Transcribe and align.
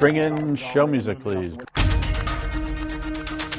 Bring 0.00 0.16
in 0.16 0.56
show 0.56 0.86
music, 0.86 1.20
please. 1.20 1.56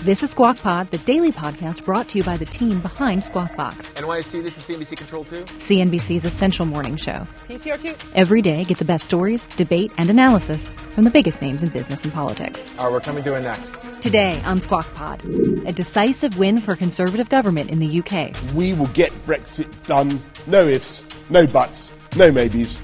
This 0.04 0.22
is 0.22 0.32
Squawk 0.32 0.58
Pod, 0.58 0.92
the 0.92 0.98
daily 1.00 1.32
podcast 1.32 1.86
brought 1.86 2.10
to 2.10 2.18
you 2.18 2.26
by 2.26 2.36
the 2.36 2.44
team 2.46 2.82
behind 2.82 3.24
Squawk 3.24 3.56
Box. 3.56 3.88
NYC, 3.96 4.44
this 4.44 4.58
is 4.58 4.64
CNBC 4.66 4.98
Control 4.98 5.24
2. 5.24 5.36
CNBC's 5.46 6.26
essential 6.26 6.66
morning 6.66 6.98
show. 6.98 7.26
PCR2. 7.48 7.96
Every 8.14 8.42
day, 8.42 8.66
get 8.66 8.80
the 8.80 8.84
best 8.84 9.06
stories, 9.06 9.48
debate, 9.48 9.94
and 9.98 10.10
analysis 10.10 10.70
from 10.90 11.06
the 11.06 11.10
biggest 11.10 11.42
names 11.42 11.64
in 11.64 11.70
business 11.70 12.04
and 12.04 12.12
politics. 12.12 12.70
All 12.78 12.88
right, 12.88 12.92
we're 12.94 13.00
coming 13.00 13.24
to 13.24 13.34
it 13.36 13.44
next. 13.44 13.74
Today 14.02 14.42
on 14.44 14.60
Squawk 14.60 14.94
Pod, 14.94 15.24
a 15.66 15.72
decisive 15.72 16.38
win 16.38 16.60
for 16.60 16.76
Conservative 16.76 17.30
government 17.30 17.70
in 17.72 17.80
the 17.80 18.00
UK. 18.02 18.36
We 18.54 18.74
will 18.74 18.88
get 18.88 19.14
Brexit 19.26 19.70
done. 19.86 20.22
No 20.48 20.68
ifs, 20.68 21.06
no 21.30 21.48
buts, 21.48 21.94
no 22.16 22.32
maybes. 22.32 22.82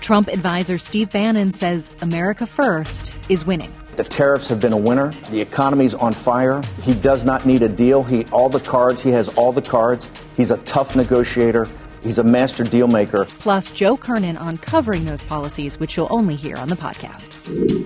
Trump 0.00 0.28
advisor 0.28 0.78
Steve 0.78 1.10
Bannon 1.10 1.52
says 1.52 1.90
America 2.02 2.46
First 2.46 3.14
is 3.28 3.44
winning. 3.44 3.72
The 3.96 4.04
tariffs 4.04 4.48
have 4.48 4.60
been 4.60 4.72
a 4.72 4.78
winner. 4.78 5.12
The 5.30 5.40
economy's 5.40 5.94
on 5.94 6.12
fire. 6.14 6.62
He 6.82 6.94
does 6.94 7.24
not 7.24 7.44
need 7.44 7.62
a 7.62 7.68
deal. 7.68 8.02
He 8.02 8.24
all 8.26 8.48
the 8.48 8.60
cards. 8.60 9.02
He 9.02 9.10
has 9.10 9.28
all 9.30 9.52
the 9.52 9.62
cards. 9.62 10.08
He's 10.36 10.50
a 10.50 10.56
tough 10.58 10.96
negotiator. 10.96 11.68
He's 12.02 12.18
a 12.18 12.24
master 12.24 12.64
deal 12.64 12.88
maker. 12.88 13.26
Plus, 13.26 13.70
Joe 13.70 13.96
Kernan 13.96 14.38
on 14.38 14.56
covering 14.56 15.04
those 15.04 15.22
policies, 15.22 15.78
which 15.78 15.96
you'll 15.96 16.08
only 16.10 16.34
hear 16.34 16.56
on 16.56 16.68
the 16.68 16.76
podcast. 16.76 17.36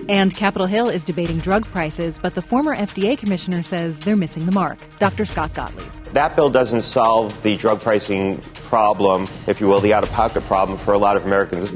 And 0.09 0.33
Capitol 0.33 0.67
Hill 0.67 0.87
is 0.87 1.03
debating 1.03 1.39
drug 1.39 1.65
prices, 1.65 2.17
but 2.17 2.33
the 2.33 2.41
former 2.41 2.75
FDA 2.75 3.17
commissioner 3.17 3.61
says 3.61 3.99
they're 3.99 4.15
missing 4.15 4.45
the 4.45 4.53
mark. 4.53 4.77
Dr. 4.99 5.25
Scott 5.25 5.53
Gottlieb. 5.53 5.91
That 6.15 6.37
bill 6.37 6.49
doesn't 6.49 6.83
solve 6.83 7.43
the 7.43 7.57
drug 7.57 7.81
pricing 7.81 8.37
problem, 8.63 9.27
if 9.47 9.59
you 9.59 9.67
will, 9.67 9.81
the 9.81 9.93
out 9.93 10.03
of 10.03 10.11
pocket 10.13 10.45
problem 10.45 10.77
for 10.77 10.93
a 10.93 10.97
lot 10.97 11.17
of 11.17 11.25
Americans. 11.25 11.71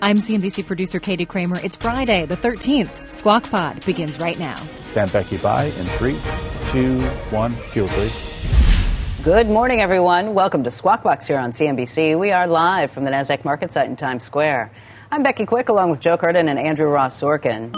I'm 0.00 0.18
CNBC 0.18 0.64
producer 0.64 1.00
Katie 1.00 1.26
Kramer. 1.26 1.58
It's 1.58 1.74
Friday, 1.74 2.24
the 2.24 2.36
13th. 2.36 3.12
Squawk 3.12 3.50
Pod 3.50 3.84
begins 3.84 4.20
right 4.20 4.38
now. 4.38 4.54
Stand 4.84 5.10
Becky 5.10 5.38
by 5.38 5.64
in 5.64 5.86
three, 5.98 6.16
two, 6.70 7.02
one. 7.30 7.52
Cue, 7.72 7.88
please. 7.88 8.46
Good 9.24 9.48
morning, 9.48 9.80
everyone. 9.80 10.34
Welcome 10.34 10.62
to 10.62 10.70
Squawk 10.70 11.02
Box 11.02 11.26
here 11.26 11.40
on 11.40 11.50
CNBC. 11.50 12.16
We 12.16 12.30
are 12.30 12.46
live 12.46 12.92
from 12.92 13.02
the 13.02 13.10
NASDAQ 13.10 13.44
market 13.44 13.72
site 13.72 13.88
in 13.88 13.96
Times 13.96 14.22
Square. 14.22 14.70
I'm 15.10 15.24
Becky 15.24 15.46
Quick 15.46 15.68
along 15.68 15.90
with 15.90 15.98
Joe 15.98 16.16
Kernan 16.16 16.48
and 16.48 16.60
Andrew 16.60 16.86
Ross 16.86 17.20
Sorkin. 17.20 17.74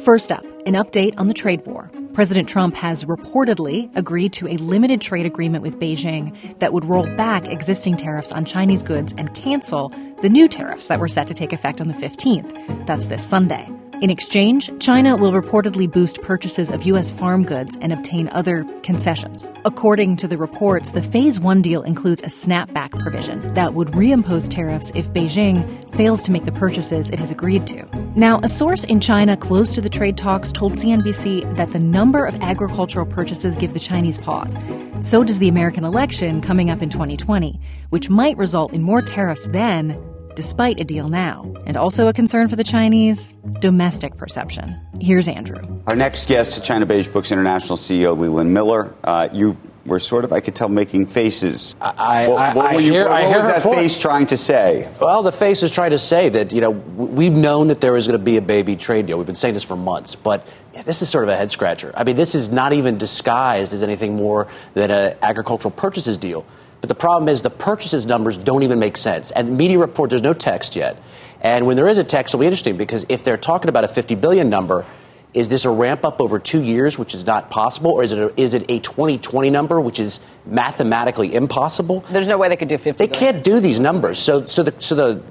First 0.00 0.32
up, 0.32 0.46
an 0.66 0.74
update 0.74 1.14
on 1.18 1.28
the 1.28 1.34
trade 1.34 1.64
war. 1.66 1.90
President 2.12 2.48
Trump 2.48 2.76
has 2.76 3.04
reportedly 3.04 3.94
agreed 3.96 4.32
to 4.34 4.46
a 4.46 4.56
limited 4.58 5.00
trade 5.00 5.26
agreement 5.26 5.62
with 5.62 5.80
Beijing 5.80 6.58
that 6.60 6.72
would 6.72 6.84
roll 6.84 7.04
back 7.16 7.48
existing 7.48 7.96
tariffs 7.96 8.32
on 8.32 8.44
Chinese 8.44 8.82
goods 8.82 9.12
and 9.18 9.34
cancel 9.34 9.88
the 10.22 10.28
new 10.28 10.48
tariffs 10.48 10.88
that 10.88 11.00
were 11.00 11.08
set 11.08 11.26
to 11.28 11.34
take 11.34 11.52
effect 11.52 11.80
on 11.80 11.88
the 11.88 11.94
15th. 11.94 12.86
That's 12.86 13.06
this 13.06 13.28
Sunday. 13.28 13.68
In 14.00 14.10
exchange, 14.10 14.70
China 14.80 15.16
will 15.16 15.32
reportedly 15.32 15.90
boost 15.90 16.20
purchases 16.20 16.68
of 16.68 16.82
U.S. 16.82 17.10
farm 17.10 17.44
goods 17.44 17.78
and 17.80 17.92
obtain 17.92 18.28
other 18.32 18.64
concessions. 18.82 19.50
According 19.64 20.16
to 20.16 20.28
the 20.28 20.36
reports, 20.36 20.90
the 20.90 21.00
Phase 21.00 21.38
1 21.38 21.62
deal 21.62 21.82
includes 21.82 22.20
a 22.22 22.26
snapback 22.26 22.90
provision 22.90 23.54
that 23.54 23.74
would 23.74 23.88
reimpose 23.88 24.48
tariffs 24.48 24.90
if 24.94 25.08
Beijing 25.12 25.64
fails 25.96 26.24
to 26.24 26.32
make 26.32 26.44
the 26.44 26.52
purchases 26.52 27.08
it 27.10 27.20
has 27.20 27.30
agreed 27.30 27.66
to. 27.68 27.86
Now, 28.16 28.40
a 28.42 28.48
source 28.48 28.84
in 28.84 29.00
China 29.00 29.36
close 29.36 29.74
to 29.74 29.80
the 29.80 29.88
trade 29.88 30.16
talks 30.16 30.50
told 30.50 30.72
CNBC 30.72 31.56
that 31.56 31.70
the 31.70 31.80
number 31.80 32.26
of 32.26 32.34
agricultural 32.42 33.06
purchases 33.06 33.54
give 33.54 33.74
the 33.74 33.80
Chinese 33.80 34.18
pause. 34.18 34.58
So 35.00 35.22
does 35.22 35.38
the 35.38 35.48
American 35.48 35.84
election 35.84 36.40
coming 36.40 36.68
up 36.68 36.82
in 36.82 36.90
2020, 36.90 37.60
which 37.90 38.10
might 38.10 38.36
result 38.36 38.72
in 38.72 38.82
more 38.82 39.02
tariffs 39.02 39.46
then 39.48 39.98
despite 40.34 40.80
a 40.80 40.84
deal 40.84 41.08
now, 41.08 41.54
and 41.66 41.76
also 41.76 42.08
a 42.08 42.12
concern 42.12 42.48
for 42.48 42.56
the 42.56 42.64
Chinese 42.64 43.34
domestic 43.60 44.16
perception. 44.16 44.78
Here's 45.00 45.28
Andrew. 45.28 45.82
Our 45.86 45.96
next 45.96 46.28
guest 46.28 46.56
is 46.56 46.62
China 46.62 46.86
Beige 46.86 47.08
Books 47.08 47.32
International 47.32 47.76
CEO 47.76 48.18
Leland 48.18 48.52
Miller. 48.52 48.94
Uh, 49.04 49.28
you 49.32 49.56
were 49.86 49.98
sort 49.98 50.24
of, 50.24 50.32
I 50.32 50.40
could 50.40 50.54
tell, 50.54 50.68
making 50.68 51.06
faces. 51.06 51.76
I, 51.80 52.28
what, 52.28 52.56
what 52.56 52.66
I, 52.66 52.74
were 52.74 52.80
you, 52.80 52.92
hear, 52.92 53.04
what 53.04 53.12
I 53.12 53.26
hear 53.26 53.38
was 53.38 53.46
that 53.46 53.62
point. 53.62 53.78
face 53.78 54.00
trying 54.00 54.26
to 54.26 54.36
say? 54.36 54.88
Well, 55.00 55.22
the 55.22 55.32
face 55.32 55.62
is 55.62 55.70
trying 55.70 55.90
to 55.90 55.98
say 55.98 56.28
that, 56.30 56.52
you 56.52 56.60
know, 56.60 56.70
we've 56.70 57.32
known 57.32 57.68
that 57.68 57.80
there 57.80 57.92
was 57.92 58.06
going 58.06 58.18
to 58.18 58.24
be 58.24 58.36
a 58.36 58.42
baby 58.42 58.76
trade 58.76 59.06
deal. 59.06 59.18
We've 59.18 59.26
been 59.26 59.34
saying 59.34 59.54
this 59.54 59.64
for 59.64 59.76
months, 59.76 60.14
but 60.14 60.46
this 60.84 61.02
is 61.02 61.08
sort 61.08 61.24
of 61.24 61.30
a 61.30 61.36
head 61.36 61.50
scratcher. 61.50 61.92
I 61.94 62.04
mean, 62.04 62.16
this 62.16 62.34
is 62.34 62.50
not 62.50 62.72
even 62.72 62.98
disguised 62.98 63.72
as 63.72 63.82
anything 63.82 64.16
more 64.16 64.48
than 64.72 64.90
an 64.90 65.16
agricultural 65.22 65.70
purchases 65.70 66.16
deal. 66.16 66.46
But 66.84 66.90
the 66.90 66.94
problem 66.96 67.30
is 67.30 67.40
the 67.40 67.48
purchases 67.48 68.04
numbers 68.04 68.36
don't 68.36 68.62
even 68.62 68.78
make 68.78 68.98
sense. 68.98 69.30
And 69.30 69.48
the 69.48 69.52
media 69.52 69.78
report, 69.78 70.10
there's 70.10 70.20
no 70.20 70.34
text 70.34 70.76
yet. 70.76 71.02
And 71.40 71.64
when 71.64 71.76
there 71.76 71.88
is 71.88 71.96
a 71.96 72.04
text, 72.04 72.34
it'll 72.34 72.40
be 72.40 72.46
interesting 72.46 72.76
because 72.76 73.06
if 73.08 73.24
they're 73.24 73.38
talking 73.38 73.70
about 73.70 73.84
a 73.84 73.88
50 73.88 74.16
billion 74.16 74.50
number, 74.50 74.84
is 75.32 75.48
this 75.48 75.64
a 75.64 75.70
ramp 75.70 76.04
up 76.04 76.20
over 76.20 76.38
two 76.38 76.60
years, 76.60 76.98
which 76.98 77.14
is 77.14 77.24
not 77.24 77.50
possible, 77.50 77.90
or 77.92 78.02
is 78.02 78.12
it 78.12 78.18
a, 78.18 78.38
is 78.38 78.52
it 78.52 78.70
a 78.70 78.80
2020 78.80 79.48
number, 79.48 79.80
which 79.80 79.98
is 79.98 80.20
mathematically 80.44 81.34
impossible? 81.34 82.04
There's 82.10 82.26
no 82.26 82.36
way 82.36 82.50
they 82.50 82.56
could 82.56 82.68
do 82.68 82.76
50 82.76 82.98
They 82.98 83.10
can't 83.10 83.42
do 83.42 83.60
these 83.60 83.80
numbers. 83.80 84.18
So, 84.18 84.44
so 84.44 84.62
the 84.62 84.74
so 84.78 84.94
the 84.94 85.22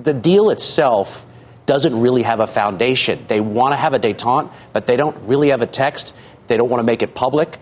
the 0.00 0.14
deal 0.14 0.50
itself 0.50 1.26
doesn't 1.66 2.00
really 2.00 2.22
have 2.22 2.38
a 2.38 2.46
foundation. 2.46 3.24
They 3.26 3.40
want 3.40 3.72
to 3.72 3.76
have 3.76 3.94
a 3.94 3.98
détente, 3.98 4.52
but 4.72 4.86
they 4.86 4.96
don't 4.96 5.16
really 5.26 5.48
have 5.48 5.60
a 5.60 5.66
text. 5.66 6.14
They 6.46 6.56
don't 6.56 6.70
want 6.70 6.78
to 6.78 6.84
make 6.86 7.02
it 7.02 7.16
public. 7.16 7.58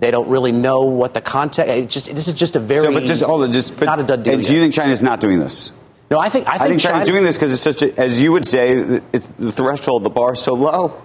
They 0.00 0.10
don't 0.10 0.28
really 0.28 0.50
know 0.50 0.82
what 0.82 1.12
the 1.12 1.20
context. 1.20 1.70
It 1.70 1.88
just 1.88 2.14
this 2.14 2.26
is 2.26 2.34
just 2.34 2.56
a 2.56 2.60
very 2.60 2.80
So, 2.80 2.92
but 2.92 3.04
just 3.04 3.20
just 3.52 3.76
but, 3.76 3.84
not 3.84 4.00
a 4.00 4.02
done 4.02 4.22
deal. 4.22 4.34
And 4.34 4.42
do 4.42 4.54
you 4.54 4.60
think 4.60 4.72
China's 4.72 5.02
not 5.02 5.20
doing 5.20 5.38
this? 5.38 5.72
No, 6.10 6.18
I 6.18 6.28
think 6.30 6.48
I 6.48 6.52
think, 6.52 6.62
I 6.62 6.68
think 6.68 6.80
China's 6.80 6.98
China- 7.00 7.04
doing 7.04 7.22
this 7.22 7.36
because 7.36 7.52
it's 7.52 7.62
such 7.62 7.82
a, 7.82 8.00
as 8.00 8.20
you 8.20 8.32
would 8.32 8.46
say, 8.46 9.00
it's 9.12 9.28
the 9.28 9.52
threshold, 9.52 10.02
the 10.02 10.10
bar 10.10 10.32
is 10.32 10.40
so 10.40 10.54
low. 10.54 11.00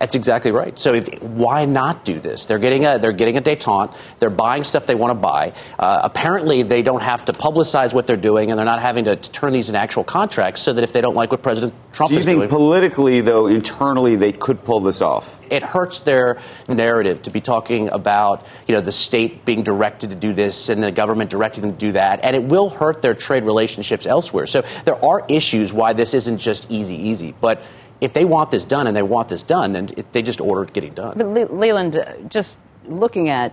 That's 0.00 0.14
exactly 0.14 0.50
right. 0.50 0.78
So 0.78 0.94
if, 0.94 1.22
why 1.22 1.66
not 1.66 2.06
do 2.06 2.18
this? 2.18 2.46
They're 2.46 2.58
getting 2.58 2.86
a 2.86 2.98
they're 2.98 3.12
getting 3.12 3.36
a 3.36 3.42
détente. 3.42 3.94
They're 4.18 4.30
buying 4.30 4.64
stuff 4.64 4.86
they 4.86 4.94
want 4.94 5.10
to 5.10 5.20
buy. 5.20 5.52
Uh, 5.78 6.00
apparently, 6.02 6.62
they 6.62 6.80
don't 6.80 7.02
have 7.02 7.26
to 7.26 7.34
publicize 7.34 7.92
what 7.92 8.06
they're 8.06 8.16
doing, 8.16 8.50
and 8.50 8.58
they're 8.58 8.64
not 8.64 8.80
having 8.80 9.04
to, 9.04 9.16
to 9.16 9.30
turn 9.30 9.52
these 9.52 9.68
into 9.68 9.78
actual 9.78 10.02
contracts. 10.02 10.62
So 10.62 10.72
that 10.72 10.82
if 10.82 10.92
they 10.92 11.02
don't 11.02 11.14
like 11.14 11.30
what 11.30 11.42
President 11.42 11.74
Trump 11.92 12.08
Do 12.08 12.16
you 12.16 12.22
think 12.22 12.38
doing, 12.38 12.48
politically, 12.48 13.20
though, 13.20 13.46
internally, 13.46 14.16
they 14.16 14.32
could 14.32 14.64
pull 14.64 14.80
this 14.80 15.02
off? 15.02 15.38
it 15.50 15.62
hurts 15.62 16.00
their 16.02 16.38
narrative 16.68 17.22
to 17.22 17.30
be 17.30 17.40
talking 17.40 17.88
about 17.88 18.46
you 18.66 18.74
know 18.74 18.80
the 18.80 18.92
state 18.92 19.44
being 19.44 19.62
directed 19.62 20.10
to 20.10 20.16
do 20.16 20.32
this 20.32 20.68
and 20.68 20.82
the 20.82 20.92
government 20.92 21.30
directing 21.30 21.62
them 21.62 21.72
to 21.72 21.78
do 21.78 21.92
that, 21.92 22.20
and 22.22 22.34
it 22.34 22.44
will 22.44 22.70
hurt 22.70 23.02
their 23.02 23.14
trade 23.14 23.44
relationships 23.44 24.06
elsewhere. 24.06 24.46
So 24.46 24.62
there 24.84 25.04
are 25.04 25.24
issues 25.28 25.72
why 25.72 25.92
this 25.92 26.14
isn't 26.14 26.38
just 26.38 26.70
easy, 26.70 26.96
easy, 26.96 27.34
but. 27.38 27.62
If 28.00 28.12
they 28.12 28.24
want 28.24 28.50
this 28.50 28.64
done 28.64 28.86
and 28.86 28.96
they 28.96 29.02
want 29.02 29.28
this 29.28 29.42
done, 29.42 29.72
then 29.72 29.90
it, 29.96 30.12
they 30.12 30.22
just 30.22 30.40
order 30.40 30.62
it 30.62 30.72
getting 30.72 30.94
done. 30.94 31.14
But 31.16 31.26
Le- 31.26 31.54
Leland, 31.54 31.96
uh, 31.96 32.16
just 32.28 32.58
looking 32.86 33.28
at 33.28 33.52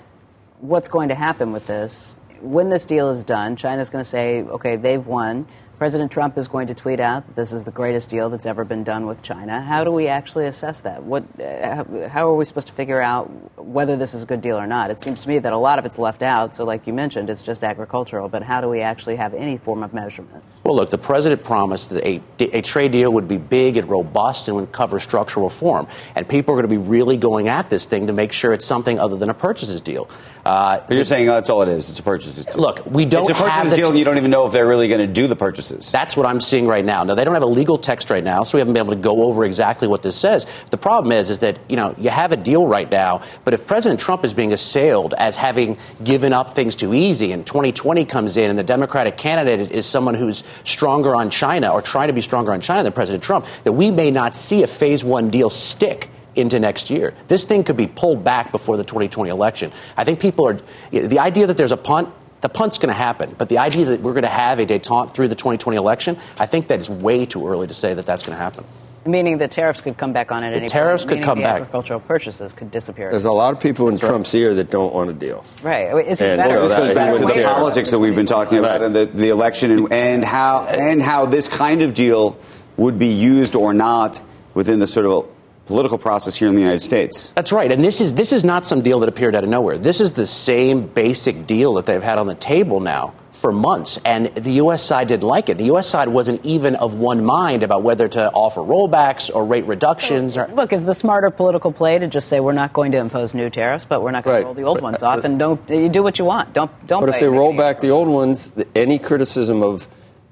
what's 0.60 0.88
going 0.88 1.10
to 1.10 1.16
happen 1.16 1.52
with 1.52 1.68
this, 1.68 2.16
when 2.42 2.70
this 2.70 2.86
deal 2.86 3.10
is 3.10 3.24
done, 3.24 3.56
China's 3.56 3.90
going 3.90 4.04
to 4.04 4.10
say, 4.10 4.44
okay, 4.44 4.76
they've 4.76 5.06
won. 5.06 5.48
President 5.78 6.12
Trump 6.12 6.40
is 6.40 6.48
going 6.48 6.68
to 6.68 6.74
tweet 6.74 7.00
out 7.00 7.28
that 7.28 7.36
this 7.36 7.54
is 7.54 7.64
the 7.64 7.72
greatest 7.72 8.10
deal 8.10 8.32
that's 8.32 8.48
ever 8.48 8.66
been 8.66 8.84
done 8.84 9.06
with 9.06 9.22
China. 9.22 9.62
How 9.62 9.84
do 9.84 9.92
we 9.92 10.08
actually 10.08 10.46
assess 10.46 10.82
that? 10.82 11.04
What, 11.04 11.24
uh, 11.40 11.76
how, 11.76 12.08
how 12.10 12.30
are 12.32 12.34
we 12.34 12.46
supposed 12.46 12.66
to 12.68 12.74
figure 12.74 13.00
out 13.00 13.26
whether 13.64 13.96
this 13.96 14.16
is 14.16 14.24
a 14.24 14.26
good 14.26 14.42
deal 14.42 14.58
or 14.58 14.66
not? 14.66 14.90
It 14.90 15.02
seems 15.02 15.22
to 15.22 15.30
me 15.30 15.38
that 15.38 15.54
a 15.54 15.58
lot 15.58 15.78
of 15.78 15.86
it's 15.86 16.00
left 16.00 16.24
out. 16.24 16.56
So, 16.56 16.66
like 16.66 16.88
you 16.88 16.94
mentioned, 16.94 17.30
it's 17.30 17.44
just 17.44 17.64
agricultural. 17.64 18.28
But 18.28 18.42
how 18.42 18.60
do 18.60 18.70
we 18.70 18.82
actually 18.82 19.18
have 19.18 19.36
any 19.36 19.60
form 19.60 19.84
of 19.84 19.94
measurement? 19.94 20.44
Well, 20.64 20.76
look, 20.76 20.90
the 20.90 20.98
president 20.98 21.44
promised 21.44 21.92
that 21.92 22.04
a, 22.04 22.22
a 22.40 22.62
trade 22.64 22.92
deal 22.92 23.14
would 23.14 23.28
be 23.28 23.38
big 23.38 23.78
and 23.78 23.88
robust 23.88 24.48
and 24.48 24.58
would 24.58 24.72
cover 24.72 25.00
structural 25.00 25.46
reform. 25.46 25.88
And 26.16 26.28
people 26.28 26.56
are 26.56 26.58
going 26.58 26.70
to 26.70 26.82
be 26.82 26.90
really 26.90 27.18
going 27.18 27.50
at 27.50 27.70
this 27.70 27.86
thing 27.86 28.08
to 28.08 28.14
make 28.14 28.32
sure 28.32 28.52
it's 28.52 28.66
something 28.66 28.98
other 28.98 29.16
than 29.16 29.30
a 29.30 29.36
purchases 29.36 29.80
deal. 29.82 30.10
Uh, 30.44 30.80
But 30.88 30.96
you're 30.96 31.06
saying 31.06 31.30
oh, 31.30 31.36
that's 31.36 31.50
all 31.50 31.62
it 31.62 31.70
is. 31.70 31.90
It's 31.90 32.00
a 32.00 32.04
purchases 32.04 32.46
deal. 32.48 32.62
Look, 32.62 32.86
we 32.86 33.06
don't 33.06 33.30
It's 33.30 33.32
a 33.32 33.44
purchases 33.44 33.72
the 33.72 33.76
deal, 33.76 33.88
t- 33.88 33.92
and 33.92 34.00
you 34.00 34.06
don't 34.06 34.18
even 34.18 34.32
know 34.32 34.48
if 34.48 34.54
they're 34.54 34.68
really 34.68 34.88
going 34.88 35.06
to 35.06 35.08
do 35.08 35.28
the 35.28 35.36
purchases 35.36 35.67
That's 35.70 36.18
what 36.18 36.26
I'm 36.26 36.40
seeing 36.42 36.68
right 36.68 36.84
now. 36.84 37.04
Now 37.04 37.16
they 37.16 37.24
don't 37.24 37.34
have 37.34 37.44
a 37.44 37.48
legal 37.48 37.78
text 37.78 38.10
right 38.10 38.24
now, 38.24 38.44
so 38.44 38.58
we 38.58 38.62
haven't 38.62 38.74
been 38.74 38.84
able 38.84 38.96
to 38.96 39.02
go 39.02 39.24
over 39.24 39.46
exactly 39.46 39.88
what 39.88 40.04
this 40.04 40.16
says. 40.16 40.46
The 40.72 40.78
problem 40.78 41.12
is, 41.12 41.30
is 41.30 41.40
that 41.40 41.60
you 41.70 41.76
know 41.76 41.96
you 41.98 42.10
have 42.10 42.32
a 42.32 42.38
deal 42.38 42.66
right 42.68 42.90
now, 42.90 43.24
but 43.44 43.54
if 43.54 43.68
President 43.68 44.00
Trump 44.00 44.26
is 44.26 44.34
being 44.34 44.54
assailed 44.54 45.14
as 45.14 45.36
having 45.36 45.78
given 46.04 46.34
up 46.34 46.56
things 46.56 46.76
too 46.76 46.94
easy, 46.94 47.32
and 47.32 47.46
2020 47.46 48.06
comes 48.06 48.38
in, 48.38 48.50
and 48.50 48.58
the 48.58 48.64
Democratic 48.64 49.18
candidate 49.18 49.72
is 49.72 49.86
someone 49.86 50.16
who's 50.16 50.44
stronger 50.64 51.16
on 51.16 51.30
China 51.30 51.72
or 51.72 51.82
trying 51.82 52.08
to 52.08 52.14
be 52.14 52.22
stronger 52.22 52.52
on 52.52 52.62
China 52.62 52.84
than 52.84 52.94
President 52.94 53.24
Trump, 53.24 53.46
that 53.64 53.74
we 53.74 53.92
may 53.92 54.12
not 54.12 54.36
see 54.36 54.64
a 54.64 54.68
phase 54.68 55.04
one 55.04 55.30
deal 55.30 55.50
stick 55.50 56.10
into 56.36 56.60
next 56.60 56.90
year. 56.90 57.14
This 57.28 57.46
thing 57.46 57.64
could 57.64 57.78
be 57.78 57.88
pulled 57.88 58.24
back 58.24 58.52
before 58.52 58.78
the 58.78 58.84
2020 58.84 59.30
election. 59.30 59.72
I 59.98 60.04
think 60.04 60.20
people 60.20 60.48
are 60.48 60.60
the 60.92 61.20
idea 61.20 61.48
that 61.48 61.58
there's 61.58 61.72
a 61.72 61.78
punt. 61.78 62.10
The 62.42 62.50
punt's 62.50 62.78
going 62.78 62.90
to 62.90 62.94
happen, 62.94 63.36
but 63.38 63.50
the 63.50 63.58
idea 63.58 63.86
that 63.86 64.02
we're 64.02 64.14
going 64.14 64.24
to 64.24 64.30
have 64.30 64.60
a 64.60 64.66
detente 64.66 65.14
through 65.14 65.28
the 65.28 65.36
2020 65.36 65.76
election, 65.78 66.18
I 66.38 66.46
think 66.46 66.68
that 66.68 66.80
is 66.80 66.90
way 66.90 67.26
too 67.26 67.48
early 67.48 67.68
to 67.68 67.74
say 67.74 67.94
that 67.94 68.06
that's 68.06 68.24
going 68.24 68.38
to 68.38 68.44
happen. 68.44 68.64
Meaning 69.06 69.38
the 69.38 69.48
tariffs 69.48 69.80
could 69.82 69.98
come 69.98 70.12
back 70.12 70.32
on 70.34 70.44
it. 70.44 70.52
The 70.52 70.58
any 70.58 70.68
tariffs 70.68 71.04
point. 71.04 71.10
could 71.10 71.16
meaning 71.16 71.26
come 71.26 71.38
the 71.38 71.44
back. 71.44 71.62
Agricultural 71.62 72.02
purchases 72.02 72.52
could 72.54 72.72
disappear. 72.72 73.10
There's 73.10 73.26
a 73.26 73.32
lot 73.32 73.54
of 73.54 73.60
people 73.62 73.88
in 73.88 73.94
That's 73.94 74.04
right. 74.04 74.10
Trump's 74.10 74.36
ear 74.36 74.54
that 74.56 74.70
don't 74.70 74.94
want 74.94 75.10
a 75.10 75.14
deal. 75.14 75.46
right. 75.64 76.06
Is 76.06 76.20
it 76.20 76.40
And 76.40 76.52
so 76.52 76.68
this 76.68 76.78
goes 76.78 76.94
back 76.94 77.14
to 77.14 77.22
the 77.22 77.28
until 77.28 77.54
politics 77.54 77.92
that 77.92 78.00
we've 78.00 78.16
been 78.16 78.26
talking 78.26 78.58
about 78.58 78.84
and 78.84 78.94
the, 78.94 79.06
the 79.06 79.30
election 79.30 79.72
and, 79.72 79.94
and 79.94 80.26
how 80.26 80.66
and 80.66 81.02
how 81.02 81.26
this 81.26 81.48
kind 81.48 81.82
of 81.82 81.94
deal 81.94 82.38
would 82.76 83.00
be 83.00 83.08
used 83.08 83.56
or 83.56 83.74
not 83.74 84.22
within 84.54 84.80
the 84.80 84.88
sort 84.88 85.06
of 85.06 85.32
political 85.68 85.98
process 85.98 86.36
here 86.36 86.48
in 86.48 86.56
the 86.56 86.62
United 86.62 86.82
States. 86.82 87.32
That's 87.36 87.52
right, 87.52 87.72
and 87.72 87.84
this 87.84 88.02
is 88.02 88.14
this 88.14 88.34
is 88.34 88.44
not 88.44 88.66
some 88.66 88.82
deal 88.82 89.00
that 89.00 89.10
appeared 89.10 89.36
out 89.36 89.44
of 89.44 89.50
nowhere. 89.50 89.78
This 89.78 90.02
is 90.02 90.14
the 90.14 90.26
same 90.26 90.82
basic 90.82 91.46
deal 91.46 91.76
that 91.76 91.86
they've 91.86 92.02
had 92.02 92.18
on 92.18 92.26
the 92.28 92.36
table 92.36 92.80
now 92.80 93.14
for 93.32 93.52
months, 93.52 94.00
and 94.04 94.34
the 94.34 94.54
U.S. 94.54 94.82
side 94.82 95.10
didn't 95.10 95.28
like 95.28 95.48
it. 95.50 95.60
The 95.60 95.66
U.S. 95.66 95.88
side 95.88 96.08
wasn't 96.08 96.44
even 96.44 96.76
of 96.76 96.98
one 96.98 97.24
mind 97.24 97.62
about 97.62 97.84
whether 97.84 98.08
to 98.08 98.32
offer 98.32 98.62
rollbacks 98.62 99.30
or 99.34 99.46
rate 99.46 99.66
reductions. 99.66 100.36
Or, 100.38 100.48
Look, 100.48 100.74
is 100.74 100.86
the 100.86 100.96
smarter 100.96 101.30
political 101.30 101.72
play 101.72 102.00
to 102.00 102.08
just 102.08 102.30
say 102.30 102.40
we're 102.40 102.54
not 102.54 102.74
going 102.74 102.94
to 102.94 102.98
impose 102.98 103.36
new 103.36 103.52
tariffs, 103.52 103.86
but 103.86 104.02
we're 104.02 104.10
not 104.10 104.24
going 104.24 104.34
Right. 104.38 104.40
to 104.40 104.46
roll 104.46 104.54
the 104.56 104.64
old 104.64 104.78
But- 104.78 104.84
ones 104.84 105.04
uh, 105.04 105.10
off, 105.10 105.24
and 105.24 105.38
don't 105.38 105.60
you 105.70 105.88
do 105.88 106.02
what 106.02 106.18
you 106.18 106.26
want? 106.26 106.54
Don't 106.54 106.72
don't. 106.88 107.02
But 107.02 107.10
if 107.10 107.20
they 107.20 107.28
roll 107.28 107.54
back 107.56 107.80
the 107.80 107.92
old 107.92 108.08
ones, 108.08 108.50
any 108.76 108.98
criticism 108.98 109.62
of 109.62 109.88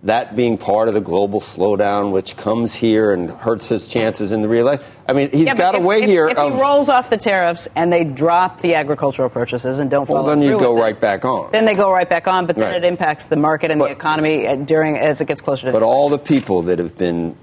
that 0.05 0.35
being 0.35 0.57
part 0.57 0.87
of 0.87 0.93
the 0.93 1.01
global 1.01 1.41
slowdown, 1.41 2.11
which 2.11 2.37
comes 2.37 2.75
here 2.75 3.11
and 3.11 3.29
hurts 3.31 3.67
his 3.67 3.87
chances 3.87 4.31
in 4.31 4.41
the 4.43 4.47
reelection. 4.47 4.87
I 5.07 5.13
mean, 5.13 5.31
he's 5.31 5.47
Yeah, 5.47 5.55
got 5.55 5.73
a 5.75 5.79
way 5.79 6.03
if, 6.03 6.05
here 6.09 6.27
If 6.27 6.37
of. 6.37 6.53
he 6.53 6.61
rolls 6.61 6.89
off 6.89 7.09
the 7.09 7.17
tariffs 7.17 7.67
and 7.75 7.91
they 7.91 8.03
drop 8.03 8.61
the 8.61 8.75
agricultural 8.75 9.29
purchases 9.29 9.79
and 9.79 9.89
don't 9.89 10.07
well, 10.07 10.23
follow 10.23 10.29
then 10.35 10.43
you 10.43 10.59
go 10.59 10.77
right 10.79 10.99
back 10.99 11.25
on. 11.25 11.51
Then 11.51 11.65
they 11.65 11.73
go 11.73 11.91
right 11.91 12.07
back 12.07 12.27
on, 12.27 12.45
but 12.45 12.55
then 12.55 12.71
Right. 12.71 12.83
it 12.83 12.87
impacts 12.87 13.25
the 13.25 13.35
market 13.35 13.71
and 13.71 13.79
But- 13.79 13.85
the 13.87 13.91
economy 13.93 14.47
uh, 14.47 14.55
during 14.57 14.95
as 14.97 15.21
it 15.21 15.25
gets 15.27 15.41
closer 15.41 15.65
to. 15.67 15.73
But 15.73 15.79
the 15.79 15.85
all 15.85 16.09
the 16.09 16.19
people 16.19 16.61
that 16.63 16.77
have 16.77 16.97
been, 16.97 17.35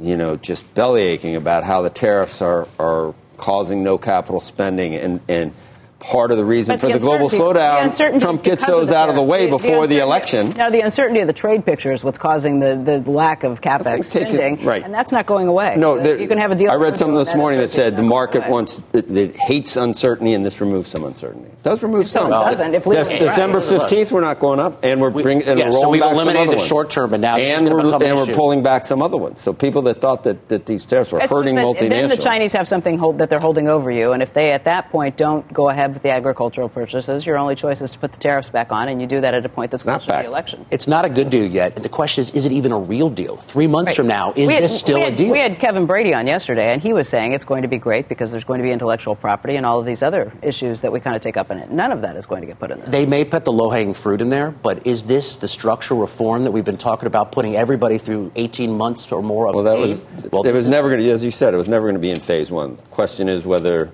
you 0.00 0.16
know, 0.16 0.34
just 0.36 0.72
belly 0.74 1.02
aching 1.02 1.36
about 1.36 1.62
how 1.62 1.82
the 1.82 1.90
tariffs 1.90 2.42
are, 2.42 2.66
are 2.80 3.14
causing 3.36 3.84
no 3.84 3.98
capital 3.98 4.40
spending 4.40 4.96
and, 4.96 5.20
and 5.28 5.52
part 6.00 6.30
of 6.30 6.36
the 6.38 6.44
reason 6.44 6.72
But 6.72 6.80
for 6.80 6.86
the 6.88 6.94
the 6.94 6.98
global 6.98 7.26
uncertainty- 7.26 7.52
the 7.52 7.60
slowdown, 7.60 8.20
Trump 8.20 8.42
gets 8.42 8.62
because 8.62 8.74
of 8.74 8.80
those 8.80 8.88
the 8.88 8.96
out 8.96 9.08
of 9.10 9.14
the 9.16 9.22
way 9.22 9.44
the- 9.46 9.50
the 9.52 9.56
before 9.58 9.86
the 9.86 10.00
uncertainty- 10.00 10.00
election. 10.00 10.54
Now, 10.56 10.70
the 10.70 10.80
uncertainty 10.80 11.20
of 11.20 11.26
the 11.26 11.32
trade 11.32 11.64
picture 11.66 11.92
is 11.92 12.02
what's 12.02 12.18
causing 12.18 12.58
the, 12.58 12.74
the 12.74 13.10
lack 13.10 13.44
of 13.44 13.60
capex 13.60 14.10
take 14.12 14.30
it- 14.32 14.64
right. 14.64 14.82
and 14.82 14.92
that's 14.94 15.12
not 15.12 15.26
going 15.26 15.46
away. 15.46 15.74
No, 15.76 16.00
there- 16.00 16.18
you 16.18 16.26
can 16.26 16.38
have 16.38 16.50
a 16.50 16.54
deal. 16.54 16.70
I 16.70 16.74
read 16.74 16.96
something 16.96 17.14
this 17.16 17.34
morning 17.34 17.60
that 17.60 17.70
said 17.70 17.96
the 17.96 18.02
market 18.02 18.48
wants 18.48 18.82
it, 18.92 19.14
it 19.14 19.36
hates 19.36 19.76
uncertainty, 19.76 20.32
and 20.34 20.44
this 20.44 20.60
removes 20.60 20.88
some 20.88 21.04
uncertainty. 21.04 21.48
It 21.50 21.62
does 21.62 21.82
remove 21.82 22.08
So 22.08 22.20
some. 22.20 22.28
it 22.28 22.30
doesn't. 22.30 22.74
If 22.74 22.84
Dec- 22.84 22.94
Lieberman's. 22.94 23.20
December 23.20 23.60
fifteenth, 23.60 24.10
we're 24.10 24.20
not 24.22 24.38
going 24.40 24.58
up, 24.58 24.82
and 24.82 25.00
we're 25.00 25.10
bringing 25.10 25.46
and 25.46 25.58
yeah, 25.58 25.66
we're 25.66 25.72
so 25.72 25.82
rolling 25.82 25.90
we've 25.92 26.00
back 26.00 26.08
some 26.08 26.14
eliminated 26.16 26.40
other 26.48 26.50
the 26.52 26.56
ones. 26.56 26.68
short 26.68 26.90
term, 26.90 27.10
but 27.10 27.20
now 27.20 27.36
and 27.36 27.68
we're 27.68 27.82
become 27.82 28.00
an 28.02 28.08
and 28.08 28.16
we're 28.16 28.34
pulling 28.34 28.62
back 28.62 28.86
some 28.86 29.02
other 29.02 29.18
ones. 29.18 29.40
So 29.40 29.52
people 29.52 29.82
that 29.82 30.00
thought 30.00 30.22
that, 30.22 30.48
that 30.48 30.64
these 30.64 30.86
tariffs 30.86 31.12
were 31.12 31.20
hurting 31.20 31.56
that 31.56 31.66
multinationals. 31.66 31.88
Then 31.90 32.08
the 32.08 32.16
Chinese 32.16 32.54
have 32.54 32.66
something 32.66 32.96
that 33.18 33.28
they're 33.28 33.38
holding 33.38 33.68
over 33.68 33.90
you, 33.90 34.12
and 34.12 34.22
if 34.22 34.32
they 34.32 34.52
at 34.52 34.64
that 34.64 34.90
point 34.90 35.16
don't 35.18 35.50
go 35.52 35.68
ahead 35.68 35.89
with 35.94 36.02
the 36.02 36.10
agricultural 36.10 36.68
purchases, 36.68 37.26
your 37.26 37.38
only 37.38 37.54
choice 37.54 37.80
is 37.80 37.90
to 37.92 37.98
put 37.98 38.12
the 38.12 38.18
tariffs 38.18 38.50
back 38.50 38.72
on, 38.72 38.88
and 38.88 39.00
you 39.00 39.06
do 39.06 39.20
that 39.20 39.34
at 39.34 39.44
a 39.44 39.48
point 39.48 39.70
that's 39.70 39.82
closer 39.84 40.06
to 40.06 40.12
the 40.12 40.26
election. 40.26 40.64
It's 40.70 40.86
not 40.88 41.04
a 41.04 41.08
good 41.08 41.30
deal 41.30 41.44
yet. 41.46 41.76
The 41.76 41.88
question 41.88 42.22
is, 42.22 42.30
is 42.30 42.44
it 42.46 42.52
even 42.52 42.72
a 42.72 42.78
real 42.78 43.10
deal? 43.10 43.36
Three 43.36 43.66
months 43.66 43.90
Right. 43.90 43.96
from 43.96 44.06
now, 44.08 44.32
is 44.36 44.50
had- 44.50 44.62
this 44.62 44.78
still 44.78 44.98
we 44.98 45.04
a 45.04 45.10
deal? 45.10 45.32
We 45.32 45.38
had 45.38 45.58
Kevin 45.58 45.86
Brady 45.86 46.14
on 46.14 46.26
yesterday, 46.26 46.72
and 46.72 46.82
he 46.82 46.92
was 46.92 47.08
saying 47.08 47.32
it's 47.32 47.44
going 47.44 47.62
to 47.62 47.68
be 47.68 47.78
great 47.78 48.08
because 48.08 48.30
there's 48.32 48.44
going 48.44 48.58
to 48.58 48.64
be 48.64 48.70
intellectual 48.72 49.14
property 49.14 49.56
and 49.56 49.64
all 49.66 49.78
of 49.78 49.86
these 49.86 50.02
other 50.02 50.32
issues 50.42 50.80
that 50.82 50.92
we 50.92 51.00
kind 51.00 51.16
of 51.16 51.22
take 51.22 51.36
up 51.36 51.50
in 51.50 51.58
it. 51.58 51.70
None 51.70 51.92
of 51.92 52.02
that 52.02 52.16
is 52.16 52.26
going 52.26 52.40
to 52.42 52.46
get 52.46 52.58
put 52.58 52.70
in 52.70 52.80
there. 52.80 52.88
They 52.88 53.06
may 53.06 53.24
put 53.24 53.44
the 53.44 53.52
low 53.52 53.70
hanging 53.70 53.94
fruit 53.94 54.20
in 54.20 54.28
there, 54.30 54.50
but 54.62 54.86
is 54.86 55.04
this 55.04 55.36
the 55.36 55.48
structural 55.48 56.00
reform 56.00 56.44
that 56.44 56.50
we've 56.50 56.64
been 56.64 56.76
talking 56.76 57.06
about, 57.06 57.32
putting 57.32 57.56
everybody 57.56 57.98
through 57.98 58.30
18 58.36 58.76
months 58.76 59.10
or 59.12 59.22
more 59.22 59.46
of 59.48 59.54
Well, 59.54 59.64
that 59.64 59.76
aid? 59.76 59.80
was 59.80 60.04
Well, 60.32 60.42
it 60.46 60.52
was 60.52 60.66
never 60.66 60.88
going 60.88 61.00
to, 61.00 61.10
as 61.10 61.24
you 61.24 61.30
said, 61.30 61.54
it 61.54 61.56
was 61.56 61.68
never 61.68 61.84
going 61.84 61.94
to 61.94 62.00
be 62.00 62.10
in 62.10 62.20
phase 62.20 62.50
one. 62.50 62.76
The 62.76 62.82
Question 62.90 63.28
is 63.28 63.44
whether 63.46 63.90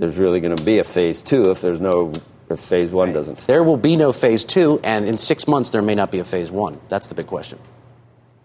there's 0.00 0.16
really 0.16 0.40
going 0.40 0.56
to 0.56 0.64
be 0.64 0.78
a 0.78 0.84
phase 0.84 1.22
two 1.22 1.50
if 1.50 1.60
there's 1.60 1.80
no 1.80 2.12
if 2.48 2.58
phase 2.58 2.90
one 2.90 3.12
doesn't. 3.12 3.38
There 3.46 3.62
will 3.62 3.76
be 3.76 3.96
no 3.96 4.12
phase 4.12 4.44
two, 4.44 4.80
and 4.82 5.06
in 5.06 5.18
six 5.18 5.46
months, 5.46 5.70
there 5.70 5.82
may 5.82 5.94
not 5.94 6.10
be 6.10 6.18
a 6.18 6.24
phase 6.24 6.50
one. 6.50 6.80
That's 6.88 7.06
the 7.06 7.14
big 7.14 7.28
question. 7.28 7.60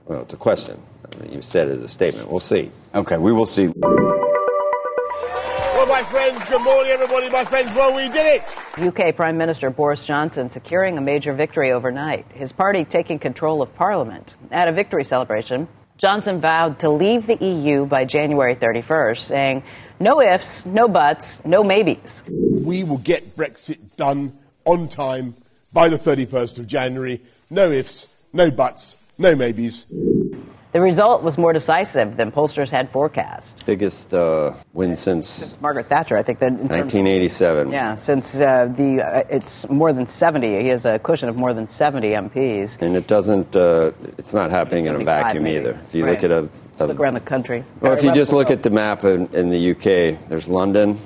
Well, 0.05 0.21
it's 0.21 0.35
a 0.35 0.37
question. 0.37 0.79
I 1.03 1.07
mean, 1.23 1.33
you 1.33 1.41
said 1.41 1.69
it 1.69 1.77
as 1.77 1.81
a 1.81 1.87
statement. 1.87 2.29
We'll 2.29 2.39
see. 2.39 2.69
Okay, 2.93 3.17
we 3.17 3.31
will 3.31 3.47
see. 3.47 3.71
Well, 3.79 4.27
my 5.87 6.03
friends, 6.03 6.45
good 6.45 6.61
morning, 6.61 6.91
everybody. 6.91 7.31
My 7.31 7.43
friends, 7.45 7.73
well, 7.73 7.95
we 7.95 8.07
did 8.09 8.41
it. 8.41 8.55
UK 8.79 9.15
Prime 9.15 9.37
Minister 9.37 9.71
Boris 9.71 10.05
Johnson 10.05 10.49
securing 10.49 10.97
a 10.97 11.01
major 11.01 11.33
victory 11.33 11.71
overnight, 11.71 12.25
his 12.33 12.51
party 12.51 12.83
taking 12.85 13.17
control 13.17 13.63
of 13.63 13.73
Parliament. 13.75 14.35
At 14.51 14.67
a 14.67 14.71
victory 14.71 15.05
celebration, 15.05 15.67
Johnson 15.97 16.41
vowed 16.41 16.79
to 16.79 16.89
leave 16.89 17.25
the 17.25 17.37
EU 17.43 17.85
by 17.85 18.03
January 18.03 18.55
31st, 18.55 19.19
saying, 19.19 19.63
no 19.99 20.21
ifs, 20.21 20.65
no 20.65 20.89
buts, 20.89 21.43
no 21.45 21.63
maybes. 21.63 22.23
We 22.27 22.83
will 22.83 22.97
get 22.97 23.37
Brexit 23.37 23.79
done 23.95 24.37
on 24.65 24.89
time 24.89 25.35
by 25.71 25.87
the 25.87 25.97
31st 25.97 26.59
of 26.59 26.67
January. 26.67 27.21
No 27.49 27.71
ifs, 27.71 28.09
no 28.33 28.51
buts, 28.51 28.97
no 29.17 29.35
maybes. 29.35 29.85
The 30.75 30.81
result 30.81 31.23
was 31.23 31.37
more 31.37 31.53
decisive 31.53 32.17
than 32.17 32.33
pollsters 32.33 32.69
had 32.69 32.89
forecast. 32.89 33.65
Biggest 33.65 34.13
uh, 34.13 34.53
win 34.73 34.97
since 34.97 35.57
Margaret 35.61 35.87
Thatcher, 35.87 36.17
I 36.17 36.21
think 36.21 36.39
that 36.39 36.47
in 36.47 36.57
terms 36.67 36.93
of 36.93 36.99
1987. 36.99 37.71
Yeah, 37.71 37.95
since 37.95 38.41
uh, 38.41 38.65
the 38.75 39.01
uh, 39.01 39.23
it's 39.29 39.69
more 39.69 39.93
than 39.93 40.05
70. 40.05 40.59
He 40.59 40.67
has 40.67 40.85
a 40.85 40.99
cushion 40.99 41.29
of 41.29 41.37
more 41.37 41.53
than 41.53 41.65
70 41.65 42.09
MPs. 42.09 42.81
And 42.81 42.97
it 42.97 43.07
doesn't. 43.07 43.55
Uh, 43.55 43.93
it's 44.17 44.33
not 44.33 44.51
happening 44.51 44.87
in 44.87 44.95
a 44.95 44.99
vacuum 45.05 45.45
maybe. 45.45 45.59
either. 45.59 45.79
If 45.87 45.95
you 45.95 46.03
Right. 46.03 46.21
look 46.21 46.25
at 46.25 46.31
a, 46.31 46.49
a 46.83 46.87
Look 46.87 46.99
around 46.99 47.13
the 47.13 47.21
country. 47.21 47.63
Well, 47.79 47.93
if 47.93 48.03
you 48.03 48.11
just 48.11 48.33
look 48.33 48.51
at 48.51 48.61
the 48.61 48.69
map 48.69 49.05
in, 49.05 49.27
in 49.27 49.49
the 49.51 49.71
UK, 49.71 50.27
there's 50.27 50.49
London, 50.49 50.99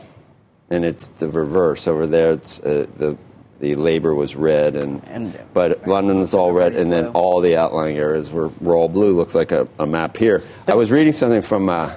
and 0.71 0.83
it's 0.83 1.10
the 1.10 1.30
reverse 1.30 1.88
over 1.88 2.07
there. 2.07 2.31
It's, 2.31 2.60
uh, 2.62 2.88
the 2.98 3.16
the 3.60 3.76
Labour 3.76 4.14
was 4.16 4.36
red, 4.36 4.76
and, 4.84 5.02
And- 5.08 5.38
but 5.54 5.86
London 5.88 6.20
was 6.20 6.34
all 6.34 6.52
red, 6.52 6.76
and 6.76 6.92
then 6.92 7.08
all 7.08 7.42
the 7.42 7.58
outlying 7.58 7.98
areas 7.98 8.32
were, 8.32 8.48
were 8.62 8.76
all 8.76 8.88
blue. 8.90 9.16
Looks 9.16 9.36
like 9.36 9.52
a, 9.52 9.68
a 9.78 9.86
map 9.86 10.16
here. 10.18 10.42
I 10.68 10.76
was 10.76 10.92
reading 10.92 11.12
something 11.14 11.42
from 11.42 11.70
uh, 11.70 11.96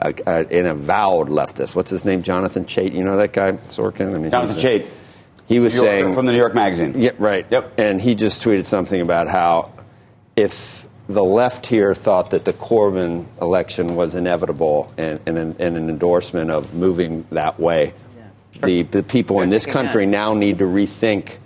a, 0.00 0.14
a, 0.26 0.58
an 0.58 0.66
avowed 0.66 1.28
leftist. 1.28 1.74
What's 1.74 1.90
his 1.90 2.04
name? 2.04 2.22
Jonathan 2.22 2.64
Chait. 2.66 2.92
You 2.94 3.02
know 3.04 3.16
that 3.16 3.32
guy, 3.32 3.52
Sorkin. 3.52 4.14
I 4.14 4.18
mean, 4.18 4.30
Jonathan 4.30 4.56
Chait. 4.56 4.86
He 5.46 5.58
was 5.58 5.74
York- 5.74 5.86
saying 5.86 6.12
from 6.14 6.26
the 6.26 6.32
New 6.32 6.38
York 6.38 6.54
Magazine. 6.54 6.94
yeah, 6.96 7.10
right. 7.18 7.46
Yep. 7.50 7.78
And 7.80 8.00
he 8.00 8.14
just 8.14 8.42
tweeted 8.42 8.64
something 8.64 9.00
about 9.00 9.28
how 9.28 9.72
if 10.36 10.86
the 11.08 11.22
left 11.24 11.66
here 11.66 11.94
thought 11.94 12.30
that 12.30 12.44
the 12.44 12.52
Corbyn 12.52 13.26
election 13.40 13.96
was 13.96 14.14
inevitable 14.14 14.92
and, 14.96 15.18
and, 15.26 15.36
an, 15.36 15.56
and 15.58 15.76
an 15.76 15.88
endorsement 15.90 16.50
of 16.50 16.74
moving 16.74 17.26
that 17.32 17.58
way, 17.58 17.92
the, 18.62 18.82
the 18.82 19.02
people 19.02 19.40
in 19.40 19.50
this 19.50 19.66
country 19.66 20.06
now 20.06 20.34
need 20.34 20.58
to 20.58 20.64
rethink 20.64 21.36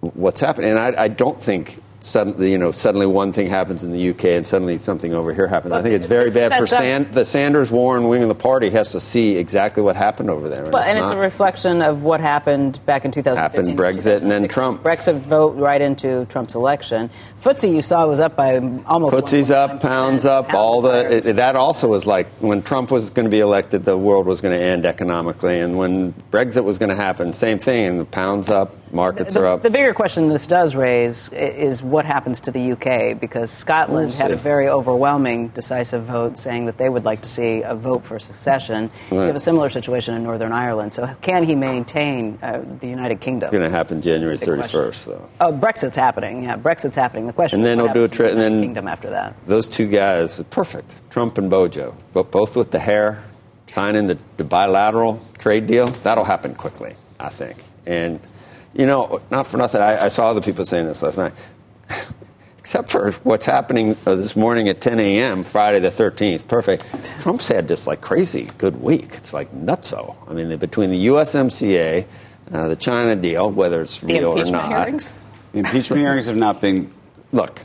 what's 0.00 0.40
happening. 0.40 0.70
And 0.70 0.78
I, 0.78 1.04
I 1.04 1.08
don't 1.08 1.42
think. 1.42 1.82
Suddenly, 2.06 2.52
you 2.52 2.56
know, 2.56 2.70
suddenly 2.70 3.06
one 3.06 3.32
thing 3.32 3.48
happens 3.48 3.82
in 3.82 3.90
the 3.90 4.10
UK 4.10 4.26
and 4.26 4.46
suddenly 4.46 4.78
something 4.78 5.12
over 5.12 5.34
here 5.34 5.48
happens. 5.48 5.72
I 5.74 5.82
think 5.82 5.96
it's 5.96 6.06
very 6.06 6.30
bad 6.30 6.52
for 6.52 6.64
Sand, 6.64 7.12
the 7.12 7.24
Sanders 7.24 7.68
Warren 7.68 8.06
wing 8.06 8.22
of 8.22 8.28
the 8.28 8.34
party 8.36 8.70
has 8.70 8.92
to 8.92 9.00
see 9.00 9.36
exactly 9.36 9.82
what 9.82 9.96
happened 9.96 10.30
over 10.30 10.48
there. 10.48 10.66
Well, 10.72 10.84
and 10.84 11.00
it's 11.00 11.10
not- 11.10 11.18
a 11.18 11.20
reflection 11.20 11.82
of 11.82 12.04
what 12.04 12.20
happened 12.20 12.78
back 12.86 13.04
in 13.04 13.10
2015. 13.10 13.64
Happened 13.64 13.76
Brexit 13.76 14.22
and 14.22 14.30
then 14.30 14.46
Trump. 14.46 14.84
Brexit 14.84 15.16
vote 15.16 15.56
right 15.56 15.80
into 15.80 16.26
Trump's 16.26 16.54
election. 16.54 17.10
FTSE, 17.42 17.74
you 17.74 17.82
saw, 17.82 18.06
was 18.06 18.20
up 18.20 18.36
by 18.36 18.58
almost. 18.86 19.16
FTSE's 19.16 19.50
up, 19.50 19.80
pounds 19.80 20.26
up, 20.26 20.54
all 20.54 20.80
the 20.80 21.28
it, 21.28 21.34
that 21.34 21.56
also 21.56 21.88
was 21.88 22.06
like 22.06 22.28
when 22.38 22.62
Trump 22.62 22.92
was 22.92 23.10
going 23.10 23.24
to 23.24 23.30
be 23.30 23.40
elected, 23.40 23.84
the 23.84 23.96
world 23.96 24.26
was 24.26 24.40
going 24.40 24.56
to 24.56 24.64
end 24.64 24.86
economically, 24.86 25.58
and 25.58 25.76
when 25.76 26.12
Brexit 26.30 26.62
was 26.62 26.78
going 26.78 26.90
to 26.90 26.94
happen, 26.94 27.32
same 27.32 27.58
thing. 27.58 27.84
And 27.86 27.98
the 27.98 28.04
pounds 28.04 28.48
up, 28.48 28.76
markets 28.92 29.34
the, 29.34 29.40
are 29.40 29.46
up. 29.46 29.62
the 29.62 29.70
bigger 29.70 29.92
question 29.92 30.28
this 30.28 30.46
does 30.46 30.76
raise 30.76 31.30
is 31.30 31.82
what 31.82 31.95
what 31.96 32.04
happens 32.04 32.40
to 32.40 32.50
the 32.50 32.72
UK 32.72 33.18
because 33.18 33.50
Scotland 33.50 34.08
We'll 34.08 34.18
had 34.18 34.30
a 34.30 34.36
very 34.36 34.68
overwhelming 34.68 35.48
decisive 35.48 36.04
vote 36.04 36.36
saying 36.36 36.66
that 36.66 36.76
they 36.76 36.90
would 36.90 37.06
like 37.06 37.22
to 37.22 37.28
see 37.30 37.62
a 37.62 37.74
vote 37.74 38.04
for 38.04 38.18
secession. 38.18 38.90
You 39.10 39.20
have 39.20 39.34
a 39.34 39.40
similar 39.40 39.70
situation 39.70 40.14
in 40.14 40.22
Northern 40.22 40.52
Ireland. 40.52 40.92
So 40.92 41.08
can 41.22 41.42
he 41.44 41.54
maintain 41.54 42.38
uh, 42.42 42.60
the 42.80 42.86
United 42.86 43.22
Kingdom? 43.22 43.46
It's 43.46 43.58
going 43.58 43.70
to 43.70 43.74
happen 43.74 44.02
January 44.02 44.36
Big 44.36 44.44
question. 44.46 44.78
31st, 44.78 45.04
though. 45.06 45.28
Oh, 45.40 45.52
Brexit's 45.52 45.96
happening. 45.96 46.44
Yeah, 46.44 46.58
Brexit's 46.58 46.96
happening. 46.96 47.28
The 47.28 47.32
question 47.32 47.60
And 47.60 47.66
then 47.66 47.78
he'll 47.78 47.94
do 47.94 48.00
a 48.00 48.08
happens 48.08 48.10
to 48.10 48.16
tra- 48.16 48.26
the 48.26 48.32
and 48.32 48.40
then- 48.42 48.60
Kingdom 48.60 48.88
after 48.88 49.08
that. 49.08 49.34
Those 49.46 49.66
two 49.66 49.86
guys, 49.86 50.42
perfect. 50.50 51.00
Trump 51.08 51.38
and 51.38 51.48
Bojo, 51.48 51.96
but 52.12 52.30
both 52.30 52.58
with 52.58 52.72
the 52.72 52.78
hair, 52.78 53.24
signing 53.68 54.06
the, 54.06 54.18
the 54.36 54.44
bilateral 54.44 55.18
trade 55.38 55.66
deal. 55.66 55.86
That'll 55.86 56.24
happen 56.24 56.54
quickly, 56.56 56.94
I 57.18 57.30
think. 57.30 57.56
And 57.86 58.20
you 58.74 58.84
know, 58.84 59.22
not 59.30 59.46
for 59.46 59.56
nothing, 59.56 59.80
I, 59.80 60.04
I 60.04 60.08
saw 60.08 60.28
other 60.28 60.42
people 60.42 60.66
saying 60.66 60.86
this 60.86 61.02
last 61.02 61.16
night. 61.16 61.32
Except 62.58 62.90
for 62.90 63.12
what's 63.22 63.46
happening 63.46 63.96
uh, 64.06 64.16
this 64.16 64.34
morning 64.34 64.68
at 64.68 64.80
10 64.80 64.98
a.m. 64.98 65.44
Friday 65.44 65.78
the 65.78 65.88
13th, 65.88 66.48
perfect. 66.48 66.84
Trump's 67.20 67.46
had 67.46 67.68
this 67.68 67.86
like 67.86 68.00
crazy 68.00 68.48
good 68.58 68.82
week. 68.82 69.14
It's 69.14 69.32
like 69.32 69.52
nutso. 69.52 70.16
I 70.28 70.32
mean, 70.32 70.56
between 70.56 70.90
the 70.90 71.06
USMCA, 71.06 72.06
uh, 72.52 72.68
the 72.68 72.74
China 72.74 73.14
deal, 73.14 73.50
whether 73.52 73.82
it's 73.82 74.00
The 74.00 74.06
real 74.08 74.30
or 74.30 74.38
impeachment 74.38 74.68
not, 74.68 74.78
hearings? 74.78 75.14
The 75.52 75.60
impeachment 75.60 76.02
hearings 76.02 76.26
have 76.26 76.36
not 76.36 76.60
been. 76.60 76.92
Look, 77.32 77.60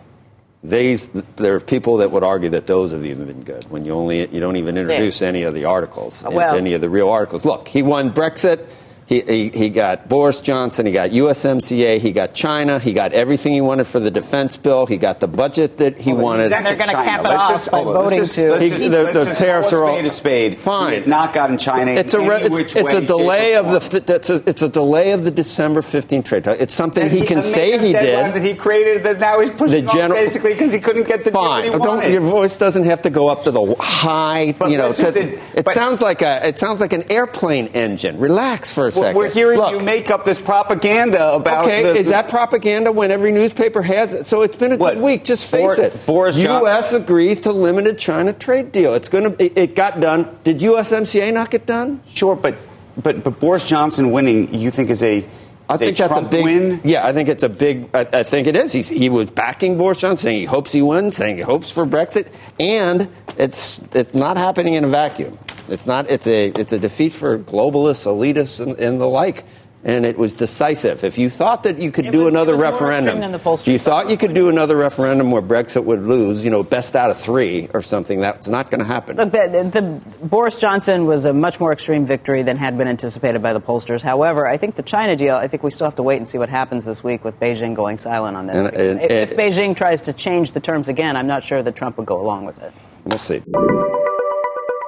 these 0.63 1.08
there 1.36 1.56
are 1.56 1.60
people 1.60 1.98
that 1.98 2.12
would 2.12 2.24
argue 2.24 2.50
that 2.50 2.68
those 2.68 2.92
have 2.92 3.04
even 3.06 3.25
been 3.25 3.44
good 3.44 3.63
when 3.72 3.86
you 3.86 3.94
only 3.94 4.28
you 4.32 4.40
don't 4.40 4.58
even 4.58 4.78
introduce 4.78 5.22
any 5.24 5.44
of 5.44 5.56
the 5.56 5.66
articles, 5.66 6.24
Well- 6.24 6.56
any 6.56 6.74
of 6.74 6.82
the 6.82 6.90
real 6.90 7.10
articles. 7.10 7.44
Look, 7.46 7.68
he 7.68 7.82
won 7.82 8.12
Brexit. 8.12 8.70
He, 9.12 9.20
he, 9.20 9.50
he 9.50 9.70
got 9.70 10.08
Boris 10.08 10.39
Johnson. 10.39 10.86
He 10.86 10.94
got 10.94 11.10
USMCA. 11.10 12.00
He 12.00 12.13
got 12.13 12.34
China. 12.34 12.80
He 12.80 12.94
got 12.94 13.12
everything 13.12 13.51
he 13.51 13.60
wanted 13.60 13.86
for 13.86 14.00
the 14.00 14.10
defense 14.10 14.56
bill. 14.56 14.86
He 14.86 14.96
got 14.96 15.20
the 15.20 15.27
budget 15.27 15.75
that 15.80 15.98
he 15.98 16.13
wanted. 16.13 16.50
Back 16.50 16.63
They're 16.63 16.77
gonna 16.77 16.94
China. 16.94 17.03
cap 17.03 17.20
it 17.20 17.24
Let's 17.24 17.41
off 17.41 17.51
just- 17.51 17.72
by 17.72 17.77
hold 17.80 17.88
on. 17.89 17.94
Let's 17.94 18.06
voting 18.06 18.20
just- 18.20 18.36
to- 18.36 18.60
He- 18.63 18.70
just- 18.70 18.80
the- 18.84 19.20
the 19.20 19.25
just 19.25 19.38
tariffs 19.41 19.74
are 19.74 19.84
all- 19.84 19.94
spade 19.96 20.06
a 20.06 20.10
spade. 20.10 20.58
Fine. 20.58 20.89
He 20.91 20.96
has 20.96 21.08
not 21.08 21.34
gotten 21.34 21.58
China 21.58 21.91
It's 21.91 22.13
a 22.13 22.20
in 22.22 22.27
re- 22.30 22.36
any 22.38 22.46
it's, 22.46 22.56
which 22.56 22.75
it's 22.77 22.94
way, 22.94 23.00
a 23.00 23.06
delay 23.06 23.56
of 23.56 23.65
the 23.91 24.15
it's 24.15 24.30
a, 24.30 24.41
it's 24.50 24.62
a 24.62 24.70
delay 24.70 25.12
of 25.12 25.25
the 25.25 25.32
December 25.32 25.82
15th 25.82 26.24
trade 26.24 26.46
talk. 26.46 26.56
It's 26.62 26.74
something 26.74 27.03
And 27.03 27.12
he 27.12 27.25
can 27.25 27.41
say 27.41 27.72
major 27.72 27.86
he 27.88 27.91
deadline 27.91 28.25
did. 28.32 28.36
that 28.41 28.48
he 28.48 28.53
created 28.53 29.03
that 29.03 29.20
now 29.20 29.41
he's 29.41 29.51
pushing 29.51 29.84
The 29.84 29.88
off 29.89 29.94
general- 29.94 30.22
basically 30.22 30.53
because 30.53 30.72
he 30.72 30.80
couldn't 30.80 31.06
get 31.06 31.25
the 31.25 31.32
deal 31.32 31.41
that 31.41 31.48
Fine. 31.50 31.63
he 31.65 31.70
Don't, 31.72 31.80
wanted. 31.82 32.13
your 32.13 32.22
voice 32.22 32.56
doesn't 32.56 32.86
have 32.86 33.01
to 33.01 33.10
go 33.10 33.27
up 33.27 33.44
to 33.44 33.51
the 33.51 33.75
high. 33.77 34.56
But 34.58 34.72
you 34.72 34.77
know, 34.77 34.86
let's 34.88 35.00
just- 35.01 35.18
to- 35.18 35.38
it 35.53 35.68
sounds 35.72 36.01
like 36.01 36.22
a. 36.22 36.48
It 36.48 36.58
sounds 36.58 36.80
like 36.80 36.94
an 36.94 37.12
airplane 37.12 37.68
engine. 37.74 38.18
Relax 38.18 38.72
for 38.72 38.88
a 38.88 38.91
Well, 38.96 39.00
second. 39.01 39.17
we're 39.17 39.29
hearing 39.29 39.58
Look, 39.58 39.72
you 39.72 39.79
make 39.79 40.10
up 40.10 40.25
this 40.25 40.39
propaganda 40.39 41.34
about. 41.34 41.65
Okay, 41.65 41.84
the, 41.84 41.96
is 41.98 42.10
that 42.10 42.29
propaganda 42.29 42.91
when 42.91 43.12
every 43.12 43.31
newspaper 43.31 43.81
has 43.81 44.13
it? 44.13 44.25
So 44.25 44.41
it's 44.41 44.58
been 44.58 44.72
a 44.72 44.77
What? 44.77 44.96
good 44.96 45.03
week. 45.03 45.24
Just 45.24 45.48
face 45.48 45.62
Boris- 45.62 45.79
it. 45.79 46.05
Boris 46.05 46.38
John- 46.38 46.62
U.S. 46.63 46.93
agrees 46.93 47.39
to 47.41 47.51
limited 47.51 47.98
China 47.98 48.34
trade 48.34 48.72
deal. 48.72 48.93
It's 48.96 49.10
going 49.10 49.36
to. 49.36 49.43
It, 49.43 49.58
it 49.58 49.75
got 49.75 50.00
done. 50.00 50.27
Did 50.43 50.60
USMCA 50.60 51.34
not 51.34 51.51
get 51.51 51.65
done? 51.65 52.01
Sure, 52.08 52.36
but 52.36 52.55
but 52.98 53.24
but 53.24 53.39
Boris 53.39 53.67
Johnson 53.67 54.12
winning, 54.12 54.53
you 54.53 54.72
think 54.72 54.89
is 54.89 55.01
a 55.03 55.25
I 55.72 55.78
think 55.78 55.98
that's 55.98 56.12
Trump 56.12 56.28
a 56.28 56.30
big 56.30 56.44
win? 56.44 56.82
Yeah, 56.84 57.06
I 57.06 57.13
think 57.13 57.30
it's 57.30 57.44
a 57.44 57.50
big. 57.50 57.90
I, 57.94 58.08
I 58.13 58.24
think 58.24 58.48
it 58.48 58.56
is. 58.56 58.72
He's, 58.72 58.88
he 58.88 59.10
was 59.10 59.32
backing 59.32 59.78
Boris 59.78 60.00
Johnson, 60.01 60.24
saying 60.24 60.40
he 60.40 60.46
hopes 60.46 60.72
he 60.72 60.82
wins, 60.82 61.18
saying 61.18 61.38
he 61.38 61.44
hopes 61.44 61.72
for 61.72 61.86
Brexit, 61.86 62.28
and 62.60 63.10
it's 63.38 63.80
it's 63.94 64.13
not 64.13 64.38
happening 64.38 64.75
in 64.75 64.84
a 64.84 64.88
vacuum. 64.88 65.38
It's 65.70 65.86
not. 65.86 66.10
It's 66.10 66.28
a 66.28 66.48
it's 66.50 66.74
a 66.74 66.80
defeat 66.80 67.13
for 67.13 67.40
globalists, 67.40 68.06
elitists, 68.06 68.60
and, 68.60 68.78
and 68.78 69.00
the 69.00 69.08
like. 69.08 69.46
And 69.84 70.06
it 70.06 70.16
was 70.16 70.34
decisive. 70.34 71.04
If 71.04 71.18
you 71.18 71.28
thought 71.28 71.64
that 71.64 71.80
you 71.80 71.92
could 71.92 72.06
It 72.06 72.12
do 72.12 72.26
was- 72.26 72.34
another 72.34 72.52
it 72.52 72.58
was 72.58 72.62
more 72.62 72.72
referendum, 72.72 73.16
extreme 73.18 73.22
than 73.22 73.32
the 73.32 73.40
pollsters 73.40 73.62
if 73.62 73.68
you 73.70 73.80
thought 73.80 74.10
you 74.12 74.18
could 74.18 74.36
do 74.36 74.48
another 74.48 74.76
referendum 74.76 75.32
where 75.32 75.42
Brexit 75.42 75.84
would 75.86 76.04
lose, 76.04 76.46
you 76.46 76.52
know, 76.52 76.62
best 76.62 76.96
out 76.96 77.10
of 77.10 77.18
three 77.18 77.68
or 77.74 77.82
something, 77.82 78.20
that's 78.22 78.48
not 78.48 78.70
going 78.70 78.78
to 78.80 78.86
happen. 78.86 79.18
Look, 79.18 79.32
the, 79.32 79.48
the, 79.72 79.82
the 79.82 80.26
Boris 80.28 80.60
Johnson 80.60 81.08
was 81.08 81.26
a 81.26 81.34
much 81.34 81.60
more 81.60 81.74
extreme 81.74 82.06
victory 82.06 82.44
than 82.44 82.58
had 82.58 82.78
been 82.78 82.88
anticipated 82.88 83.42
by 83.42 83.54
the 83.54 83.62
pollsters. 83.62 84.04
However, 84.04 84.46
I 84.48 84.58
think 84.58 84.76
the 84.76 84.84
China 84.84 85.16
deal. 85.16 85.36
I 85.36 85.48
think 85.48 85.64
we 85.64 85.72
still 85.72 85.88
have 85.88 85.96
to 85.96 86.04
wait 86.04 86.18
and 86.18 86.28
see 86.28 86.38
what 86.38 86.50
happens 86.50 86.86
this 86.86 87.04
week 87.04 87.24
with 87.26 87.40
Beijing 87.40 87.74
going 87.74 87.98
silent 87.98 88.38
on 88.38 88.46
this. 88.46 88.56
And- 88.58 88.68
and- 88.76 89.02
if, 89.02 89.32
if 89.32 89.36
Beijing 89.38 89.76
tries 89.76 90.02
to 90.04 90.14
change 90.14 90.52
the 90.52 90.60
terms 90.60 90.90
again, 90.90 91.18
I'm 91.18 91.26
not 91.28 91.42
sure 91.42 91.64
that 91.64 91.76
Trump 91.76 91.98
would 91.98 92.06
go 92.06 92.22
along 92.22 92.46
with 92.46 92.62
it. 92.62 92.72
We'll 93.06 93.18
see. 93.18 93.42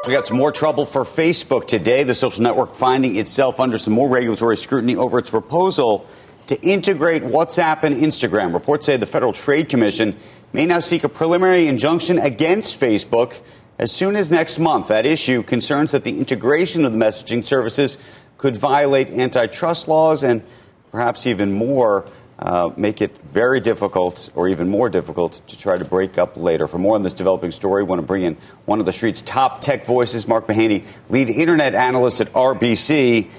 We 0.05 0.11
got 0.11 0.27
some 0.27 0.35
more 0.35 0.51
trouble 0.51 0.85
for 0.85 1.05
Facebook 1.05 1.65
today. 1.65 2.03
The 2.03 2.13
social 2.13 2.43
network 2.43 2.75
finding 2.75 3.15
itself 3.15 3.61
under 3.61 3.77
some 3.77 3.93
more 3.93 4.09
regulatory 4.09 4.57
scrutiny 4.57 4.97
over 4.97 5.17
its 5.17 5.29
proposal 5.29 6.05
to 6.47 6.61
integrate 6.61 7.23
WhatsApp 7.23 7.83
and 7.83 7.95
Instagram. 7.95 8.53
Reports 8.53 8.85
say 8.85 8.97
the 8.97 9.05
Federal 9.05 9.31
Trade 9.31 9.69
Commission 9.69 10.17
may 10.51 10.65
now 10.65 10.81
seek 10.81 11.05
a 11.05 11.09
preliminary 11.09 11.67
injunction 11.67 12.19
against 12.19 12.81
Facebook 12.81 13.39
as 13.79 13.93
soon 13.93 14.17
as 14.17 14.29
next 14.29 14.59
month. 14.59 14.89
That 14.89 15.05
issue 15.05 15.41
concerns 15.41 15.93
that 15.93 16.03
the 16.03 16.19
integration 16.19 16.83
of 16.83 16.91
the 16.91 16.99
messaging 16.99 17.41
services 17.41 17.97
could 18.37 18.57
violate 18.57 19.09
antitrust 19.09 19.87
laws 19.87 20.21
and 20.21 20.43
perhaps 20.91 21.25
even 21.25 21.53
more. 21.53 22.05
Uh, 22.43 22.73
make 22.75 23.01
it 23.01 23.17
very 23.23 23.61
difficult, 23.61 24.29
or 24.35 24.49
even 24.49 24.67
more 24.67 24.89
difficult, 24.89 25.39
to 25.47 25.57
try 25.57 25.77
to 25.77 25.85
break 25.85 26.17
up 26.17 26.35
later. 26.35 26.67
For 26.67 26.77
more 26.77 26.95
on 26.95 27.01
this 27.01 27.13
developing 27.13 27.51
story, 27.51 27.83
I 27.83 27.85
want 27.85 27.99
to 27.99 28.05
bring 28.05 28.23
in 28.23 28.35
one 28.65 28.81
of 28.81 28.85
the 28.85 28.91
street's 28.91 29.21
top 29.21 29.61
tech 29.61 29.85
voices, 29.85 30.27
Mark 30.27 30.45
Mahaney, 30.47 30.85
lead 31.07 31.29
internet 31.29 31.73
analyst 31.73 32.19
at 32.19 32.33
RBC. 32.33 33.29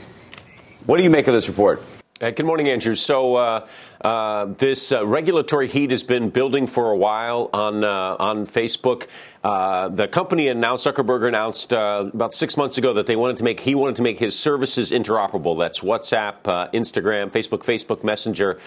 What 0.86 0.96
do 0.96 1.04
you 1.04 1.10
make 1.10 1.26
of 1.26 1.34
this 1.34 1.48
report? 1.48 1.82
Uh, 2.18 2.30
good 2.30 2.46
morning, 2.46 2.70
Andrew. 2.70 2.94
So 2.94 3.34
uh, 3.34 3.66
uh, 4.00 4.46
this 4.58 4.92
uh, 4.92 5.06
regulatory 5.06 5.68
heat 5.68 5.90
has 5.90 6.02
been 6.02 6.30
building 6.30 6.66
for 6.66 6.90
a 6.90 6.96
while 6.96 7.50
on 7.52 7.84
uh, 7.84 8.16
on 8.18 8.46
Facebook. 8.46 9.06
Uh, 9.42 9.88
the 9.88 10.08
company 10.08 10.48
announced 10.48 10.86
Zuckerberg 10.86 11.28
announced 11.28 11.72
uh, 11.72 12.10
about 12.12 12.34
six 12.34 12.56
months 12.56 12.78
ago 12.78 12.94
that 12.94 13.06
they 13.06 13.16
wanted 13.16 13.36
to 13.36 13.44
make 13.44 13.60
he 13.60 13.74
wanted 13.74 13.96
to 13.96 14.02
make 14.02 14.18
his 14.18 14.38
services 14.38 14.90
interoperable. 14.90 15.58
That's 15.58 15.80
WhatsApp, 15.80 16.36
uh, 16.46 16.68
Instagram, 16.70 17.30
Facebook, 17.30 17.64
Facebook 17.64 18.02
Messenger. 18.02 18.58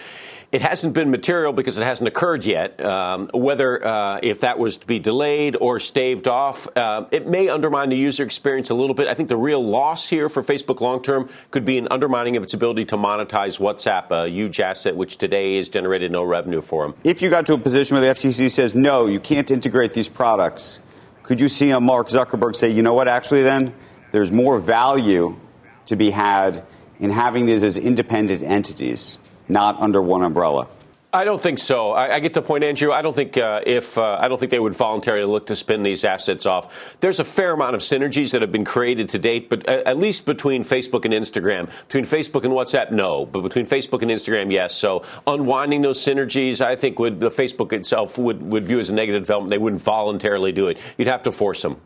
It 0.50 0.62
hasn't 0.62 0.94
been 0.94 1.10
material 1.10 1.52
because 1.52 1.76
it 1.76 1.84
hasn't 1.84 2.08
occurred 2.08 2.46
yet. 2.46 2.82
Um, 2.82 3.28
whether 3.34 3.86
uh, 3.86 4.20
if 4.22 4.40
that 4.40 4.58
was 4.58 4.78
to 4.78 4.86
be 4.86 4.98
delayed 4.98 5.56
or 5.60 5.78
staved 5.78 6.26
off, 6.26 6.66
uh, 6.74 7.06
it 7.12 7.26
may 7.26 7.50
undermine 7.50 7.90
the 7.90 7.96
user 7.96 8.24
experience 8.24 8.70
a 8.70 8.74
little 8.74 8.94
bit. 8.94 9.08
I 9.08 9.14
think 9.14 9.28
the 9.28 9.36
real 9.36 9.62
loss 9.62 10.08
here 10.08 10.30
for 10.30 10.42
Facebook 10.42 10.80
long 10.80 11.02
term 11.02 11.28
could 11.50 11.66
be 11.66 11.76
an 11.76 11.88
undermining 11.90 12.38
of 12.38 12.42
its 12.42 12.54
ability 12.54 12.86
to 12.86 12.96
monetize 12.96 13.60
WhatsApp, 13.60 14.10
a 14.10 14.26
huge 14.26 14.58
asset 14.58 14.96
which 14.96 15.18
today 15.18 15.58
has 15.58 15.68
generated 15.68 16.10
no 16.10 16.24
revenue 16.24 16.62
for 16.62 16.86
them. 16.86 16.94
If 17.04 17.20
you 17.20 17.28
got 17.28 17.44
to 17.46 17.52
a 17.52 17.58
position 17.58 17.96
where 17.96 18.14
the 18.14 18.18
FTC 18.18 18.50
says, 18.50 18.74
no, 18.74 19.04
you 19.06 19.20
can't 19.20 19.50
integrate 19.50 19.92
these 19.92 20.08
products, 20.08 20.80
could 21.24 21.42
you 21.42 21.50
see 21.50 21.72
a 21.72 21.80
Mark 21.80 22.08
Zuckerberg 22.08 22.56
say, 22.56 22.70
you 22.70 22.82
know 22.82 22.94
what, 22.94 23.06
actually, 23.06 23.42
then 23.42 23.74
there's 24.12 24.32
more 24.32 24.58
value 24.58 25.38
to 25.84 25.96
be 25.96 26.10
had 26.10 26.64
in 26.98 27.10
having 27.10 27.44
these 27.44 27.62
as 27.64 27.76
independent 27.76 28.42
entities, 28.42 29.18
not 29.48 29.80
under 29.80 30.00
one 30.00 30.22
umbrella? 30.22 30.68
I 31.10 31.24
don't 31.24 31.40
think 31.40 31.58
so. 31.58 31.92
I, 31.92 32.16
I 32.16 32.20
get 32.20 32.34
the 32.34 32.42
point, 32.42 32.64
Andrew. 32.64 32.92
I 32.92 33.00
don't 33.00 33.16
think 33.16 33.38
uh, 33.38 33.62
if 33.64 33.96
uh, 33.96 34.18
I 34.20 34.28
don't 34.28 34.38
think 34.38 34.50
they 34.50 34.60
would 34.60 34.74
voluntarily 34.74 35.24
look 35.24 35.46
to 35.46 35.56
spin 35.56 35.82
these 35.82 36.04
assets 36.04 36.44
off. 36.44 36.98
There's 37.00 37.18
a 37.18 37.24
fair 37.24 37.54
amount 37.54 37.74
of 37.74 37.80
synergies 37.80 38.32
that 38.32 38.42
have 38.42 38.52
been 38.52 38.66
created 38.66 39.08
to 39.10 39.18
date, 39.18 39.48
but 39.48 39.66
uh, 39.66 39.82
at 39.86 39.96
least 39.96 40.26
between 40.26 40.64
Facebook 40.64 41.06
and 41.06 41.14
Instagram, 41.14 41.70
between 41.86 42.04
Facebook 42.04 42.44
and 42.44 42.52
WhatsApp, 42.52 42.90
no, 42.90 43.24
but 43.24 43.40
between 43.40 43.64
Facebook 43.64 44.02
and 44.02 44.10
Instagram, 44.10 44.52
yes. 44.52 44.74
So 44.74 45.02
unwinding 45.26 45.80
those 45.80 45.98
synergies, 45.98 46.60
I 46.60 46.76
think 46.76 46.98
would 46.98 47.20
the 47.20 47.30
Facebook 47.30 47.72
itself 47.72 48.18
would 48.18 48.42
would 48.42 48.66
view 48.66 48.78
as 48.78 48.90
a 48.90 48.94
negative 48.94 49.22
development. 49.22 49.50
They 49.50 49.58
wouldn't 49.58 49.80
voluntarily 49.80 50.52
do 50.52 50.68
it. 50.68 50.78
You'd 50.98 51.08
have 51.08 51.22
to 51.22 51.32
force 51.32 51.62
them. 51.62 51.80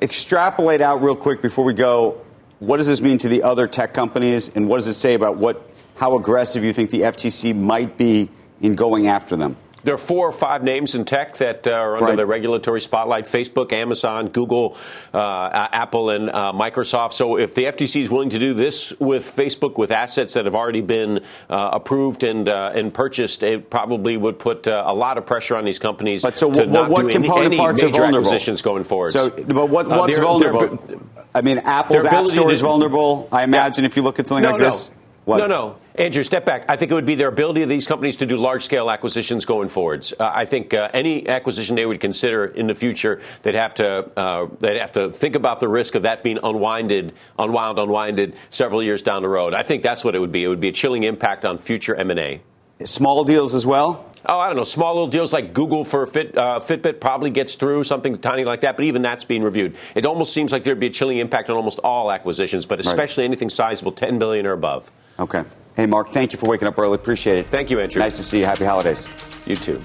Extrapolate 0.00 0.80
out 0.80 1.02
real 1.02 1.16
quick 1.16 1.42
before 1.42 1.66
we 1.66 1.74
go. 1.74 2.18
What 2.60 2.78
does 2.78 2.86
this 2.86 3.02
mean 3.02 3.18
to 3.18 3.28
the 3.28 3.42
other 3.42 3.66
tech 3.66 3.92
companies, 3.92 4.48
and 4.56 4.70
what 4.70 4.78
does 4.78 4.86
it 4.86 4.94
say 4.94 5.12
about 5.12 5.36
what 5.36 5.70
how 5.96 6.16
aggressive 6.16 6.64
you 6.64 6.72
think 6.72 6.90
the 6.90 7.02
FTC 7.02 7.54
might 7.54 7.96
be 7.96 8.30
in 8.60 8.74
going 8.74 9.06
after 9.06 9.36
them? 9.36 9.56
There 9.84 9.94
are 9.94 9.98
four 9.98 10.26
or 10.26 10.32
five 10.32 10.62
names 10.64 10.94
in 10.94 11.04
tech 11.04 11.36
that 11.36 11.66
uh, 11.66 11.72
are 11.72 11.96
under 11.96 12.06
Right. 12.06 12.16
the 12.16 12.24
regulatory 12.24 12.80
spotlight 12.80 13.26
Facebook, 13.26 13.70
Amazon, 13.70 14.28
Google, 14.28 14.78
uh, 15.12 15.68
Apple, 15.72 16.08
and 16.08 16.30
uh, 16.30 16.52
Microsoft. 16.54 17.12
So 17.12 17.36
if 17.38 17.54
the 17.54 17.64
FTC 17.64 18.00
is 18.00 18.10
willing 18.10 18.30
to 18.30 18.38
do 18.38 18.54
this 18.54 18.98
with 18.98 19.24
Facebook 19.24 19.76
with 19.76 19.90
assets 19.90 20.32
that 20.34 20.46
have 20.46 20.54
already 20.54 20.80
been 20.80 21.20
uh, 21.50 21.68
approved 21.74 22.24
and, 22.24 22.48
uh, 22.48 22.72
and 22.74 22.94
purchased, 22.94 23.42
it 23.42 23.68
probably 23.68 24.16
would 24.16 24.38
put 24.38 24.66
uh, 24.66 24.84
a 24.86 24.94
lot 24.94 25.18
of 25.18 25.26
pressure 25.26 25.54
on 25.54 25.66
these 25.66 25.78
companies 25.78 26.22
But 26.22 26.38
so 26.38 26.50
to 26.50 26.60
what, 26.60 26.68
not 26.70 26.88
what 26.90 27.02
do 27.02 27.08
any, 27.08 27.12
component 27.12 27.46
any 27.48 27.56
parts 27.58 27.82
major 27.82 27.92
vulnerable? 27.98 28.18
acquisitions 28.20 28.62
going 28.62 28.84
forward. 28.84 29.10
So, 29.12 29.28
but 29.28 29.68
what, 29.68 29.86
what's 29.86 30.14
their- 30.14 30.24
vulnerable? 30.24 30.76
their- 30.78 30.98
I 31.34 31.42
mean, 31.42 31.58
Apple's 31.58 32.06
App 32.06 32.26
Store 32.28 32.50
is 32.50 32.62
vulnerable. 32.62 33.28
I 33.30 33.44
imagine 33.44 33.84
if 33.84 33.96
you 33.96 34.02
look 34.02 34.18
at 34.18 34.26
something 34.26 34.44
no, 34.44 34.52
like 34.52 34.60
no. 34.60 34.66
this. 34.70 34.90
What? 35.24 35.38
No, 35.38 35.46
no. 35.46 35.76
Andrew, 35.94 36.22
step 36.22 36.44
back. 36.44 36.66
I 36.68 36.76
think 36.76 36.90
it 36.90 36.94
would 36.94 37.06
be 37.06 37.14
their 37.14 37.28
ability 37.28 37.62
of 37.62 37.68
these 37.68 37.86
companies 37.86 38.18
to 38.18 38.26
do 38.26 38.36
large 38.36 38.64
scale 38.64 38.90
acquisitions 38.90 39.44
going 39.44 39.68
forwards. 39.68 40.12
Uh, 40.18 40.30
I 40.32 40.44
think 40.44 40.74
uh, 40.74 40.90
any 40.92 41.26
acquisition 41.28 41.76
they 41.76 41.86
would 41.86 42.00
consider 42.00 42.44
in 42.44 42.66
the 42.66 42.74
future, 42.74 43.22
they'd 43.42 43.54
have 43.54 43.74
to 43.74 44.10
uh, 44.18 44.48
they'd 44.58 44.78
have 44.78 44.92
to 44.92 45.10
think 45.10 45.34
about 45.34 45.60
the 45.60 45.68
risk 45.68 45.94
of 45.94 46.02
that 46.02 46.22
being 46.22 46.38
unwinded, 46.42 47.14
unwound, 47.38 47.78
unwinded 47.78 48.34
several 48.50 48.82
years 48.82 49.02
down 49.02 49.22
the 49.22 49.28
road. 49.28 49.54
I 49.54 49.62
think 49.62 49.82
that's 49.82 50.04
what 50.04 50.14
it 50.14 50.18
would 50.18 50.32
be. 50.32 50.44
It 50.44 50.48
would 50.48 50.60
be 50.60 50.68
a 50.68 50.72
chilling 50.72 51.04
impact 51.04 51.44
on 51.44 51.58
future 51.58 51.94
M 51.94 52.10
and 52.10 52.20
A. 52.20 52.40
Small 52.84 53.24
deals 53.24 53.54
as 53.54 53.66
well? 53.66 54.10
Oh, 54.26 54.38
I 54.38 54.46
don't 54.46 54.56
know. 54.56 54.64
Small 54.64 54.94
little 54.94 55.08
deals 55.08 55.32
like 55.32 55.52
Google 55.52 55.84
for 55.84 56.06
Fit, 56.06 56.36
uh, 56.36 56.60
Fitbit 56.60 57.00
probably 57.00 57.30
gets 57.30 57.56
through 57.56 57.84
something 57.84 58.16
tiny 58.18 58.44
like 58.44 58.62
that, 58.62 58.76
but 58.76 58.84
even 58.84 59.02
that's 59.02 59.24
being 59.24 59.42
reviewed. 59.42 59.76
It 59.94 60.06
almost 60.06 60.32
seems 60.32 60.50
like 60.50 60.64
there'd 60.64 60.80
be 60.80 60.86
a 60.86 60.90
chilling 60.90 61.18
impact 61.18 61.50
on 61.50 61.56
almost 61.56 61.78
all 61.84 62.10
acquisitions, 62.10 62.64
but 62.64 62.80
especially 62.80 63.24
right. 63.24 63.30
anything 63.30 63.50
sizable, 63.50 63.92
10 63.92 64.18
billion 64.18 64.46
or 64.46 64.52
above. 64.52 64.90
Okay. 65.18 65.44
Hey, 65.76 65.86
Mark, 65.86 66.10
thank 66.10 66.32
you 66.32 66.38
for 66.38 66.48
waking 66.48 66.68
up 66.68 66.78
early. 66.78 66.94
Appreciate 66.94 67.38
it. 67.38 67.46
Thank 67.48 67.70
you, 67.70 67.80
Andrew. 67.80 68.00
Nice 68.00 68.16
to 68.16 68.22
see 68.22 68.38
you. 68.38 68.44
Happy 68.46 68.64
holidays. 68.64 69.08
You 69.44 69.56
too. 69.56 69.82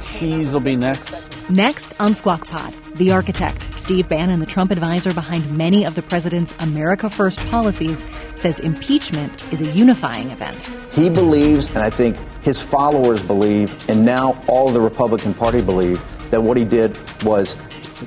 Cheese 0.00 0.54
will 0.54 0.60
be 0.60 0.76
next. 0.76 1.31
Next 1.50 2.00
on 2.00 2.14
Squawk 2.14 2.46
Pod, 2.46 2.72
the 2.94 3.10
architect, 3.10 3.68
Steve 3.76 4.08
Bannon, 4.08 4.38
the 4.38 4.46
Trump 4.46 4.70
advisor 4.70 5.12
behind 5.12 5.50
many 5.50 5.84
of 5.84 5.96
the 5.96 6.02
president's 6.02 6.54
America 6.60 7.10
First 7.10 7.40
policies, 7.50 8.04
says 8.36 8.60
impeachment 8.60 9.42
is 9.52 9.60
a 9.60 9.66
unifying 9.72 10.30
event. 10.30 10.70
He 10.92 11.10
believes, 11.10 11.66
and 11.68 11.78
I 11.78 11.90
think 11.90 12.16
his 12.42 12.62
followers 12.62 13.24
believe, 13.24 13.74
and 13.90 14.04
now 14.04 14.40
all 14.46 14.70
the 14.70 14.80
Republican 14.80 15.34
Party 15.34 15.60
believe, 15.60 16.00
that 16.30 16.40
what 16.40 16.56
he 16.56 16.64
did 16.64 16.96
was 17.24 17.56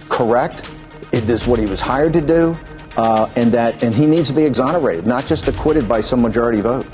correct. 0.08 0.70
It 1.12 1.30
is 1.30 1.46
what 1.46 1.60
he 1.60 1.66
was 1.66 1.82
hired 1.82 2.14
to 2.14 2.22
do, 2.22 2.56
uh, 2.96 3.30
and 3.36 3.52
that 3.52 3.84
and 3.84 3.94
he 3.94 4.06
needs 4.06 4.30
to 4.30 4.34
be 4.34 4.44
exonerated, 4.44 5.08
not 5.08 5.26
just 5.26 5.48
acquitted 5.50 5.90
by 5.90 6.00
some 6.00 6.22
majority 6.22 6.62
vote. 6.62 6.86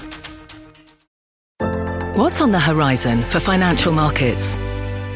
What's 2.15 2.41
on 2.41 2.51
the 2.51 2.59
horizon 2.59 3.21
for 3.23 3.39
financial 3.39 3.93
markets? 3.93 4.57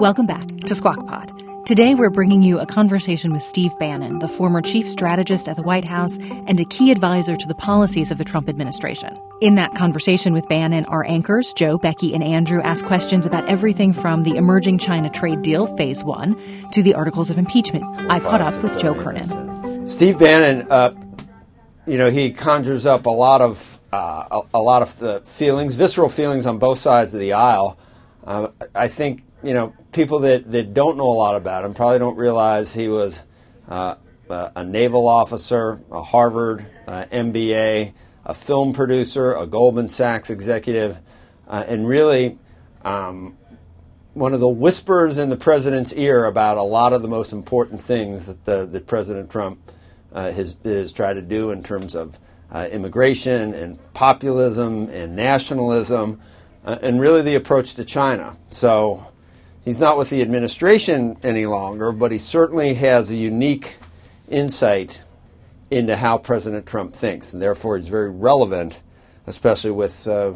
Welcome 0.00 0.24
back 0.24 0.46
to 0.64 0.74
Squawk 0.74 1.06
Pod. 1.06 1.30
Today, 1.66 1.94
we're 1.94 2.08
bringing 2.08 2.42
you 2.42 2.58
a 2.58 2.64
conversation 2.64 3.34
with 3.34 3.42
Steve 3.42 3.78
Bannon, 3.78 4.18
the 4.18 4.28
former 4.28 4.62
chief 4.62 4.88
strategist 4.88 5.46
at 5.46 5.56
the 5.56 5.62
White 5.62 5.84
House 5.84 6.16
and 6.16 6.58
a 6.58 6.64
key 6.64 6.90
advisor 6.90 7.36
to 7.36 7.46
the 7.46 7.54
policies 7.54 8.10
of 8.10 8.16
the 8.16 8.24
Trump 8.24 8.48
administration. 8.48 9.14
In 9.42 9.56
that 9.56 9.74
conversation 9.74 10.32
with 10.32 10.48
Bannon, 10.48 10.86
our 10.86 11.04
anchors, 11.04 11.52
Joe, 11.52 11.76
Becky, 11.76 12.14
and 12.14 12.24
Andrew, 12.24 12.62
ask 12.62 12.86
questions 12.86 13.26
about 13.26 13.46
everything 13.46 13.92
from 13.92 14.22
the 14.22 14.36
emerging 14.36 14.78
China 14.78 15.10
trade 15.10 15.42
deal, 15.42 15.66
phase 15.76 16.02
one, 16.02 16.34
to 16.70 16.82
the 16.82 16.94
articles 16.94 17.28
of 17.28 17.36
impeachment. 17.36 17.84
I 18.10 18.20
caught 18.20 18.40
up 18.40 18.62
with 18.62 18.78
Joe 18.78 18.94
Kernan. 18.94 19.86
Steve 19.86 20.18
Bannon, 20.18 20.66
uh, 20.70 20.94
you 21.86 21.98
know, 21.98 22.08
he 22.08 22.30
conjures 22.30 22.86
up 22.86 23.04
a 23.04 23.10
lot 23.10 23.42
of 23.42 23.78
uh, 23.92 24.24
a, 24.30 24.40
a, 24.54 24.62
lot 24.62 24.80
of 24.80 24.98
the 24.98 25.20
feelings, 25.26 25.74
visceral 25.74 26.08
feelings 26.08 26.46
on 26.46 26.56
both 26.56 26.78
sides 26.78 27.12
of 27.12 27.20
the 27.20 27.34
aisle. 27.34 27.76
Uh, 28.24 28.48
I 28.74 28.88
think 28.88 29.24
you 29.42 29.54
know, 29.54 29.72
people 29.92 30.20
that, 30.20 30.50
that 30.50 30.74
don't 30.74 30.96
know 30.96 31.10
a 31.10 31.14
lot 31.14 31.36
about 31.36 31.64
him 31.64 31.74
probably 31.74 31.98
don't 31.98 32.16
realize 32.16 32.72
he 32.74 32.88
was 32.88 33.22
uh, 33.68 33.96
a 34.28 34.64
naval 34.64 35.08
officer, 35.08 35.80
a 35.90 36.02
Harvard 36.02 36.64
uh, 36.86 37.04
MBA, 37.12 37.92
a 38.24 38.34
film 38.34 38.72
producer, 38.72 39.32
a 39.32 39.46
Goldman 39.46 39.88
Sachs 39.88 40.30
executive, 40.30 40.98
uh, 41.48 41.64
and 41.66 41.86
really 41.88 42.38
um, 42.84 43.36
one 44.14 44.34
of 44.34 44.40
the 44.40 44.48
whispers 44.48 45.18
in 45.18 45.28
the 45.28 45.36
president's 45.36 45.92
ear 45.94 46.24
about 46.24 46.56
a 46.56 46.62
lot 46.62 46.92
of 46.92 47.02
the 47.02 47.08
most 47.08 47.32
important 47.32 47.80
things 47.80 48.26
that, 48.26 48.44
the, 48.44 48.66
that 48.66 48.86
President 48.86 49.30
Trump 49.30 49.58
uh, 50.12 50.30
has, 50.30 50.56
has 50.64 50.92
tried 50.92 51.14
to 51.14 51.22
do 51.22 51.50
in 51.50 51.62
terms 51.62 51.94
of 51.94 52.18
uh, 52.52 52.68
immigration 52.70 53.54
and 53.54 53.78
populism 53.94 54.88
and 54.88 55.14
nationalism, 55.14 56.20
uh, 56.64 56.78
and 56.82 57.00
really 57.00 57.22
the 57.22 57.34
approach 57.34 57.74
to 57.74 57.84
China. 57.84 58.36
So 58.50 59.06
he's 59.64 59.80
not 59.80 59.98
with 59.98 60.10
the 60.10 60.22
administration 60.22 61.16
any 61.22 61.46
longer, 61.46 61.92
but 61.92 62.12
he 62.12 62.18
certainly 62.18 62.74
has 62.74 63.10
a 63.10 63.16
unique 63.16 63.76
insight 64.28 65.02
into 65.70 65.96
how 65.96 66.18
President 66.18 66.66
Trump 66.66 66.94
thinks, 66.94 67.32
and 67.32 67.40
therefore 67.40 67.78
he's 67.78 67.88
very 67.88 68.10
relevant, 68.10 68.80
especially 69.26 69.70
with, 69.70 70.06
uh, 70.06 70.34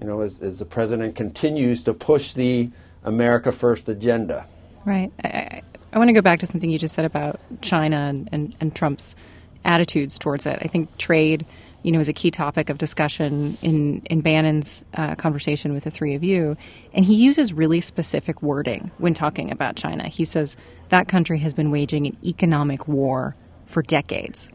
you 0.00 0.06
know, 0.06 0.20
as, 0.20 0.42
as, 0.42 0.58
the 0.58 0.64
president 0.64 1.14
continues 1.14 1.84
to 1.84 1.94
push 1.94 2.32
the 2.32 2.70
America 3.02 3.50
First 3.50 3.88
agenda. 3.88 4.46
Right. 4.84 5.10
I, 5.24 5.28
I, 5.28 5.62
I 5.92 5.98
want 5.98 6.08
to 6.08 6.12
go 6.12 6.20
back 6.20 6.40
to 6.40 6.46
something 6.46 6.68
you 6.68 6.78
just 6.78 6.94
said 6.94 7.04
about 7.06 7.40
China 7.62 7.96
and, 7.96 8.28
and, 8.32 8.54
and 8.60 8.74
Trump's 8.74 9.16
attitudes 9.64 10.18
towards 10.18 10.46
it. 10.46 10.58
I 10.60 10.66
think 10.66 10.96
trade– 10.98 11.46
you 11.84 11.92
know, 11.92 11.98
was 11.98 12.08
a 12.08 12.14
key 12.14 12.30
topic 12.30 12.70
of 12.70 12.78
discussion 12.78 13.56
in 13.62 14.00
in 14.06 14.22
Bannon's 14.22 14.84
uh, 14.94 15.14
conversation 15.14 15.74
with 15.74 15.84
the 15.84 15.90
three 15.90 16.14
of 16.14 16.24
you, 16.24 16.56
and 16.94 17.04
he 17.04 17.14
uses 17.14 17.52
really 17.52 17.80
specific 17.80 18.42
wording 18.42 18.90
when 18.98 19.12
talking 19.12 19.52
about 19.52 19.76
China. 19.76 20.08
He 20.08 20.24
says 20.24 20.56
that 20.88 21.08
country 21.08 21.38
has 21.40 21.52
been 21.52 21.70
waging 21.70 22.06
an 22.06 22.16
economic 22.24 22.88
war 22.88 23.36
for 23.66 23.82
decades, 23.82 24.50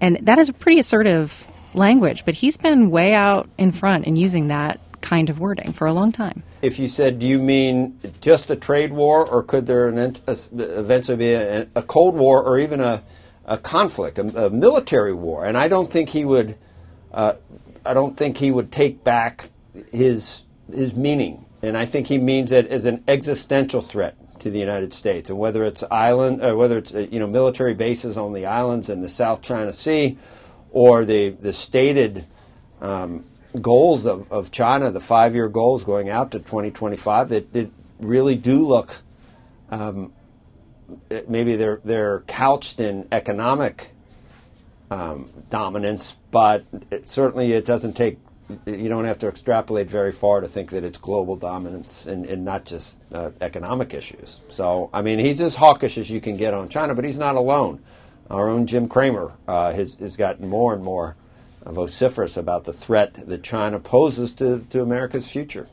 and 0.00 0.18
that 0.22 0.38
is 0.38 0.48
a 0.48 0.52
pretty 0.52 0.80
assertive 0.80 1.46
language. 1.74 2.24
But 2.24 2.34
he's 2.34 2.56
been 2.56 2.90
way 2.90 3.14
out 3.14 3.48
in 3.56 3.70
front 3.70 4.06
in 4.06 4.16
using 4.16 4.48
that 4.48 4.80
kind 5.00 5.30
of 5.30 5.38
wording 5.38 5.72
for 5.72 5.86
a 5.86 5.92
long 5.92 6.10
time. 6.10 6.42
If 6.60 6.80
you 6.80 6.88
said, 6.88 7.20
do 7.20 7.26
you 7.26 7.38
mean 7.38 8.00
just 8.20 8.50
a 8.50 8.56
trade 8.56 8.92
war, 8.92 9.24
or 9.24 9.44
could 9.44 9.68
there 9.68 9.88
eventually 9.88 11.16
be 11.16 11.32
a, 11.34 11.68
a 11.76 11.82
Cold 11.82 12.16
War, 12.16 12.42
or 12.42 12.58
even 12.58 12.80
a 12.80 13.00
a 13.48 13.56
conflict, 13.58 14.18
a, 14.18 14.46
a 14.46 14.50
military 14.50 15.12
war, 15.12 15.44
and 15.44 15.56
I 15.56 15.66
don't 15.66 15.90
think 15.90 16.10
he 16.10 16.24
would. 16.24 16.56
Uh, 17.12 17.34
I 17.84 17.94
don't 17.94 18.16
think 18.16 18.36
he 18.36 18.50
would 18.50 18.70
take 18.70 19.02
back 19.02 19.50
his 19.90 20.42
his 20.72 20.94
meaning, 20.94 21.46
and 21.62 21.76
I 21.76 21.86
think 21.86 22.06
he 22.06 22.18
means 22.18 22.52
it 22.52 22.66
as 22.68 22.84
an 22.84 23.02
existential 23.08 23.80
threat 23.80 24.16
to 24.40 24.50
the 24.50 24.58
United 24.58 24.92
States, 24.92 25.30
and 25.30 25.38
whether 25.38 25.64
it's 25.64 25.82
island, 25.90 26.42
or 26.42 26.52
uh, 26.52 26.54
whether 26.54 26.78
it's 26.78 26.94
uh, 26.94 27.06
you 27.10 27.18
know 27.18 27.26
military 27.26 27.74
bases 27.74 28.18
on 28.18 28.34
the 28.34 28.46
islands 28.46 28.90
in 28.90 29.00
the 29.00 29.08
South 29.08 29.40
China 29.42 29.72
Sea, 29.72 30.18
or 30.70 31.06
the 31.06 31.30
the 31.30 31.52
stated 31.52 32.26
um, 32.82 33.24
goals 33.60 34.06
of, 34.06 34.30
of 34.30 34.50
China, 34.50 34.90
the 34.90 35.00
five 35.00 35.34
year 35.34 35.48
goals 35.48 35.84
going 35.84 36.10
out 36.10 36.30
to 36.32 36.38
2025, 36.38 37.30
that, 37.30 37.52
that 37.52 37.70
really 37.98 38.34
do 38.34 38.66
look 38.66 38.98
um, 39.70 40.12
maybe 41.28 41.56
they're 41.56 41.80
they're 41.84 42.20
couched 42.20 42.80
in 42.80 43.06
economic 43.12 43.92
um, 44.90 45.30
dominance, 45.50 46.16
but 46.30 46.64
it, 46.90 47.08
certainly 47.08 47.52
it 47.52 47.64
doesn't 47.64 47.94
take. 47.94 48.18
You 48.64 48.88
don't 48.88 49.04
have 49.04 49.18
to 49.18 49.28
extrapolate 49.28 49.90
very 49.90 50.10
far 50.10 50.40
to 50.40 50.48
think 50.48 50.70
that 50.70 50.82
it's 50.82 50.96
global 50.96 51.36
dominance 51.36 52.06
and, 52.06 52.24
and 52.24 52.46
not 52.46 52.64
just 52.64 52.98
uh, 53.12 53.30
economic 53.42 53.92
issues. 53.92 54.40
So, 54.48 54.88
I 54.90 55.02
mean, 55.02 55.18
he's 55.18 55.42
as 55.42 55.54
hawkish 55.54 55.98
as 55.98 56.08
you 56.08 56.18
can 56.22 56.34
get 56.34 56.54
on 56.54 56.70
China, 56.70 56.94
but 56.94 57.04
he's 57.04 57.18
not 57.18 57.34
alone. 57.34 57.82
Our 58.30 58.48
own 58.48 58.66
Jim 58.66 58.88
Cramer 58.88 59.32
uh, 59.46 59.72
has, 59.72 59.96
has 59.96 60.16
gotten 60.16 60.48
more 60.48 60.72
and 60.72 60.82
more 60.82 61.14
vociferous 61.66 62.38
about 62.38 62.64
the 62.64 62.72
threat 62.72 63.12
that 63.28 63.42
China 63.42 63.78
poses 63.78 64.32
to, 64.34 64.64
to 64.70 64.80
America's 64.80 65.28
future. 65.30 65.68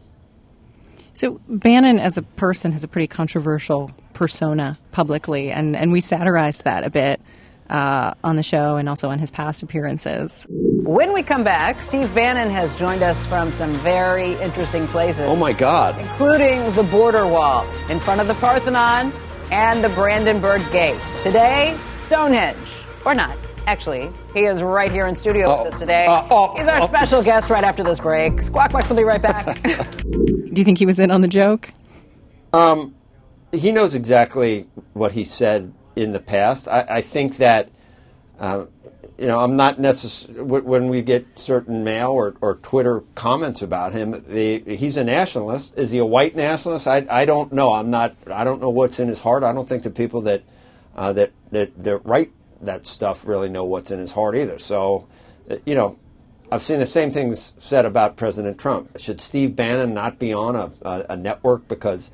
So 1.15 1.39
Bannon, 1.47 1.97
as 1.97 2.17
a 2.17 2.21
person, 2.21 2.73
has 2.73 2.83
a 2.83 2.89
pretty 2.89 3.07
controversial 3.07 3.89
persona 4.11 4.77
publicly, 4.91 5.49
and, 5.49 5.75
and 5.75 5.93
we 5.93 6.01
satirized 6.01 6.65
that 6.65 6.83
a 6.83 6.89
bit 6.89 7.21
uh, 7.69 8.13
on 8.21 8.35
the 8.35 8.43
show 8.43 8.75
and 8.75 8.89
also 8.89 9.09
on 9.09 9.17
his 9.17 9.31
past 9.31 9.63
appearances. 9.63 10.45
When 10.49 11.13
we 11.13 11.23
come 11.23 11.45
back, 11.45 11.81
Steve 11.81 12.13
Bannon 12.13 12.49
has 12.51 12.75
joined 12.75 13.01
us 13.01 13.25
from 13.27 13.53
some 13.53 13.71
very 13.75 14.33
interesting 14.41 14.87
places. 14.87 15.21
Oh 15.21 15.37
my 15.37 15.53
God! 15.53 15.97
Including 15.97 16.69
the 16.73 16.83
border 16.83 17.25
wall 17.25 17.65
in 17.89 18.01
front 18.01 18.19
of 18.19 18.27
the 18.27 18.35
Parthenon 18.35 19.13
and 19.53 19.83
the 19.83 19.89
Brandenburg 19.89 20.69
Gate. 20.73 20.99
Today, 21.23 21.77
Stonehenge 22.03 22.57
or 23.05 23.15
not. 23.15 23.37
Actually, 23.67 24.11
he 24.33 24.41
is 24.41 24.61
right 24.61 24.91
here 24.91 25.07
in 25.07 25.15
studio 25.15 25.49
uh, 25.49 25.63
with 25.63 25.73
us 25.73 25.79
today. 25.79 26.05
Uh, 26.05 26.11
uh, 26.13 26.55
He's 26.55 26.67
our 26.67 26.87
special 26.87 27.23
guest 27.23 27.49
right 27.49 27.63
after 27.63 27.83
this 27.83 27.99
break. 27.99 28.41
Squawk 28.41 28.71
Box 28.71 28.89
will 28.89 28.97
be 28.97 29.03
right 29.03 29.21
back. 29.21 29.61
Do 30.03 30.53
you 30.55 30.63
think 30.63 30.77
he 30.77 30.85
was 30.85 30.99
in 30.99 31.09
on 31.09 31.21
the 31.21 31.27
joke? 31.27 31.71
Um, 32.53 32.95
he 33.51 33.71
knows 33.71 33.95
exactly 33.95 34.67
what 34.93 35.13
he 35.13 35.23
said 35.23 35.73
in 35.95 36.11
the 36.11 36.19
past. 36.19 36.67
I, 36.67 36.85
I 36.87 37.01
think 37.01 37.37
that, 37.37 37.71
uh, 38.39 38.65
you 39.17 39.25
know, 39.25 39.39
I'm 39.39 39.55
not 39.55 39.79
necessarily, 39.79 40.61
when 40.61 40.87
we 40.89 41.01
get 41.01 41.25
certain 41.35 41.83
mail 41.83 42.11
or, 42.11 42.35
or 42.41 42.55
Twitter 42.57 43.01
comments 43.15 43.63
about 43.63 43.93
him, 43.93 44.23
the, 44.27 44.59
he's 44.75 44.95
a 44.95 45.03
nationalist. 45.03 45.75
Is 45.75 45.89
he 45.89 45.97
a 45.97 46.05
white 46.05 46.35
nationalist? 46.35 46.87
I, 46.87 47.05
I 47.09 47.25
don't 47.25 47.51
know. 47.51 47.73
I'm 47.73 47.89
not, 47.89 48.15
I 48.31 48.43
don't 48.43 48.61
know 48.61 48.69
what's 48.69 48.99
in 48.99 49.07
his 49.07 49.21
heart. 49.21 49.43
I 49.43 49.53
don't 49.53 49.67
think 49.67 49.83
the 49.83 49.89
people 49.89 50.21
that, 50.21 50.43
uh, 50.95 51.13
that, 51.13 51.31
that, 51.51 51.83
that 51.83 52.05
write 52.05 52.31
that 52.61 52.85
stuff 52.85 53.27
really 53.27 53.49
know 53.49 53.65
what's 53.65 53.91
in 53.91 53.99
his 53.99 54.11
heart 54.11 54.35
either. 54.35 54.59
So, 54.59 55.07
you 55.65 55.75
know, 55.75 55.97
I've 56.51 56.61
seen 56.61 56.79
the 56.79 56.85
same 56.85 57.11
things 57.11 57.53
said 57.57 57.85
about 57.85 58.17
President 58.17 58.57
Trump. 58.59 58.97
Should 58.99 59.19
Steve 59.19 59.55
Bannon 59.55 59.93
not 59.93 60.19
be 60.19 60.31
on 60.31 60.55
a, 60.55 60.71
a, 60.83 61.05
a 61.11 61.15
network 61.15 61.67
because 61.67 62.11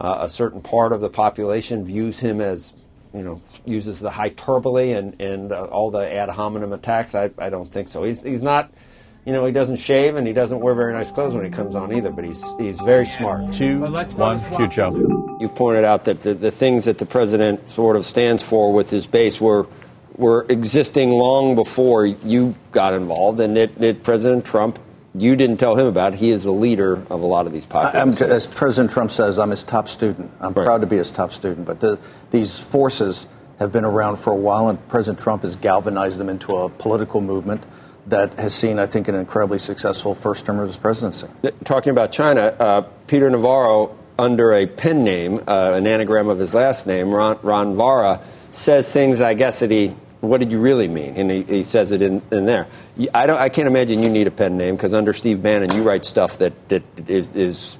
uh, 0.00 0.18
a 0.20 0.28
certain 0.28 0.60
part 0.60 0.92
of 0.92 1.00
the 1.00 1.10
population 1.10 1.84
views 1.84 2.18
him 2.18 2.40
as, 2.40 2.72
you 3.12 3.22
know, 3.22 3.40
uses 3.64 4.00
the 4.00 4.10
hyperbole 4.10 4.92
and, 4.92 5.20
and 5.20 5.52
uh, 5.52 5.64
all 5.64 5.90
the 5.90 6.12
ad 6.12 6.28
hominem 6.30 6.72
attacks? 6.72 7.14
I, 7.14 7.30
I 7.38 7.50
don't 7.50 7.70
think 7.70 7.88
so. 7.88 8.02
He's, 8.04 8.22
he's 8.22 8.42
not, 8.42 8.72
you 9.26 9.32
know, 9.32 9.44
he 9.44 9.52
doesn't 9.52 9.76
shave 9.76 10.16
and 10.16 10.26
he 10.26 10.32
doesn't 10.32 10.60
wear 10.60 10.74
very 10.74 10.92
nice 10.92 11.10
clothes 11.10 11.34
when 11.34 11.44
he 11.44 11.50
comes 11.50 11.74
on 11.74 11.92
either, 11.92 12.10
but 12.10 12.24
he's, 12.24 12.42
he's 12.58 12.80
very 12.80 13.06
smart. 13.06 13.52
Two, 13.52 13.80
one, 13.80 14.40
shoot, 14.56 14.70
Joe. 14.70 15.36
You've 15.40 15.54
pointed 15.54 15.84
out 15.84 16.04
that 16.04 16.22
the, 16.22 16.34
the 16.34 16.50
things 16.50 16.86
that 16.86 16.98
the 16.98 17.06
president 17.06 17.68
sort 17.68 17.96
of 17.96 18.04
stands 18.04 18.46
for 18.46 18.72
with 18.72 18.90
his 18.90 19.06
base 19.06 19.40
were 19.40 19.66
were 20.16 20.46
existing 20.48 21.10
long 21.10 21.54
before 21.54 22.06
you 22.06 22.54
got 22.72 22.94
involved, 22.94 23.40
and 23.40 23.56
that, 23.56 23.74
that 23.76 24.02
President 24.02 24.44
Trump, 24.44 24.78
you 25.14 25.36
didn't 25.36 25.58
tell 25.58 25.76
him 25.76 25.86
about. 25.86 26.14
It. 26.14 26.18
He 26.20 26.30
is 26.30 26.44
the 26.44 26.52
leader 26.52 26.94
of 27.10 27.22
a 27.22 27.26
lot 27.26 27.46
of 27.46 27.52
these 27.52 27.66
populations. 27.66 28.22
I'm, 28.22 28.30
as 28.30 28.46
President 28.46 28.92
Trump 28.92 29.10
says, 29.10 29.38
I'm 29.38 29.50
his 29.50 29.64
top 29.64 29.88
student. 29.88 30.30
I'm 30.40 30.52
right. 30.52 30.64
proud 30.64 30.80
to 30.80 30.86
be 30.86 30.96
his 30.96 31.10
top 31.10 31.32
student. 31.32 31.66
But 31.66 31.80
the, 31.80 31.98
these 32.30 32.58
forces 32.58 33.26
have 33.58 33.72
been 33.72 33.84
around 33.84 34.16
for 34.16 34.32
a 34.32 34.36
while, 34.36 34.68
and 34.68 34.88
President 34.88 35.18
Trump 35.18 35.42
has 35.42 35.56
galvanized 35.56 36.18
them 36.18 36.28
into 36.28 36.56
a 36.56 36.68
political 36.68 37.20
movement 37.20 37.64
that 38.06 38.34
has 38.34 38.54
seen, 38.54 38.78
I 38.78 38.86
think, 38.86 39.08
an 39.08 39.14
incredibly 39.14 39.58
successful 39.58 40.14
first 40.14 40.44
term 40.44 40.60
of 40.60 40.66
his 40.66 40.76
presidency. 40.76 41.26
Talking 41.64 41.90
about 41.90 42.12
China, 42.12 42.40
uh, 42.42 42.80
Peter 43.06 43.30
Navarro, 43.30 43.96
under 44.18 44.52
a 44.52 44.66
pen 44.66 45.04
name, 45.04 45.42
uh, 45.46 45.72
an 45.72 45.86
anagram 45.86 46.28
of 46.28 46.38
his 46.38 46.54
last 46.54 46.86
name, 46.86 47.14
Ron, 47.14 47.38
Ron 47.42 47.74
Vara, 47.74 48.20
says 48.50 48.92
things, 48.92 49.20
I 49.20 49.34
guess, 49.34 49.60
that 49.60 49.70
he 49.70 49.96
what 50.28 50.40
did 50.40 50.52
you 50.52 50.60
really 50.60 50.88
mean? 50.88 51.16
And 51.16 51.30
he, 51.30 51.42
he 51.42 51.62
says 51.62 51.92
it 51.92 52.02
in, 52.02 52.22
in 52.30 52.46
there. 52.46 52.66
I, 53.12 53.26
don't, 53.26 53.38
I 53.38 53.48
can't 53.48 53.68
imagine 53.68 54.02
you 54.02 54.08
need 54.08 54.26
a 54.26 54.30
pen 54.30 54.56
name 54.56 54.76
because 54.76 54.94
under 54.94 55.12
Steve 55.12 55.42
Bannon, 55.42 55.74
you 55.74 55.82
write 55.82 56.04
stuff 56.04 56.38
that, 56.38 56.68
that 56.68 56.82
is, 57.08 57.34
is 57.34 57.78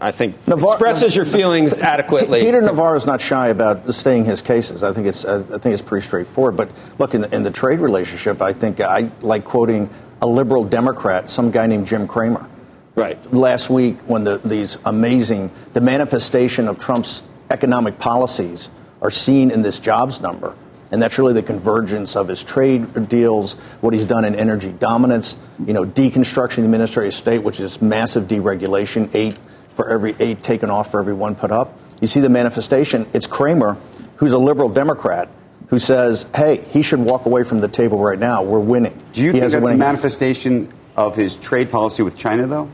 I 0.00 0.12
think 0.12 0.44
Navar- 0.44 0.74
expresses 0.74 1.16
your 1.16 1.24
feelings 1.24 1.78
adequately. 1.78 2.40
Peter 2.40 2.60
Navarro 2.60 2.96
is 2.96 3.06
not 3.06 3.20
shy 3.20 3.48
about 3.48 3.92
stating 3.94 4.24
his 4.24 4.42
cases. 4.42 4.82
I 4.82 4.92
think 4.92 5.06
it's 5.06 5.24
I 5.24 5.42
think 5.42 5.72
it's 5.72 5.82
pretty 5.82 6.06
straightforward. 6.06 6.56
But 6.56 6.70
look, 6.98 7.14
in 7.14 7.22
the, 7.22 7.34
in 7.34 7.42
the 7.42 7.50
trade 7.50 7.80
relationship, 7.80 8.40
I 8.40 8.52
think 8.52 8.80
I 8.80 9.10
like 9.20 9.44
quoting 9.44 9.90
a 10.22 10.26
liberal 10.26 10.64
Democrat, 10.64 11.28
some 11.28 11.50
guy 11.50 11.66
named 11.66 11.86
Jim 11.86 12.06
Cramer. 12.06 12.48
Right. 12.94 13.32
Last 13.32 13.70
week, 13.70 13.98
when 14.06 14.24
the, 14.24 14.38
these 14.38 14.78
amazing 14.84 15.50
the 15.72 15.80
manifestation 15.80 16.68
of 16.68 16.78
Trump's 16.78 17.22
economic 17.50 17.98
policies 17.98 18.68
are 19.02 19.10
seen 19.10 19.50
in 19.50 19.62
this 19.62 19.78
jobs 19.78 20.20
number 20.20 20.54
and 20.90 21.00
that's 21.00 21.18
really 21.18 21.34
the 21.34 21.42
convergence 21.42 22.16
of 22.16 22.28
his 22.28 22.42
trade 22.42 23.08
deals, 23.08 23.54
what 23.80 23.94
he's 23.94 24.06
done 24.06 24.24
in 24.24 24.34
energy 24.34 24.70
dominance, 24.70 25.36
you 25.64 25.72
know, 25.72 25.84
deconstruction 25.84 26.48
of 26.48 26.56
the 26.56 26.64
administrative 26.64 27.14
state, 27.14 27.42
which 27.42 27.60
is 27.60 27.80
massive 27.80 28.24
deregulation, 28.24 29.14
eight 29.14 29.38
for 29.68 29.88
every 29.88 30.16
eight 30.18 30.42
taken 30.42 30.70
off 30.70 30.90
for 30.90 31.00
every 31.00 31.14
one 31.14 31.34
put 31.34 31.50
up. 31.50 31.78
You 32.00 32.06
see 32.06 32.20
the 32.20 32.28
manifestation. 32.28 33.06
It's 33.12 33.26
Cramer, 33.26 33.76
who's 34.16 34.32
a 34.32 34.38
liberal 34.38 34.68
Democrat, 34.68 35.28
who 35.68 35.78
says, 35.78 36.26
hey, 36.34 36.56
he 36.70 36.82
should 36.82 36.98
walk 36.98 37.26
away 37.26 37.44
from 37.44 37.60
the 37.60 37.68
table 37.68 37.98
right 37.98 38.18
now. 38.18 38.42
We're 38.42 38.58
winning. 38.58 39.00
Do 39.12 39.22
you 39.22 39.32
he 39.32 39.40
think 39.40 39.52
that's 39.52 39.70
a, 39.70 39.74
a 39.74 39.76
manifestation 39.76 40.72
of 40.96 41.14
his 41.14 41.36
trade 41.36 41.70
policy 41.70 42.02
with 42.02 42.18
China, 42.18 42.46
though? 42.46 42.68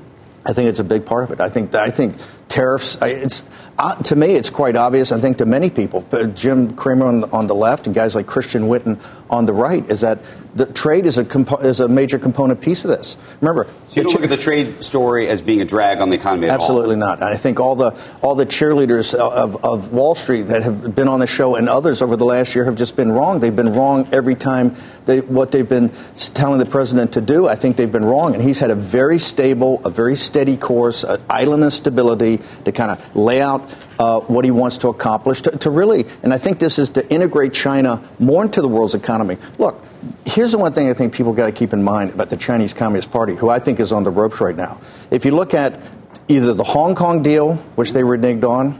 I 0.46 0.52
think 0.52 0.68
it's 0.70 0.78
a 0.78 0.84
big 0.84 1.04
part 1.04 1.24
of 1.24 1.32
it. 1.32 1.40
I 1.40 1.48
think 1.48 1.74
I 1.74 1.90
think 1.90 2.16
tariffs. 2.48 2.96
It's 3.02 3.42
uh, 3.78 3.94
to 4.04 4.16
me, 4.16 4.32
it's 4.32 4.50
quite 4.50 4.76
obvious. 4.76 5.12
I 5.12 5.20
think 5.20 5.38
to 5.38 5.46
many 5.46 5.70
people, 5.70 6.00
Jim 6.34 6.74
Cramer 6.76 7.06
on, 7.06 7.24
on, 7.24 7.46
the 7.46 7.54
left 7.54 7.86
and 7.86 7.94
guys 7.94 8.14
like 8.14 8.26
Christian 8.26 8.68
Whiton 8.68 8.98
on 9.28 9.46
the 9.46 9.52
right, 9.52 9.88
is 9.90 10.00
that 10.00 10.18
the 10.56 10.66
trade 10.66 11.06
is 11.06 11.18
a 11.18 11.24
compo- 11.24 11.58
is 11.58 11.80
a 11.80 11.88
major 11.88 12.18
component 12.18 12.60
piece 12.60 12.84
of 12.84 12.90
this. 12.90 13.16
Remember, 13.40 13.66
so 13.88 14.00
you 14.00 14.02
don't 14.02 14.14
look 14.14 14.24
at 14.24 14.30
the 14.30 14.36
trade 14.36 14.82
story 14.82 15.28
as 15.28 15.42
being 15.42 15.60
a 15.60 15.64
drag 15.64 16.00
on 16.00 16.08
the 16.10 16.16
economy. 16.16 16.48
Absolutely 16.48 16.96
not. 16.96 17.22
I 17.22 17.36
think 17.36 17.60
all 17.60 17.76
the 17.76 17.94
all 18.22 18.34
the 18.34 18.46
cheerleaders 18.46 19.14
of, 19.14 19.64
of 19.64 19.92
Wall 19.92 20.14
Street 20.14 20.44
that 20.44 20.62
have 20.62 20.94
been 20.94 21.08
on 21.08 21.20
the 21.20 21.26
show 21.26 21.56
and 21.56 21.68
others 21.68 22.00
over 22.00 22.16
the 22.16 22.24
last 22.24 22.54
year 22.54 22.64
have 22.64 22.76
just 22.76 22.96
been 22.96 23.12
wrong. 23.12 23.40
They've 23.40 23.54
been 23.54 23.72
wrong 23.72 24.08
every 24.12 24.34
time 24.34 24.74
they, 25.04 25.20
what 25.20 25.52
they've 25.52 25.68
been 25.68 25.90
telling 26.34 26.58
the 26.58 26.66
president 26.66 27.12
to 27.12 27.20
do. 27.20 27.46
I 27.46 27.54
think 27.54 27.76
they've 27.76 27.90
been 27.90 28.04
wrong, 28.04 28.34
and 28.34 28.42
he's 28.42 28.58
had 28.58 28.70
a 28.70 28.74
very 28.74 29.18
stable, 29.18 29.80
a 29.84 29.90
very 29.90 30.16
steady 30.16 30.56
course, 30.56 31.04
an 31.04 31.22
island 31.28 31.64
of 31.64 31.72
stability 31.72 32.40
to 32.64 32.72
kind 32.72 32.90
of 32.90 33.16
lay 33.16 33.40
out 33.40 33.70
uh, 33.98 34.20
what 34.20 34.44
he 34.44 34.50
wants 34.50 34.78
to 34.78 34.88
accomplish 34.88 35.42
to, 35.42 35.50
to, 35.58 35.70
really, 35.70 36.06
and 36.22 36.32
I 36.32 36.38
think 36.38 36.58
this 36.58 36.78
is 36.78 36.90
to 36.90 37.08
integrate 37.10 37.52
China 37.52 38.02
more 38.18 38.44
into 38.44 38.60
the 38.60 38.68
world's 38.68 38.94
economy. 38.94 39.38
Look, 39.58 39.82
here's 40.24 40.52
the 40.52 40.58
one 40.58 40.72
thing 40.72 40.88
I 40.90 40.94
think 40.94 41.14
people 41.14 41.32
got 41.32 41.46
to 41.46 41.52
keep 41.52 41.72
in 41.72 41.82
mind 41.82 42.10
about 42.10 42.30
the 42.30 42.36
Chinese 42.36 42.74
Communist 42.74 43.10
Party, 43.10 43.34
who 43.34 43.48
I 43.48 43.58
think 43.58 43.80
is 43.80 43.92
on 43.92 44.04
the 44.04 44.10
ropes 44.10 44.40
right 44.40 44.56
now. 44.56 44.80
If 45.10 45.24
you 45.24 45.30
look 45.32 45.54
at 45.54 45.80
either 46.28 46.54
the 46.54 46.64
Hong 46.64 46.94
Kong 46.94 47.22
deal, 47.22 47.54
which 47.76 47.92
they 47.92 48.02
reneged 48.02 48.44
on, 48.44 48.78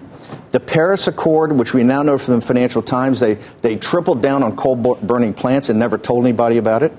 the 0.52 0.60
Paris 0.60 1.06
Accord, 1.06 1.52
which 1.52 1.74
we 1.74 1.82
now 1.82 2.02
know 2.02 2.18
from 2.18 2.36
the 2.36 2.40
Financial 2.40 2.82
Times, 2.82 3.20
they, 3.20 3.34
they 3.62 3.76
tripled 3.76 4.22
down 4.22 4.42
on 4.42 4.56
coal 4.56 4.76
burning 4.76 5.34
plants 5.34 5.68
and 5.68 5.78
never 5.78 5.98
told 5.98 6.24
anybody 6.24 6.56
about 6.56 6.82
it. 6.82 6.92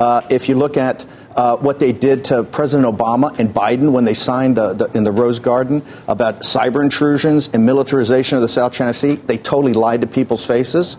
Uh, 0.00 0.22
if 0.30 0.48
you 0.48 0.56
look 0.56 0.76
at 0.76 1.06
uh, 1.36 1.56
what 1.56 1.78
they 1.78 1.92
did 1.92 2.24
to 2.24 2.42
President 2.44 2.96
Obama 2.96 3.38
and 3.38 3.54
Biden 3.54 3.92
when 3.92 4.04
they 4.04 4.14
signed 4.14 4.56
the, 4.56 4.74
the, 4.74 4.86
in 4.96 5.04
the 5.04 5.12
Rose 5.12 5.40
Garden 5.40 5.82
about 6.08 6.40
cyber 6.40 6.82
intrusions 6.82 7.48
and 7.52 7.64
militarization 7.64 8.36
of 8.36 8.42
the 8.42 8.48
South 8.48 8.72
China 8.72 8.94
Sea, 8.94 9.16
they 9.16 9.38
totally 9.38 9.72
lied 9.72 10.00
to 10.00 10.06
people's 10.06 10.46
faces. 10.46 10.96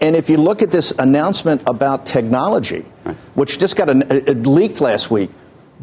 And 0.00 0.16
if 0.16 0.30
you 0.30 0.38
look 0.38 0.62
at 0.62 0.70
this 0.70 0.92
announcement 0.98 1.62
about 1.66 2.06
technology, 2.06 2.84
which 3.34 3.58
just 3.58 3.76
got 3.76 3.90
a, 3.90 4.30
it 4.30 4.46
leaked 4.46 4.80
last 4.80 5.10
week, 5.10 5.30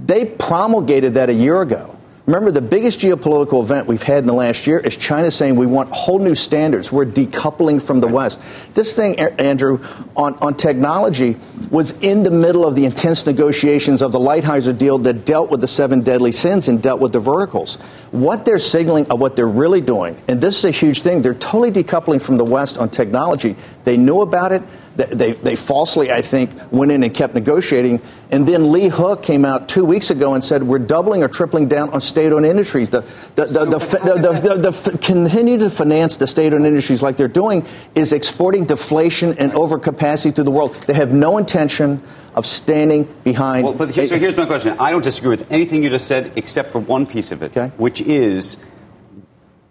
they 0.05 0.25
promulgated 0.25 1.15
that 1.15 1.29
a 1.29 1.33
year 1.33 1.61
ago. 1.61 1.96
Remember, 2.27 2.51
the 2.51 2.61
biggest 2.61 2.99
geopolitical 2.99 3.63
event 3.63 3.87
we've 3.87 4.03
had 4.03 4.17
in 4.17 4.25
the 4.25 4.33
last 4.33 4.67
year 4.67 4.79
is 4.79 4.97
China 4.97 5.31
saying 5.31 5.55
we 5.55 5.65
want 5.65 5.89
whole 5.91 6.19
new 6.19 6.35
standards. 6.35 6.91
We're 6.91 7.05
decoupling 7.05 7.81
from 7.81 8.01
the 8.01 8.07
West. 8.09 8.41
This 8.73 8.93
thing, 8.93 9.17
Andrew, 9.17 9.81
on, 10.13 10.37
on 10.41 10.55
technology 10.55 11.37
was 11.71 11.91
in 11.99 12.23
the 12.23 12.29
middle 12.29 12.65
of 12.65 12.75
the 12.75 12.83
intense 12.83 13.25
negotiations 13.25 14.01
of 14.01 14.11
the 14.11 14.19
Lighthizer 14.19 14.77
deal 14.77 14.97
that 14.99 15.25
dealt 15.25 15.49
with 15.49 15.61
the 15.61 15.69
seven 15.69 16.01
deadly 16.01 16.33
sins 16.33 16.67
and 16.67 16.83
dealt 16.83 16.99
with 16.99 17.13
the 17.13 17.19
verticals. 17.21 17.75
What 18.11 18.43
they're 18.43 18.59
signaling 18.59 19.09
of 19.09 19.21
what 19.21 19.37
they're 19.37 19.47
really 19.47 19.79
doing, 19.79 20.21
and 20.27 20.41
this 20.41 20.57
is 20.57 20.65
a 20.65 20.71
huge 20.71 21.03
thing, 21.03 21.21
they're 21.21 21.33
totally 21.33 21.71
decoupling 21.71 22.21
from 22.21 22.35
the 22.35 22.43
West 22.43 22.77
on 22.77 22.89
technology. 22.89 23.55
They 23.87 23.95
knew 23.95 24.19
about 24.19 24.51
it. 24.51 24.63
They, 24.97 25.31
they 25.31 25.55
falsely, 25.55 26.11
I 26.11 26.21
think, 26.21 26.51
went 26.73 26.91
in 26.91 27.03
and 27.03 27.13
kept 27.13 27.33
negotiating. 27.33 28.01
And 28.33 28.45
then 28.45 28.69
Liu 28.69 28.91
He 28.91 29.15
came 29.21 29.45
out 29.45 29.69
two 29.69 29.85
weeks 29.85 30.09
ago 30.09 30.33
and 30.33 30.43
said, 30.43 30.63
We're 30.63 30.79
doubling 30.79 31.23
or 31.23 31.29
tripling 31.29 31.69
down 31.69 31.91
on 31.91 32.01
state 32.01 32.33
owned 32.33 32.45
industries. 32.45 32.89
The, 32.89 32.99
the, 33.35 33.45
the, 33.45 33.63
the, 33.63 34.71
the, 34.71 34.97
continue 34.97 35.57
to 35.59 35.69
finance 35.69 36.17
the 36.17 36.27
state 36.27 36.53
owned 36.53 36.65
industries 36.65 37.01
like 37.01 37.15
they're 37.15 37.29
doing 37.29 37.65
is 37.95 38.11
exporting 38.11 38.65
deflation 38.65 39.37
and 39.37 39.53
overcapacity 39.53 40.35
to 40.35 40.43
the 40.43 40.51
world. 40.51 40.73
They 40.85 40.93
have 40.93 41.13
no 41.13 41.37
intention 41.37 42.03
of 42.35 42.45
standing 42.45 43.05
behind. 43.23 43.63
Well, 43.63 43.73
but 43.73 43.91
here, 43.91 44.05
so 44.05 44.19
here's 44.19 44.35
my 44.35 44.47
question. 44.47 44.75
I 44.79 44.91
don't 44.91 45.01
disagree 45.01 45.29
with 45.29 45.49
anything 45.49 45.81
you 45.81 45.89
just 45.89 46.07
said 46.07 46.33
except 46.35 46.73
for 46.73 46.79
one 46.79 47.05
piece 47.05 47.31
of 47.31 47.41
it, 47.41 47.55
okay. 47.55 47.73
which 47.77 48.01
is 48.01 48.57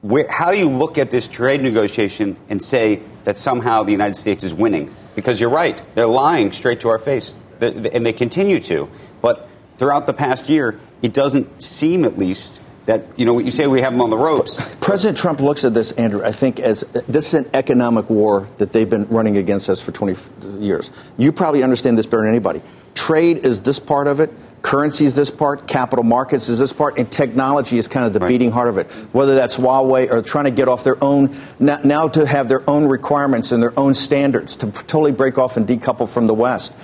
where, 0.01 0.27
how 0.31 0.53
do 0.53 0.59
you 0.59 0.71
look 0.71 0.97
at 0.97 1.11
this 1.11 1.29
trade 1.29 1.61
negotiation 1.61 2.39
and 2.49 2.63
say 2.63 3.03
that 3.27 3.37
somehow 3.37 3.83
the 3.83 3.91
United 3.93 4.15
States 4.15 4.45
is 4.45 4.55
winning? 4.55 4.95
Because 5.17 5.41
you're 5.41 5.51
right, 5.51 5.83
they're 5.95 6.07
lying 6.07 6.53
straight 6.53 6.81
to 6.81 6.89
our 6.89 6.99
face, 6.99 7.37
and 7.61 8.07
they 8.07 8.13
continue 8.13 8.61
to. 8.61 8.89
But 9.21 9.49
throughout 9.79 10.07
the 10.07 10.15
past 10.15 10.49
year, 10.49 10.79
it 11.03 11.13
doesn't 11.13 11.61
seem, 11.61 12.05
at 12.05 12.17
least, 12.17 12.61
that 12.87 13.03
you 13.17 13.27
know 13.27 13.35
what 13.35 13.45
you 13.45 13.51
say 13.51 13.67
we 13.67 13.81
have 13.81 13.93
them 13.93 14.01
on 14.01 14.11
the 14.11 14.17
ropes. 14.17 14.61
President 14.81 15.19
Trump 15.19 15.41
looks 15.41 15.65
at 15.65 15.75
this, 15.75 15.91
Andrew. 15.93 16.25
I 16.25 16.31
think 16.31 16.61
as 16.61 16.83
this 17.09 17.35
is 17.35 17.35
an 17.35 17.51
economic 17.53 18.09
war 18.09 18.49
that 18.59 18.73
they've 18.73 18.89
been 18.89 19.09
running 19.09 19.37
against 19.37 19.69
us 19.69 19.81
for 19.83 19.91
20 19.91 20.61
years. 20.61 20.93
You 21.19 21.33
probably 21.33 21.65
understand 21.65 21.99
this 21.99 22.07
better 22.07 22.23
than 22.23 22.31
anybody. 22.31 22.63
Trade 22.95 23.45
is 23.45 23.61
this 23.63 23.81
part 23.81 24.07
of 24.07 24.21
it. 24.21 24.33
Currency 24.63 25.05
is 25.05 25.15
this 25.15 25.31
part, 25.31 25.69
capital 25.69 26.05
markets 26.05 26.49
is 26.49 26.59
this 26.59 26.73
part, 26.73 26.99
and 26.99 27.11
technology 27.11 27.79
is 27.79 27.87
kind 27.87 28.05
of 28.05 28.13
the 28.13 28.19
right. 28.19 28.29
beating 28.29 28.51
heart 28.51 28.69
of 28.69 28.79
it. 28.79 28.91
Whether 29.13 29.35
that's 29.35 29.57
Huawei 29.57 30.11
or 30.11 30.23
trying 30.23 30.47
to 30.47 30.51
get 30.51 30.69
off 30.69 30.83
their 30.83 31.03
own, 31.03 31.37
now 31.61 32.09
to 32.09 32.27
have 32.27 32.49
their 32.49 32.69
own 32.69 32.87
requirements 32.87 33.53
and 33.53 33.63
their 33.63 33.79
own 33.79 33.95
standards 33.95 34.57
to 34.57 34.71
totally 34.73 35.13
break 35.13 35.39
off 35.39 35.57
and 35.57 35.67
decouple 35.67 36.09
from 36.09 36.27
the 36.27 36.35
West. 36.35 36.75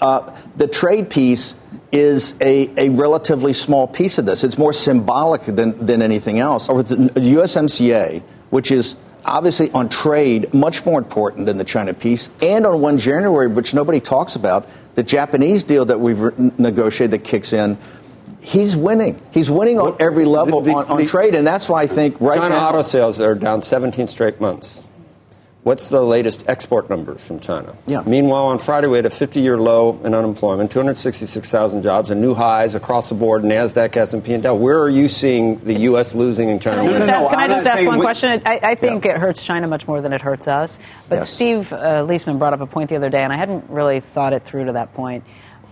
Uh, 0.00 0.32
the 0.56 0.68
trade 0.68 1.10
piece 1.10 1.54
is 1.90 2.36
a, 2.40 2.68
a 2.76 2.88
relatively 2.90 3.52
small 3.52 3.86
piece 3.86 4.18
of 4.18 4.26
this. 4.26 4.44
It's 4.44 4.58
more 4.58 4.72
symbolic 4.72 5.42
than, 5.42 5.84
than 5.84 6.02
anything 6.02 6.38
else. 6.38 6.68
Or 6.68 6.82
the 6.82 6.96
USMCA, 6.96 8.22
which 8.50 8.70
is 8.70 8.96
obviously 9.24 9.70
on 9.72 9.88
trade 9.88 10.52
much 10.54 10.84
more 10.86 10.98
important 10.98 11.46
than 11.46 11.58
the 11.58 11.64
China 11.64 11.94
piece, 11.94 12.30
and 12.40 12.66
on 12.66 12.80
1 12.80 12.98
January, 12.98 13.46
which 13.48 13.74
nobody 13.74 14.00
talks 14.00 14.36
about, 14.36 14.68
the 14.98 15.04
Japanese 15.04 15.62
deal 15.62 15.84
that 15.84 16.00
we've 16.00 16.18
re- 16.18 16.50
negotiated 16.58 17.12
that 17.12 17.22
kicks 17.22 17.52
in, 17.52 17.78
he's 18.42 18.74
winning. 18.74 19.16
He's 19.30 19.48
winning 19.48 19.78
on 19.78 19.96
every 20.00 20.24
level 20.24 20.60
the, 20.60 20.72
the, 20.72 20.76
on, 20.76 20.86
on 20.88 20.96
the, 20.96 21.06
trade, 21.06 21.36
and 21.36 21.46
that's 21.46 21.68
why 21.68 21.82
I 21.82 21.86
think 21.86 22.20
right 22.20 22.36
China 22.36 22.56
now. 22.56 22.70
auto 22.70 22.82
sales 22.82 23.20
are 23.20 23.36
down 23.36 23.62
17 23.62 24.08
straight 24.08 24.40
months. 24.40 24.82
What's 25.68 25.90
the 25.90 26.00
latest 26.00 26.48
export 26.48 26.88
numbers 26.88 27.22
from 27.22 27.40
China? 27.40 27.76
Yeah. 27.86 28.02
Meanwhile, 28.06 28.46
on 28.46 28.58
Friday, 28.58 28.86
we 28.86 28.96
had 28.96 29.04
a 29.04 29.10
50-year 29.10 29.60
low 29.60 30.00
in 30.02 30.14
unemployment, 30.14 30.70
266,000 30.70 31.82
jobs, 31.82 32.10
and 32.10 32.22
new 32.22 32.32
highs 32.32 32.74
across 32.74 33.10
the 33.10 33.14
board, 33.14 33.42
Nasdaq, 33.42 33.94
S&P, 33.94 34.32
and 34.32 34.42
Dow. 34.42 34.54
Where 34.54 34.80
are 34.80 34.88
you 34.88 35.08
seeing 35.08 35.58
the 35.58 35.78
U.S. 35.80 36.14
losing 36.14 36.48
and 36.48 36.62
China 36.62 36.80
Can 36.84 36.94
I 36.94 36.98
just 36.98 37.08
ask, 37.10 37.28
can 37.28 37.38
I 37.38 37.48
just 37.48 37.66
ask 37.66 37.84
one 37.84 37.98
we- 37.98 38.02
question? 38.02 38.42
I, 38.46 38.60
I 38.62 38.74
think 38.76 39.04
it 39.04 39.18
hurts 39.18 39.44
China 39.44 39.66
much 39.66 39.86
more 39.86 40.00
than 40.00 40.14
it 40.14 40.22
hurts 40.22 40.48
us. 40.48 40.78
But 41.10 41.16
Yes. 41.16 41.28
Steve 41.28 41.70
uh, 41.70 42.02
Liesman 42.02 42.38
brought 42.38 42.54
up 42.54 42.62
a 42.62 42.66
point 42.66 42.88
the 42.88 42.96
other 42.96 43.10
day, 43.10 43.22
and 43.22 43.30
I 43.30 43.36
hadn't 43.36 43.68
really 43.68 44.00
thought 44.00 44.32
it 44.32 44.44
through 44.44 44.64
to 44.64 44.72
that 44.72 44.94
point. 44.94 45.22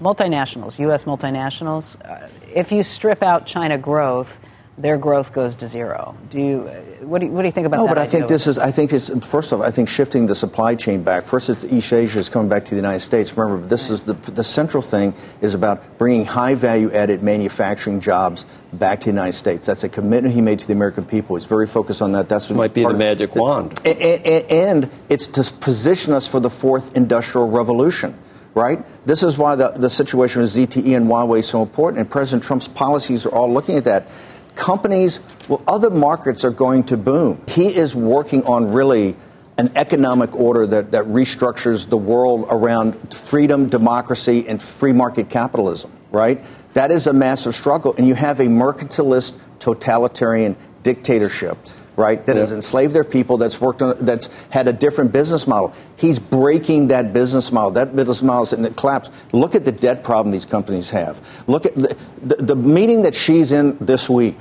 Multinationals, 0.03 0.79
U.S. 0.79 1.05
multinationals, 1.05 1.99
uh, 2.05 2.29
if 2.55 2.71
you 2.71 2.83
strip 2.83 3.23
out 3.23 3.47
China 3.47 3.79
growth, 3.79 4.39
their 4.79 4.99
growth 4.99 5.33
goes 5.33 5.57
to 5.57 5.67
zero. 5.67 6.15
Do 6.29 6.39
you? 6.39 6.61
uh, 6.69 6.75
What 7.07 7.21
do 7.21 7.27
you, 7.27 7.33
what 7.33 7.43
do 7.43 7.49
you 7.49 7.53
think 7.53 7.67
about 7.67 7.79
No, 7.79 7.87
that? 7.87 7.95
but 7.95 7.99
I 7.99 8.07
think 8.07 8.29
this 8.29 8.47
is. 8.47 8.59
I 8.59 8.71
think 8.71 8.93
it's 8.93 9.09
first 9.27 9.53
of 9.53 9.61
all. 9.61 9.67
I 9.67 9.71
think 9.71 9.89
shifting 9.89 10.27
the 10.27 10.35
supply 10.35 10.75
chain 10.75 11.03
back. 11.03 11.25
First, 11.25 11.49
it's 11.49 11.65
East 11.65 11.93
Asia 11.93 12.19
is 12.19 12.29
coming 12.29 12.49
back 12.51 12.65
to 12.67 12.71
the 12.71 12.77
United 12.77 13.01
States. 13.01 13.35
Remember, 13.37 13.67
this 13.67 13.89
is 13.91 14.05
the 14.05 14.13
the 14.13 14.45
central 14.45 14.83
thing 14.83 15.15
is 15.41 15.55
about 15.55 15.97
bringing 15.99 16.27
high 16.27 16.55
value 16.55 16.91
added 16.93 17.23
manufacturing 17.23 18.01
jobs 18.01 18.45
back 18.75 19.01
to 19.01 19.05
the 19.07 19.13
United 19.13 19.33
States. 19.33 19.65
That's 19.65 19.85
a 19.85 19.89
commitment 19.89 20.35
he 20.35 20.43
made 20.43 20.59
to 20.59 20.67
the 20.67 20.75
American 20.75 21.07
people. 21.07 21.37
He's 21.37 21.47
very 21.47 21.67
focused 21.67 22.03
on 22.03 22.13
that. 22.13 22.29
That's 22.29 22.51
what 22.51 22.57
Might 22.57 22.75
be 22.75 22.83
part 22.83 22.93
the 22.93 22.97
of- 22.97 23.09
magic 23.09 23.35
wand. 23.35 23.81
and, 23.87 23.99
and, 23.99 24.53
and 24.53 24.91
it's 25.09 25.29
to 25.29 25.43
position 25.61 26.13
us 26.13 26.27
for 26.27 26.39
the 26.41 26.51
fourth 26.51 26.95
industrial 26.97 27.49
revolution, 27.49 28.19
right? 28.55 28.85
This 29.07 29.23
is 29.23 29.39
why 29.39 29.55
the, 29.57 29.71
the 29.71 29.89
situation 29.89 30.43
with 30.43 30.51
ZTE 30.51 30.95
and 30.97 31.07
Huawei 31.07 31.39
is 31.39 31.49
so 31.49 31.63
important, 31.63 32.01
and 32.01 32.11
President 32.11 32.43
Trump's 32.45 32.69
policies 32.69 33.25
are 33.25 33.31
all 33.33 33.51
looking 33.51 33.77
at 33.79 33.85
that. 33.85 34.09
Companies, 34.57 35.21
well, 35.49 35.63
other 35.69 35.91
markets 35.91 36.45
are 36.45 36.51
going 36.51 36.83
to 36.85 36.97
boom. 36.97 37.41
He 37.47 37.67
is 37.67 37.95
working 37.95 38.43
on 38.45 38.73
really 38.73 39.17
an 39.59 39.71
economic 39.77 40.35
order 40.35 40.67
that, 40.67 40.91
that 40.91 41.05
restructures 41.05 41.89
the 41.89 41.97
world 41.97 42.47
around 42.51 43.15
freedom, 43.15 43.69
democracy, 43.69 44.45
and 44.49 44.61
free 44.61 44.93
market 44.93 45.31
capitalism, 45.31 45.91
right? 46.11 46.45
That 46.75 46.91
is 46.91 47.07
a 47.07 47.13
massive 47.13 47.55
struggle, 47.55 47.95
and 47.97 48.09
you 48.09 48.15
have 48.15 48.41
a 48.41 48.47
mercantilist, 48.47 49.35
totalitarian 49.59 50.57
dictatorship 50.83 51.57
right? 51.97 52.25
That 52.27 52.37
has 52.37 52.53
enslaved 52.53 52.93
their 52.93 53.05
people. 53.05 53.39
That's 53.39 53.61
worked 53.61 53.83
on. 53.83 53.97
That's 54.05 54.29
had 54.51 54.69
a 54.69 54.73
different 54.73 55.13
business 55.13 55.47
model. 55.47 55.75
He's 55.97 56.19
breaking 56.19 56.89
that 56.89 57.13
business 57.13 57.51
model. 57.51 57.73
That 57.73 57.97
business 57.97 58.23
model 58.23 58.43
is 58.43 58.53
in 58.53 58.75
collapse. 58.75 59.11
Look 59.33 59.55
at 59.55 59.65
the 59.65 59.73
debt 59.73 60.05
problem 60.05 60.31
these 60.33 60.45
companies 60.45 60.91
have. 60.91 61.21
Look 61.47 61.67
at 61.67 61.75
the, 61.75 61.97
the, 62.23 62.37
the 62.37 62.57
meeting 62.57 63.03
that 63.03 63.15
Xi's 63.15 63.53
in 63.53 63.79
this 63.81 64.09
week 64.09 64.37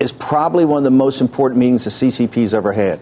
is 0.00 0.12
probably 0.12 0.64
one 0.64 0.78
of 0.78 0.84
the 0.84 0.90
most 0.90 1.20
important 1.20 1.60
meetings 1.60 1.84
the 1.84 1.90
CCP's 1.90 2.54
ever 2.54 2.72
had. 2.72 3.00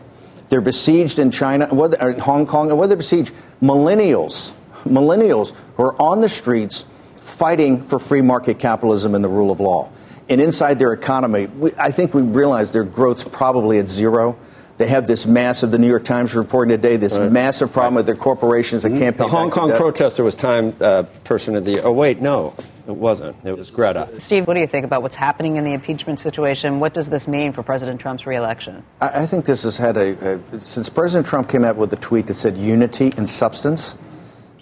They're 0.48 0.61
besieged 0.61 1.18
in 1.18 1.31
China, 1.31 1.68
or 1.70 2.11
in 2.11 2.18
Hong 2.18 2.46
Kong, 2.46 2.70
and 2.70 2.79
whether 2.79 2.90
they're 2.90 2.96
besieged, 2.96 3.35
millennials, 3.62 4.53
millennials 4.85 5.53
who 5.77 5.85
are 5.85 6.01
on 6.01 6.20
the 6.20 6.29
streets 6.29 6.85
fighting 7.14 7.83
for 7.83 7.98
free 7.98 8.22
market 8.22 8.59
capitalism 8.59 9.14
and 9.14 9.22
the 9.22 9.29
rule 9.29 9.51
of 9.51 9.61
law. 9.61 9.90
And 10.28 10.40
inside 10.40 10.78
their 10.78 10.92
economy, 10.92 11.46
we, 11.46 11.70
I 11.78 11.90
think 11.90 12.14
we 12.14 12.22
realize 12.22 12.70
their 12.70 12.84
growth's 12.84 13.24
probably 13.24 13.78
at 13.78 13.88
zero. 13.88 14.38
They 14.76 14.86
have 14.86 15.06
this 15.08 15.26
massive, 15.26 15.72
the 15.72 15.78
New 15.78 15.88
York 15.88 16.04
Times 16.04 16.36
reporting 16.36 16.70
today, 16.70 16.96
this 16.96 17.18
massive 17.18 17.72
problem 17.72 17.94
with 17.94 18.06
their 18.06 18.14
corporations 18.14 18.84
that 18.84 18.90
can't 18.90 19.16
pay 19.16 19.24
The 19.24 19.28
Hong 19.28 19.50
Kong 19.50 19.72
protester 19.72 20.22
was 20.22 20.36
Time 20.36 20.72
uh, 20.80 21.02
Person 21.24 21.56
of 21.56 21.64
the 21.64 21.72
Year. 21.72 21.80
Oh, 21.82 21.90
wait, 21.90 22.20
no, 22.20 22.54
it 22.86 22.94
wasn't. 22.94 23.44
It 23.44 23.56
was 23.56 23.72
Greta. 23.72 24.08
Steve, 24.20 24.46
what 24.46 24.54
do 24.54 24.60
you 24.60 24.68
think 24.68 24.84
about 24.84 25.02
what's 25.02 25.16
happening 25.16 25.56
in 25.56 25.64
the 25.64 25.72
impeachment 25.72 26.20
situation? 26.20 26.78
What 26.78 26.94
does 26.94 27.10
this 27.10 27.26
mean 27.26 27.52
for 27.52 27.64
President 27.64 28.00
Trump's 28.00 28.24
reelection? 28.24 28.84
I, 29.00 29.22
I 29.22 29.26
think 29.26 29.46
this 29.46 29.64
has 29.64 29.76
had 29.76 29.96
a, 29.96 30.36
a 30.54 30.60
since 30.60 30.88
President 30.88 31.26
Trump 31.26 31.48
came 31.48 31.64
out 31.64 31.74
with 31.74 31.92
a 31.92 31.96
tweet 31.96 32.28
that 32.28 32.34
said 32.34 32.56
unity 32.56 33.12
and 33.16 33.28
substance. 33.28 33.96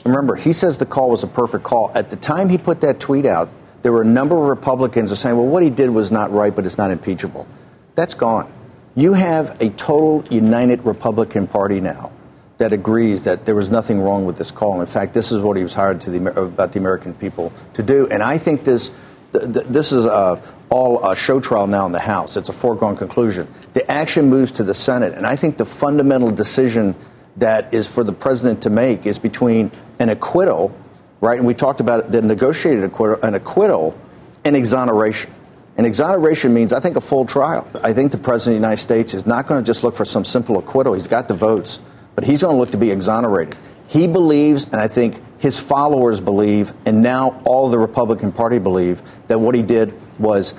Remember, 0.06 0.34
he 0.34 0.54
says 0.54 0.78
the 0.78 0.86
call 0.86 1.10
was 1.10 1.24
a 1.24 1.26
perfect 1.26 1.64
call. 1.64 1.90
At 1.94 2.08
the 2.08 2.16
time 2.16 2.48
he 2.48 2.56
put 2.56 2.80
that 2.80 3.00
tweet 3.00 3.26
out, 3.26 3.50
there 3.82 3.92
were 3.92 4.02
a 4.02 4.06
number 4.06 4.36
of 4.36 4.48
Republicans 4.48 5.10
were 5.10 5.16
saying, 5.16 5.36
"Well, 5.36 5.46
what 5.46 5.62
he 5.62 5.70
did 5.70 5.90
was 5.90 6.10
not 6.10 6.32
right, 6.32 6.54
but 6.54 6.66
it's 6.66 6.78
not 6.78 6.90
impeachable." 6.90 7.46
That's 7.94 8.14
gone. 8.14 8.50
You 8.94 9.12
have 9.12 9.60
a 9.60 9.70
total 9.70 10.24
united 10.30 10.84
Republican 10.84 11.46
Party 11.46 11.80
now 11.80 12.10
that 12.58 12.72
agrees 12.72 13.24
that 13.24 13.44
there 13.44 13.54
was 13.54 13.70
nothing 13.70 14.00
wrong 14.00 14.24
with 14.24 14.36
this 14.36 14.50
call. 14.50 14.80
In 14.80 14.86
fact, 14.86 15.12
this 15.12 15.30
is 15.30 15.40
what 15.42 15.56
he 15.56 15.62
was 15.62 15.74
hired 15.74 16.00
to 16.02 16.10
the 16.10 16.40
about 16.40 16.72
the 16.72 16.78
American 16.78 17.12
people 17.14 17.52
to 17.74 17.82
do. 17.82 18.08
And 18.08 18.22
I 18.22 18.38
think 18.38 18.64
this 18.64 18.90
th- 19.32 19.52
th- 19.52 19.66
this 19.66 19.92
is 19.92 20.06
uh, 20.06 20.40
all 20.70 21.04
a 21.04 21.14
show 21.14 21.40
trial 21.40 21.66
now 21.66 21.86
in 21.86 21.92
the 21.92 21.98
House. 21.98 22.36
It's 22.36 22.48
a 22.48 22.54
foregone 22.54 22.96
conclusion. 22.96 23.48
The 23.74 23.88
action 23.90 24.30
moves 24.30 24.52
to 24.52 24.64
the 24.64 24.74
Senate, 24.74 25.12
and 25.14 25.26
I 25.26 25.36
think 25.36 25.58
the 25.58 25.66
fundamental 25.66 26.30
decision 26.30 26.94
that 27.36 27.74
is 27.74 27.86
for 27.86 28.02
the 28.02 28.12
president 28.12 28.62
to 28.62 28.70
make 28.70 29.06
is 29.06 29.18
between 29.18 29.70
an 29.98 30.08
acquittal, 30.08 30.74
right? 31.20 31.38
And 31.38 31.46
we 31.46 31.54
talked 31.54 31.80
about 31.80 32.10
the 32.10 32.22
negotiated 32.22 32.84
acquittal, 32.84 33.22
an 33.22 33.34
acquittal, 33.34 33.98
and 34.44 34.56
exoneration. 34.56 35.32
And 35.76 35.86
exoneration 35.86 36.54
means, 36.54 36.72
I 36.72 36.80
think, 36.80 36.96
a 36.96 37.00
full 37.00 37.26
trial. 37.26 37.68
I 37.82 37.92
think 37.92 38.12
the 38.12 38.18
President 38.18 38.56
of 38.56 38.62
the 38.62 38.66
United 38.66 38.80
States 38.80 39.12
is 39.12 39.26
not 39.26 39.46
going 39.46 39.62
to 39.62 39.66
just 39.66 39.84
look 39.84 39.94
for 39.94 40.06
some 40.06 40.24
simple 40.24 40.58
acquittal. 40.58 40.94
He's 40.94 41.08
got 41.08 41.28
the 41.28 41.34
votes, 41.34 41.80
but 42.14 42.24
he's 42.24 42.42
going 42.42 42.54
to 42.54 42.58
look 42.58 42.70
to 42.70 42.78
be 42.78 42.90
exonerated. 42.90 43.56
He 43.88 44.06
believes, 44.06 44.64
and 44.64 44.76
I 44.76 44.88
think 44.88 45.22
his 45.38 45.58
followers 45.58 46.20
believe, 46.20 46.72
and 46.86 47.02
now 47.02 47.40
all 47.44 47.68
the 47.68 47.78
Republican 47.78 48.32
Party 48.32 48.58
believe, 48.58 49.02
that 49.26 49.38
what 49.38 49.54
he 49.54 49.62
did 49.62 49.94
was 50.18 50.54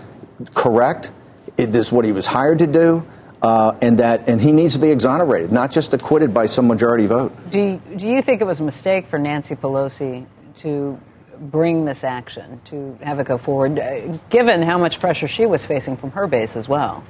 correct. 0.54 1.12
It 1.58 1.74
is 1.74 1.91
what 1.91 2.06
he 2.06 2.12
was 2.12 2.28
hired 2.28 2.60
to 2.60 2.67
do. 2.67 3.06
Uh, 3.41 3.78
and 3.84 4.00
that, 4.00 4.30
and 4.30 4.41
he 4.41 4.52
needs 4.52 4.74
to 4.74 4.80
be 4.80 4.89
exonerated, 4.89 5.52
not 5.52 5.70
just 5.70 5.93
acquitted 5.93 6.34
by 6.34 6.48
some 6.48 6.67
majority 6.67 7.06
vote. 7.06 7.32
Do 7.52 7.62
you, 7.62 7.82
do 7.96 8.08
you 8.08 8.24
think 8.24 8.41
it 8.41 8.46
was 8.46 8.60
a 8.60 8.63
mistake 8.63 9.06
for 9.06 9.20
Nancy 9.20 9.56
Pelosi 9.56 10.26
to 10.58 11.00
bring 11.39 11.86
this 11.86 12.04
action, 12.04 12.60
to 12.65 12.98
have 13.04 13.20
it 13.20 13.28
go 13.28 13.38
forward, 13.38 13.80
uh, 13.80 14.17
given 14.30 14.62
how 14.62 14.78
much 14.78 15.00
pressure 15.00 15.28
she 15.28 15.46
was 15.46 15.65
facing 15.65 15.98
from 15.98 16.12
her 16.12 16.28
base 16.28 16.56
as 16.56 16.67
well? 16.67 17.04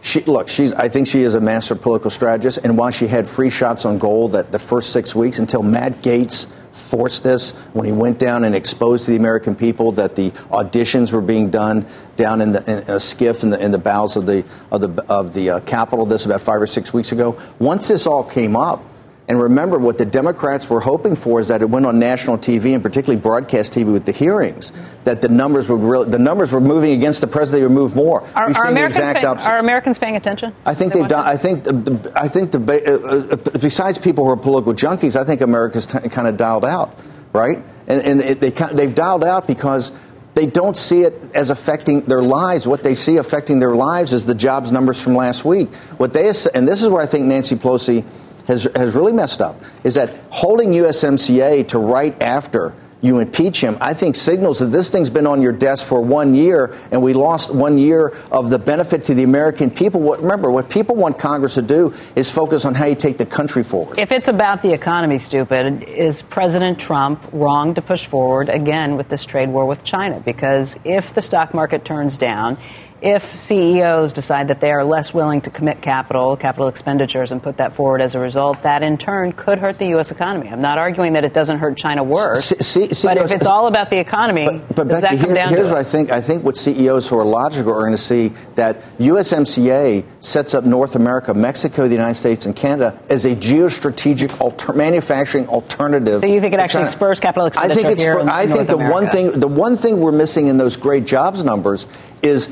She, 0.00 0.20
look, 0.20 0.48
she's. 0.48 0.74
I 0.74 0.90
think 0.90 1.06
she 1.06 1.22
is 1.22 1.34
a 1.34 1.40
master 1.40 1.74
political 1.74 2.10
strategist, 2.10 2.58
and 2.58 2.76
while 2.76 2.90
she 2.90 3.06
had 3.06 3.26
free 3.26 3.48
shots 3.48 3.86
on 3.86 3.96
goal 3.96 4.28
that 4.28 4.52
the 4.52 4.58
first 4.58 4.90
six 4.90 5.14
weeks 5.14 5.38
until 5.38 5.62
Matt 5.62 6.02
Gaetz 6.02 6.46
forced 6.72 7.22
this 7.24 7.52
when 7.72 7.86
he 7.86 7.92
went 7.92 8.18
down 8.18 8.44
and 8.44 8.54
exposed 8.54 9.06
to 9.06 9.12
the 9.12 9.16
American 9.16 9.54
people 9.54 9.92
that 9.92 10.14
the 10.14 10.30
auditions 10.50 11.10
were 11.10 11.22
being 11.22 11.48
done 11.48 11.86
down 12.16 12.42
in, 12.42 12.52
the, 12.52 12.58
in 12.70 12.78
a 12.80 12.96
SCIF 12.96 13.44
in 13.44 13.50
the, 13.50 13.64
in 13.64 13.70
the 13.70 13.78
bowels 13.78 14.16
of 14.16 14.26
the 14.26 14.44
of 14.70 14.82
the 14.82 15.04
of 15.08 15.32
the 15.32 15.48
uh, 15.48 15.60
Capitol. 15.60 16.04
This 16.04 16.26
about 16.26 16.42
five 16.42 16.60
or 16.60 16.66
six 16.66 16.92
weeks 16.92 17.12
ago. 17.12 17.40
Once 17.58 17.88
this 17.88 18.06
all 18.06 18.24
came 18.24 18.56
up. 18.56 18.84
And 19.26 19.40
remember, 19.40 19.78
what 19.78 19.96
the 19.96 20.04
Democrats 20.04 20.68
were 20.68 20.80
hoping 20.80 21.16
for 21.16 21.40
is 21.40 21.48
that 21.48 21.62
it 21.62 21.70
went 21.70 21.86
on 21.86 21.98
national 21.98 22.36
TV 22.36 22.74
and 22.74 22.82
particularly 22.82 23.20
broadcast 23.20 23.72
TV 23.72 23.90
with 23.90 24.04
the 24.04 24.12
hearings, 24.12 24.70
that 25.04 25.22
the 25.22 25.30
numbers 25.30 25.66
would 25.70 25.80
really, 25.80 26.10
the 26.10 26.18
numbers 26.18 26.52
were 26.52 26.60
moving 26.60 26.92
against 26.92 27.22
the 27.22 27.26
president. 27.26 27.60
They 27.60 27.66
would 27.66 27.74
move 27.74 27.96
more. 27.96 28.20
Are, 28.34 28.54
are 28.54 28.66
Americans 28.66 28.98
paying, 28.98 29.24
are 29.24 29.56
Americans 29.56 29.98
paying 29.98 30.16
attention? 30.16 30.54
I 30.66 30.74
think 30.74 30.92
They 30.92 31.00
they've 31.00 31.08
done. 31.08 31.24
I 31.26 31.38
think. 31.38 31.64
The, 31.64 32.12
I 32.14 32.28
think 32.28 32.52
the 32.52 32.58
uh, 32.58 33.34
uh, 33.34 33.58
besides 33.58 33.96
people 33.96 34.24
who 34.26 34.30
are 34.30 34.36
political 34.36 34.74
junkies, 34.74 35.16
I 35.18 35.24
think 35.24 35.40
America's 35.40 35.86
t- 35.86 36.06
kind 36.10 36.28
of 36.28 36.36
dialed 36.36 36.66
out, 36.66 36.98
right? 37.32 37.62
And, 37.86 38.02
and 38.02 38.20
it, 38.20 38.40
they 38.42 38.50
they've 38.50 38.94
dialed 38.94 39.24
out 39.24 39.46
because 39.46 39.90
they 40.34 40.44
don't 40.44 40.76
see 40.76 41.00
it 41.00 41.18
as 41.34 41.48
affecting 41.48 42.02
their 42.02 42.22
lives. 42.22 42.66
What 42.66 42.82
they 42.82 42.92
see 42.92 43.16
affecting 43.16 43.58
their 43.58 43.74
lives 43.74 44.12
is 44.12 44.26
the 44.26 44.34
jobs 44.34 44.70
numbers 44.70 45.00
from 45.02 45.14
last 45.14 45.46
week. 45.46 45.74
What 45.96 46.12
they 46.12 46.26
and 46.26 46.68
this 46.68 46.82
is 46.82 46.88
where 46.88 47.02
I 47.02 47.06
think 47.06 47.24
Nancy 47.24 47.56
Pelosi 47.56 48.04
has 48.46 48.68
has 48.76 48.94
really 48.94 49.12
messed 49.12 49.40
up 49.40 49.60
is 49.82 49.94
that 49.94 50.10
holding 50.30 50.70
USMCA 50.70 51.68
to 51.68 51.78
right 51.78 52.20
after 52.22 52.74
you 53.04 53.18
impeach 53.18 53.60
him, 53.60 53.76
I 53.82 53.92
think 53.92 54.16
signals 54.16 54.60
that 54.60 54.66
this 54.66 54.88
thing's 54.88 55.10
been 55.10 55.26
on 55.26 55.42
your 55.42 55.52
desk 55.52 55.86
for 55.86 56.00
one 56.00 56.34
year, 56.34 56.74
and 56.90 57.02
we 57.02 57.12
lost 57.12 57.54
one 57.54 57.76
year 57.76 58.16
of 58.32 58.48
the 58.48 58.58
benefit 58.58 59.04
to 59.06 59.14
the 59.14 59.24
American 59.24 59.70
people. 59.70 60.00
What, 60.00 60.22
remember, 60.22 60.50
what 60.50 60.70
people 60.70 60.96
want 60.96 61.18
Congress 61.18 61.54
to 61.54 61.62
do 61.62 61.92
is 62.16 62.32
focus 62.32 62.64
on 62.64 62.74
how 62.74 62.86
you 62.86 62.94
take 62.94 63.18
the 63.18 63.26
country 63.26 63.62
forward. 63.62 63.98
If 63.98 64.10
it's 64.10 64.28
about 64.28 64.62
the 64.62 64.72
economy, 64.72 65.18
stupid, 65.18 65.82
is 65.82 66.22
President 66.22 66.78
Trump 66.78 67.22
wrong 67.32 67.74
to 67.74 67.82
push 67.82 68.06
forward 68.06 68.48
again 68.48 68.96
with 68.96 69.10
this 69.10 69.26
trade 69.26 69.50
war 69.50 69.66
with 69.66 69.84
China? 69.84 70.20
Because 70.20 70.78
if 70.84 71.12
the 71.12 71.20
stock 71.20 71.52
market 71.52 71.84
turns 71.84 72.16
down, 72.16 72.56
if 73.04 73.36
CEOs 73.36 74.14
decide 74.14 74.48
that 74.48 74.62
they 74.62 74.72
are 74.72 74.82
less 74.82 75.12
willing 75.12 75.42
to 75.42 75.50
commit 75.50 75.82
capital, 75.82 76.38
capital 76.38 76.68
expenditures, 76.68 77.32
and 77.32 77.42
put 77.42 77.58
that 77.58 77.74
forward 77.74 78.00
as 78.00 78.14
a 78.14 78.18
result, 78.18 78.62
that 78.62 78.82
in 78.82 78.96
turn 78.96 79.30
could 79.32 79.58
hurt 79.58 79.78
the 79.78 79.88
U.S. 79.88 80.10
economy. 80.10 80.48
I'm 80.48 80.62
not 80.62 80.78
arguing 80.78 81.12
that 81.12 81.22
it 81.22 81.34
doesn't 81.34 81.58
hurt 81.58 81.76
China 81.76 82.02
worse, 82.02 82.46
C- 82.46 82.88
C- 82.94 83.06
but 83.06 83.18
if 83.18 83.30
it's 83.30 83.44
all 83.44 83.66
about 83.66 83.90
the 83.90 83.98
economy, 83.98 84.46
But 84.74 84.88
does 84.88 85.02
Becky, 85.02 85.16
that 85.16 85.20
come 85.20 85.26
here- 85.28 85.36
down 85.36 85.48
here's 85.50 85.68
to 85.68 85.74
what 85.74 85.80
it? 85.80 85.86
I 85.86 85.90
think. 85.90 86.10
I 86.10 86.20
think 86.22 86.44
what 86.44 86.56
CEOs 86.56 87.06
who 87.06 87.18
are 87.18 87.26
logical 87.26 87.72
are 87.74 87.80
going 87.80 87.90
to 87.92 87.98
see 87.98 88.32
that 88.54 88.80
USMCA 88.98 90.04
sets 90.20 90.54
up 90.54 90.64
North 90.64 90.96
America, 90.96 91.34
Mexico, 91.34 91.86
the 91.86 91.92
United 91.94 92.14
States, 92.14 92.46
and 92.46 92.56
Canada 92.56 92.98
as 93.10 93.26
a 93.26 93.36
geostrategic 93.36 94.40
alter- 94.40 94.72
manufacturing 94.72 95.46
alternative. 95.48 96.22
So 96.22 96.26
you 96.26 96.40
think 96.40 96.54
it 96.54 96.60
actually 96.60 96.84
China. 96.84 96.90
spurs 96.96 97.20
capital 97.20 97.44
I 97.44 97.48
expenditure 97.48 97.74
think 97.82 97.92
it's. 97.92 98.02
here 98.02 98.18
in 98.18 98.30
I 98.30 98.46
North 98.46 98.56
think 98.56 98.68
the 98.70 98.78
one 98.78 99.08
thing 99.08 99.32
the 99.40 99.48
one 99.48 99.76
thing 99.76 100.00
we're 100.00 100.10
missing 100.12 100.46
in 100.46 100.56
those 100.56 100.76
great 100.78 101.04
jobs 101.04 101.44
numbers 101.44 101.86
is 102.24 102.48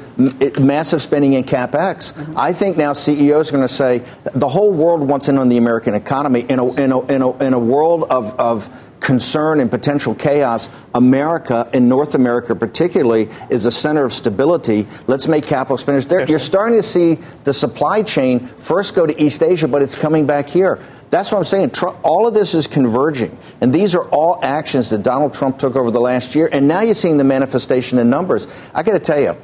massive 0.61 1.02
spending 1.02 1.32
in 1.32 1.44
capex. 1.44 2.12
Mm-hmm. 2.12 2.35
I 2.37 2.52
think 2.52 2.76
now 2.76 2.92
CEOs 2.92 3.48
are 3.48 3.52
going 3.52 3.66
to 3.66 3.72
say 3.72 4.02
the 4.22 4.48
whole 4.48 4.72
world 4.72 5.08
wants 5.08 5.28
in 5.28 5.38
on 5.38 5.48
the 5.48 5.56
American 5.56 5.94
economy 5.94 6.40
in 6.40 6.58
a, 6.58 6.72
in 6.74 6.92
a, 6.92 7.00
in 7.06 7.22
a, 7.22 7.44
in 7.44 7.54
a 7.54 7.58
world 7.58 8.04
of, 8.11 8.38
of 8.38 8.68
concern 9.02 9.61
and 9.61 9.70
potential 9.70 10.14
chaos, 10.14 10.68
America 10.94 11.68
and 11.72 11.88
North 11.88 12.14
America 12.14 12.54
particularly 12.54 13.28
is 13.50 13.66
a 13.66 13.72
center 13.72 14.04
of 14.04 14.12
stability. 14.12 14.87
Let's 15.06 15.26
make 15.26 15.44
capital 15.44 15.74
expenditures 15.74 16.08
there. 16.08 16.26
You're 16.28 16.38
starting 16.38 16.78
to 16.78 16.82
see 16.82 17.18
the 17.44 17.52
supply 17.52 18.02
chain 18.02 18.46
first 18.46 18.94
go 18.94 19.04
to 19.04 19.22
East 19.22 19.42
Asia, 19.42 19.66
but 19.66 19.82
it's 19.82 19.96
coming 19.96 20.26
back 20.26 20.48
here. 20.48 20.80
That's 21.11 21.30
what 21.30 21.38
I'm 21.38 21.44
saying. 21.44 21.70
Trump, 21.72 21.98
all 22.04 22.26
of 22.26 22.32
this 22.32 22.54
is 22.54 22.66
converging. 22.66 23.37
And 23.61 23.70
these 23.70 23.94
are 23.94 24.08
all 24.08 24.38
actions 24.42 24.88
that 24.90 25.02
Donald 25.02 25.35
Trump 25.35 25.58
took 25.58 25.76
over 25.76 25.90
the 25.90 26.00
last 26.00 26.35
year. 26.35 26.48
And 26.50 26.66
now 26.66 26.80
you're 26.80 26.94
seeing 26.94 27.18
the 27.18 27.24
manifestation 27.24 27.98
in 27.98 28.08
numbers. 28.08 28.48
I 28.74 28.82
got 28.82 28.92
to 28.92 28.98
tell 28.98 29.20
you, 29.20 29.37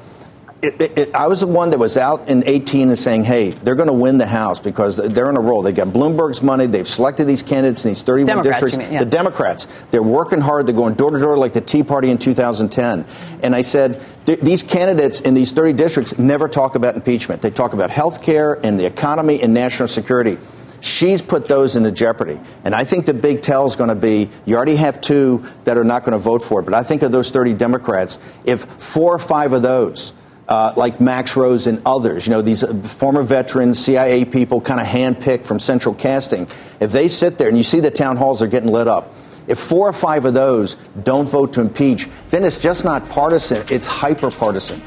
it, 0.61 0.81
it, 0.81 0.99
it, 0.99 1.15
I 1.15 1.29
was 1.29 1.41
the 1.41 1.47
one 1.47 1.71
that 1.71 1.79
was 1.79 1.97
out 1.97 2.29
in 2.29 2.43
18 2.47 2.89
and 2.89 2.99
saying, 2.99 3.25
hey, 3.25 3.51
they're 3.51 3.77
going 3.77 3.89
to 3.89 3.93
win 3.93 4.19
the 4.19 4.27
House 4.27 4.59
because 4.59 4.97
they're 4.97 5.31
in 5.31 5.37
a 5.37 5.41
roll. 5.41 5.63
They've 5.63 5.75
got 5.75 5.89
Bloomberg's 5.89 6.43
money. 6.43 6.67
They've 6.67 6.89
selected 6.89 7.27
these 7.27 7.45
candidates 7.45 7.85
in 7.85 7.91
these 7.91 8.03
31 8.03 8.27
Democrats, 8.27 8.61
districts. 8.61 8.79
mean, 8.79 8.93
yeah. 8.93 9.05
The 9.05 9.11
Democrats, 9.11 9.67
they're 9.91 10.03
working 10.03 10.41
hard. 10.41 10.67
They're 10.67 10.75
going 10.75 10.95
door 10.95 11.11
to 11.11 11.19
door 11.19 11.39
like 11.39 11.53
the 11.53 11.61
Tea 11.61 11.85
Party 11.85 12.11
in 12.11 12.19
2010. 12.19 13.07
And 13.43 13.55
I 13.55 13.63
said, 13.63 14.05
these 14.27 14.65
candidates 14.65 15.21
in 15.21 15.35
these 15.35 15.53
30 15.53 15.75
districts 15.75 16.19
never 16.19 16.49
talk 16.49 16.75
about 16.75 16.97
impeachment. 16.97 17.41
They 17.41 17.51
talk 17.51 17.73
about 17.73 17.91
health 17.91 18.23
care 18.23 18.55
and 18.67 18.79
the 18.79 18.85
economy 18.85 19.41
and 19.41 19.55
national 19.55 19.89
security. 19.89 20.39
She's 20.81 21.23
put 21.23 21.47
those 21.47 21.77
into 21.77 21.93
jeopardy. 21.93 22.41
And 22.65 22.75
I 22.75 22.85
think 22.85 23.07
the 23.07 23.15
big 23.15 23.43
tell 23.43 23.67
is 23.67 23.77
going 23.77 23.89
to 23.89 23.97
be 23.97 24.29
you 24.45 24.57
already 24.57 24.77
have 24.77 25.01
two 25.01 25.45
that 25.65 25.79
are 25.79 25.85
not 25.85 26.05
going 26.05 26.13
to 26.13 26.19
vote 26.19 26.43
for 26.43 26.61
it. 26.61 26.65
But 26.65 26.75
I 26.75 26.83
think 26.83 27.03
of 27.03 27.13
those 27.13 27.31
30 27.31 27.55
Democrats, 27.55 28.19
if 28.45 28.65
four 28.65 29.15
or 29.15 29.19
five 29.19 29.53
of 29.53 29.63
those, 29.63 30.13
uh, 30.49 30.73
like 30.77 31.01
Max 31.01 31.37
Rose 31.37 31.67
and 31.67 31.83
others, 31.85 32.27
you 32.27 32.31
know, 32.31 32.43
these 32.43 32.65
uh, 32.65 32.75
former 32.83 33.23
veterans, 33.23 33.79
CIA 33.79 34.25
people, 34.25 34.61
kind 34.61 34.81
of 34.81 34.87
handpicked 34.87 35.45
from 35.45 35.59
central 35.59 35.95
casting, 35.95 36.49
if 36.81 36.91
they 36.91 37.09
sit 37.09 37.39
there 37.39 37.49
and 37.49 37.57
you 37.57 37.63
see 37.63 37.81
the 37.81 37.91
town 37.91 38.17
halls 38.17 38.43
are 38.43 38.47
getting 38.47 38.71
lit 38.71 38.89
up, 38.89 39.15
if 39.47 39.59
four 39.59 39.89
or 39.89 39.93
five 39.93 40.25
of 40.25 40.35
those 40.35 40.77
don't 41.03 41.29
vote 41.29 41.53
to 41.55 41.61
impeach, 41.61 42.09
then 42.31 42.45
it's 42.45 42.59
just 42.59 42.85
not 42.85 43.09
partisan, 43.09 43.65
it's 43.71 43.87
hyper 43.87 44.31
partisan. 44.31 44.81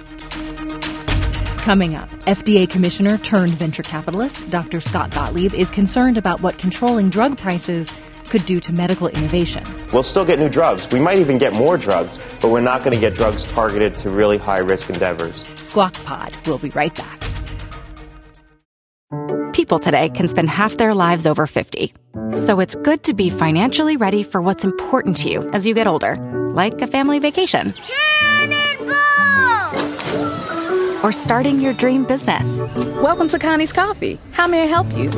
Coming 1.58 1.94
up, 1.94 2.10
FDA 2.22 2.68
Commissioner 2.68 3.20
turned 3.20 3.54
venture 3.54 3.84
capitalist 3.84 4.50
Dr. 4.50 4.82
Scott 4.82 5.12
Gottlieb 5.12 5.54
is 5.54 5.70
concerned 5.70 6.18
about 6.18 6.42
what 6.42 6.58
controlling 6.58 7.10
drug 7.10 7.38
prices 7.38 7.94
could 8.32 8.46
do 8.46 8.60
to 8.62 8.74
medical 8.74 9.10
innovation. 9.10 9.64
We'll 9.92 10.04
still 10.04 10.24
get 10.24 10.40
new 10.40 10.50
drugs. 10.50 10.90
We 10.90 11.00
might 11.00 11.20
even 11.20 11.38
get 11.38 11.54
more 11.54 11.78
drugs, 11.78 12.18
but 12.40 12.50
we're 12.50 12.62
not 12.62 12.80
going 12.80 12.94
to 12.94 13.00
get 13.00 13.14
drugs 13.14 13.44
targeted 13.44 13.98
to 13.98 14.10
really 14.10 14.38
high 14.38 14.60
risk 14.60 14.90
endeavors. 14.90 15.46
Squawk 15.56 15.94
Pod. 16.06 16.34
We'll 16.48 16.58
be 16.58 16.70
right 16.70 16.96
back. 16.96 17.22
People 19.54 19.80
today 19.80 20.10
can 20.10 20.30
spend 20.30 20.50
half 20.50 20.78
their 20.78 20.94
lives 20.94 21.28
over 21.28 21.46
50. 21.46 21.94
So 22.36 22.62
it's 22.62 22.76
good 22.76 23.04
to 23.04 23.14
be 23.14 23.30
financially 23.30 23.98
ready 23.98 24.24
for 24.24 24.42
what's 24.42 24.64
important 24.64 25.18
to 25.18 25.30
you 25.30 25.50
as 25.52 25.68
you 25.68 25.74
get 25.74 25.86
older, 25.86 26.16
like 26.54 26.82
a 26.82 26.88
family 26.88 27.20
vacation. 27.20 27.74
Or 31.04 31.12
starting 31.12 31.60
your 31.60 31.74
dream 31.74 32.06
business. 32.06 32.66
Welcome 33.02 33.28
to 33.30 33.40
Connie's 33.40 33.74
Coffee. 33.74 34.20
How 34.32 34.48
may 34.48 34.64
I 34.64 34.68
help 34.68 34.86
you? 34.96 35.10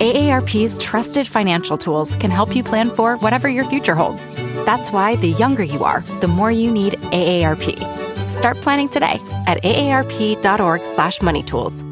AARP's 0.00 0.78
trusted 0.78 1.28
financial 1.28 1.78
tools 1.78 2.16
can 2.16 2.30
help 2.30 2.56
you 2.56 2.64
plan 2.64 2.90
for 2.90 3.16
whatever 3.18 3.48
your 3.48 3.64
future 3.64 3.94
holds. 3.94 4.34
That's 4.64 4.90
why 4.90 5.16
the 5.16 5.28
younger 5.28 5.62
you 5.62 5.84
are, 5.84 6.00
the 6.20 6.28
more 6.28 6.50
you 6.50 6.70
need 6.70 6.94
AARP. 7.12 8.30
Start 8.30 8.60
planning 8.60 8.88
today 8.88 9.20
at 9.46 9.62
aarp.org/moneytools. 9.62 11.84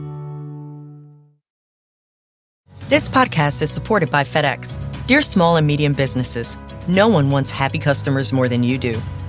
This 2.89 3.09
podcast 3.09 3.63
is 3.63 3.71
supported 3.71 4.11
by 4.11 4.25
FedEx. 4.25 4.79
Dear 5.07 5.21
small 5.21 5.57
and 5.57 5.67
medium 5.67 5.93
businesses, 5.93 6.57
no 6.89 7.07
one 7.07 7.31
wants 7.31 7.51
happy 7.51 7.79
customers 7.79 8.33
more 8.33 8.49
than 8.49 8.63
you 8.63 8.79
do. 8.79 9.01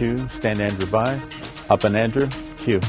two, 0.00 0.16
stand 0.30 0.62
Andrew 0.62 0.86
by. 0.86 1.20
Up 1.68 1.84
and 1.84 1.94
Andrew, 1.94 2.26
cue. 2.56 2.80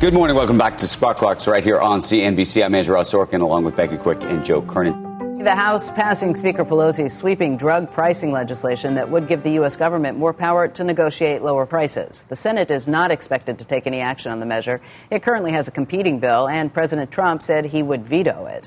Good 0.00 0.14
morning. 0.14 0.34
Welcome 0.34 0.56
back 0.56 0.78
to 0.78 0.88
Squawk 0.88 1.20
Box 1.20 1.46
right 1.46 1.62
here 1.62 1.78
on 1.78 2.00
CNBC. 2.00 2.64
I'm 2.64 2.74
Andrew 2.74 2.94
Ross 2.94 3.12
Sorkin 3.12 3.42
along 3.42 3.64
with 3.64 3.76
Becky 3.76 3.98
Quick 3.98 4.22
and 4.22 4.42
Joe 4.42 4.62
Kernan. 4.62 5.44
The 5.44 5.54
House 5.54 5.90
passing 5.90 6.34
Speaker 6.34 6.64
Pelosi's 6.64 7.14
sweeping 7.14 7.58
drug 7.58 7.92
pricing 7.92 8.32
legislation 8.32 8.94
that 8.94 9.10
would 9.10 9.28
give 9.28 9.42
the 9.42 9.52
U.S. 9.52 9.76
government 9.76 10.16
more 10.16 10.32
power 10.32 10.66
to 10.66 10.82
negotiate 10.82 11.42
lower 11.42 11.66
prices. 11.66 12.24
The 12.24 12.36
Senate 12.36 12.70
is 12.70 12.88
not 12.88 13.10
expected 13.10 13.58
to 13.58 13.66
take 13.66 13.86
any 13.86 14.00
action 14.00 14.32
on 14.32 14.40
the 14.40 14.46
measure. 14.46 14.80
It 15.10 15.22
currently 15.22 15.52
has 15.52 15.68
a 15.68 15.70
competing 15.70 16.20
bill, 16.20 16.48
and 16.48 16.72
President 16.72 17.10
Trump 17.10 17.42
said 17.42 17.66
he 17.66 17.82
would 17.82 18.06
veto 18.06 18.46
it. 18.46 18.66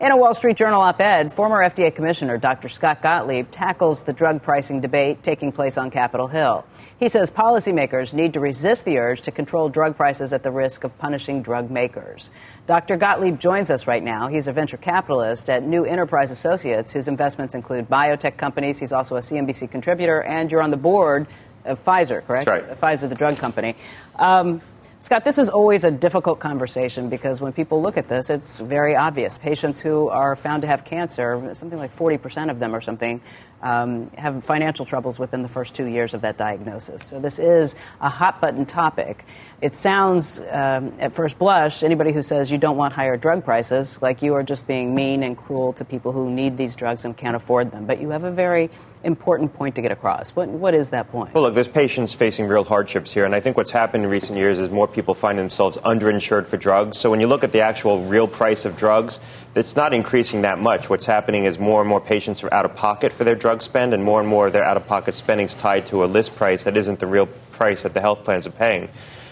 In 0.00 0.12
a 0.12 0.16
Wall 0.16 0.32
Street 0.32 0.56
Journal 0.56 0.80
op 0.80 1.00
ed, 1.00 1.32
former 1.32 1.56
FDA 1.56 1.92
Commissioner 1.92 2.38
Dr. 2.38 2.68
Scott 2.68 3.02
Gottlieb 3.02 3.48
tackles 3.50 4.04
the 4.04 4.12
drug 4.12 4.40
pricing 4.40 4.80
debate 4.80 5.24
taking 5.24 5.50
place 5.50 5.76
on 5.76 5.90
Capitol 5.90 6.28
Hill. 6.28 6.64
He 7.00 7.08
says 7.08 7.32
policymakers 7.32 8.14
need 8.14 8.32
to 8.34 8.38
resist 8.38 8.84
the 8.84 8.96
urge 8.96 9.22
to 9.22 9.32
control 9.32 9.68
drug 9.68 9.96
prices 9.96 10.32
at 10.32 10.44
the 10.44 10.52
risk 10.52 10.84
of 10.84 10.96
punishing 10.98 11.42
drug 11.42 11.68
makers. 11.68 12.30
Dr. 12.68 12.96
Gottlieb 12.96 13.40
joins 13.40 13.70
us 13.70 13.88
right 13.88 14.04
now. 14.04 14.28
He's 14.28 14.46
a 14.46 14.52
venture 14.52 14.76
capitalist 14.76 15.50
at 15.50 15.64
New 15.64 15.84
Enterprise 15.84 16.30
Associates, 16.30 16.92
whose 16.92 17.08
investments 17.08 17.56
include 17.56 17.90
biotech 17.90 18.36
companies. 18.36 18.78
He's 18.78 18.92
also 18.92 19.16
a 19.16 19.20
CNBC 19.20 19.68
contributor, 19.68 20.22
and 20.22 20.52
you're 20.52 20.62
on 20.62 20.70
the 20.70 20.76
board 20.76 21.26
of 21.64 21.84
Pfizer, 21.84 22.24
correct? 22.24 22.46
That's 22.46 22.68
right. 22.68 22.80
Pfizer, 22.80 23.08
the 23.08 23.16
drug 23.16 23.36
company. 23.36 23.74
Um, 24.14 24.62
Scott, 25.00 25.24
this 25.24 25.38
is 25.38 25.48
always 25.48 25.84
a 25.84 25.92
difficult 25.92 26.40
conversation 26.40 27.08
because 27.08 27.40
when 27.40 27.52
people 27.52 27.80
look 27.80 27.96
at 27.96 28.08
this, 28.08 28.30
it's 28.30 28.58
very 28.58 28.96
obvious. 28.96 29.38
Patients 29.38 29.78
who 29.78 30.08
are 30.08 30.34
found 30.34 30.62
to 30.62 30.68
have 30.68 30.84
cancer, 30.84 31.54
something 31.54 31.78
like 31.78 31.96
40% 31.96 32.50
of 32.50 32.58
them 32.58 32.74
or 32.74 32.80
something, 32.80 33.20
um, 33.62 34.10
have 34.16 34.44
financial 34.44 34.84
troubles 34.84 35.18
within 35.18 35.42
the 35.42 35.48
first 35.48 35.74
two 35.74 35.86
years 35.86 36.14
of 36.14 36.20
that 36.22 36.36
diagnosis. 36.36 37.04
So 37.04 37.20
this 37.20 37.38
is 37.38 37.74
a 38.00 38.08
hot 38.08 38.40
button 38.40 38.66
topic. 38.66 39.24
It 39.60 39.74
sounds, 39.74 40.40
um, 40.52 40.92
at 41.00 41.12
first 41.12 41.38
blush, 41.38 41.82
anybody 41.82 42.12
who 42.12 42.22
says 42.22 42.52
you 42.52 42.58
don't 42.58 42.76
want 42.76 42.92
higher 42.92 43.16
drug 43.16 43.44
prices, 43.44 44.00
like 44.00 44.22
you 44.22 44.34
are 44.34 44.44
just 44.44 44.68
being 44.68 44.94
mean 44.94 45.24
and 45.24 45.36
cruel 45.36 45.72
to 45.74 45.84
people 45.84 46.12
who 46.12 46.30
need 46.30 46.56
these 46.56 46.76
drugs 46.76 47.04
and 47.04 47.16
can't 47.16 47.34
afford 47.34 47.72
them. 47.72 47.84
But 47.84 48.00
you 48.00 48.10
have 48.10 48.22
a 48.22 48.30
very 48.30 48.70
important 49.04 49.52
point 49.54 49.74
to 49.76 49.82
get 49.82 49.92
across. 49.92 50.30
What, 50.30 50.48
what 50.48 50.74
is 50.74 50.90
that 50.90 51.10
point? 51.10 51.34
Well, 51.34 51.44
look, 51.44 51.54
there's 51.54 51.68
patients 51.68 52.14
facing 52.14 52.46
real 52.46 52.64
hardships 52.64 53.12
here, 53.12 53.24
and 53.24 53.34
I 53.34 53.40
think 53.40 53.56
what's 53.56 53.70
happened 53.70 54.04
in 54.04 54.10
recent 54.10 54.38
years 54.38 54.58
is 54.58 54.70
more 54.70 54.88
people 54.88 55.14
find 55.14 55.38
themselves 55.38 55.76
underinsured 55.78 56.46
for 56.46 56.56
drugs. 56.56 56.98
So 56.98 57.10
when 57.10 57.20
you 57.20 57.26
look 57.26 57.44
at 57.44 57.52
the 57.52 57.60
actual 57.60 58.00
real 58.04 58.28
price 58.28 58.64
of 58.64 58.76
drugs, 58.76 59.20
it's 59.58 59.76
not 59.76 59.92
increasing 59.92 60.42
that 60.42 60.58
much. 60.58 60.88
What's 60.88 61.06
happening 61.06 61.44
is 61.44 61.58
more 61.58 61.80
and 61.80 61.88
more 61.88 62.00
patients 62.00 62.44
are 62.44 62.54
out 62.54 62.64
of 62.64 62.74
pocket 62.76 63.12
for 63.12 63.24
their 63.24 63.34
drug 63.34 63.62
spend, 63.62 63.92
and 63.92 64.02
more 64.02 64.20
and 64.20 64.28
more 64.28 64.46
of 64.46 64.52
their 64.52 64.64
out 64.64 64.76
of 64.76 64.86
pocket 64.86 65.14
spending 65.14 65.46
is 65.46 65.54
tied 65.54 65.86
to 65.86 66.04
a 66.04 66.06
list 66.06 66.36
price 66.36 66.64
that 66.64 66.76
isn't 66.76 66.98
the 66.98 67.06
real 67.06 67.26
price 67.52 67.82
that 67.82 67.94
the 67.94 68.00
health 68.00 68.24
plans 68.24 68.46
are 68.46 68.52
paying. 68.52 68.88